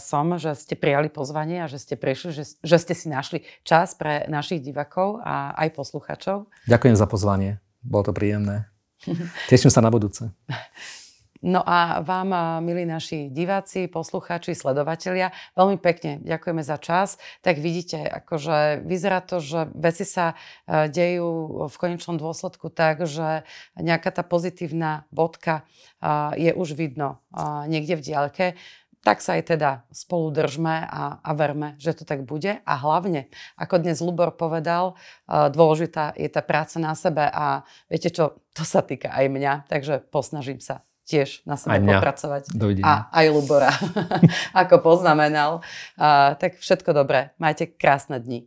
som, 0.00 0.32
že 0.40 0.56
ste 0.56 0.80
prijali 0.80 1.12
pozvanie 1.12 1.60
a 1.60 1.68
že 1.68 1.76
ste 1.76 1.92
prišli, 2.00 2.32
že, 2.32 2.56
že 2.64 2.76
ste 2.80 2.96
si 2.96 3.12
našli 3.12 3.44
čas 3.68 3.92
pre 3.92 4.24
našich 4.32 4.64
divákov 4.64 5.20
a 5.20 5.52
aj 5.60 5.76
posluchačov. 5.76 6.48
Ďakujem 6.64 6.96
za 6.96 7.04
pozvanie, 7.04 7.60
bolo 7.84 8.08
to 8.08 8.12
príjemné. 8.16 8.72
Teším 9.52 9.68
sa 9.68 9.84
na 9.84 9.92
budúce. 9.92 10.32
No 11.38 11.62
a 11.62 12.02
vám, 12.02 12.34
milí 12.66 12.82
naši 12.82 13.30
diváci, 13.30 13.86
poslucháči, 13.86 14.58
sledovatelia, 14.58 15.30
veľmi 15.54 15.78
pekne 15.78 16.18
ďakujeme 16.26 16.62
za 16.66 16.82
čas. 16.82 17.14
Tak 17.46 17.62
vidíte, 17.62 18.02
akože 18.02 18.82
vyzerá 18.82 19.22
to, 19.22 19.38
že 19.38 19.70
veci 19.70 20.02
sa 20.02 20.34
e, 20.66 20.90
dejú 20.90 21.62
v 21.70 21.76
konečnom 21.78 22.18
dôsledku 22.18 22.74
tak, 22.74 23.06
že 23.06 23.46
nejaká 23.78 24.10
tá 24.10 24.26
pozitívna 24.26 25.06
bodka 25.14 25.62
je 26.34 26.54
už 26.54 26.78
vidno 26.78 27.22
niekde 27.66 27.98
v 27.98 28.02
diaľke 28.02 28.46
tak 29.06 29.22
sa 29.22 29.38
aj 29.38 29.56
teda 29.56 29.70
spolu 29.94 30.34
držme 30.34 30.84
a, 30.84 31.22
a 31.22 31.30
verme, 31.32 31.78
že 31.78 31.94
to 31.96 32.04
tak 32.04 32.26
bude. 32.26 32.60
A 32.60 32.74
hlavne, 32.76 33.30
ako 33.54 33.80
dnes 33.80 34.02
Lubor 34.02 34.34
povedal, 34.34 34.98
dôležitá 35.30 36.12
je 36.18 36.28
tá 36.28 36.42
práca 36.42 36.76
na 36.82 36.92
sebe 36.98 37.24
a 37.24 37.62
viete 37.86 38.10
čo, 38.10 38.42
to 38.52 38.66
sa 38.66 38.82
týka 38.82 39.08
aj 39.14 39.30
mňa, 39.30 39.52
takže 39.70 40.02
posnažím 40.10 40.58
sa 40.58 40.87
tiež 41.08 41.48
na 41.48 41.56
sebe 41.56 41.80
popracovať. 41.80 42.52
Dovidenia. 42.52 43.08
A 43.08 43.24
aj 43.24 43.26
Lubora, 43.32 43.72
ako 44.62 44.84
poznamenal. 44.84 45.64
Uh, 45.96 46.36
tak 46.36 46.60
všetko 46.60 46.92
dobré. 46.92 47.32
Majte 47.40 47.64
krásne 47.64 48.20
dni. 48.20 48.44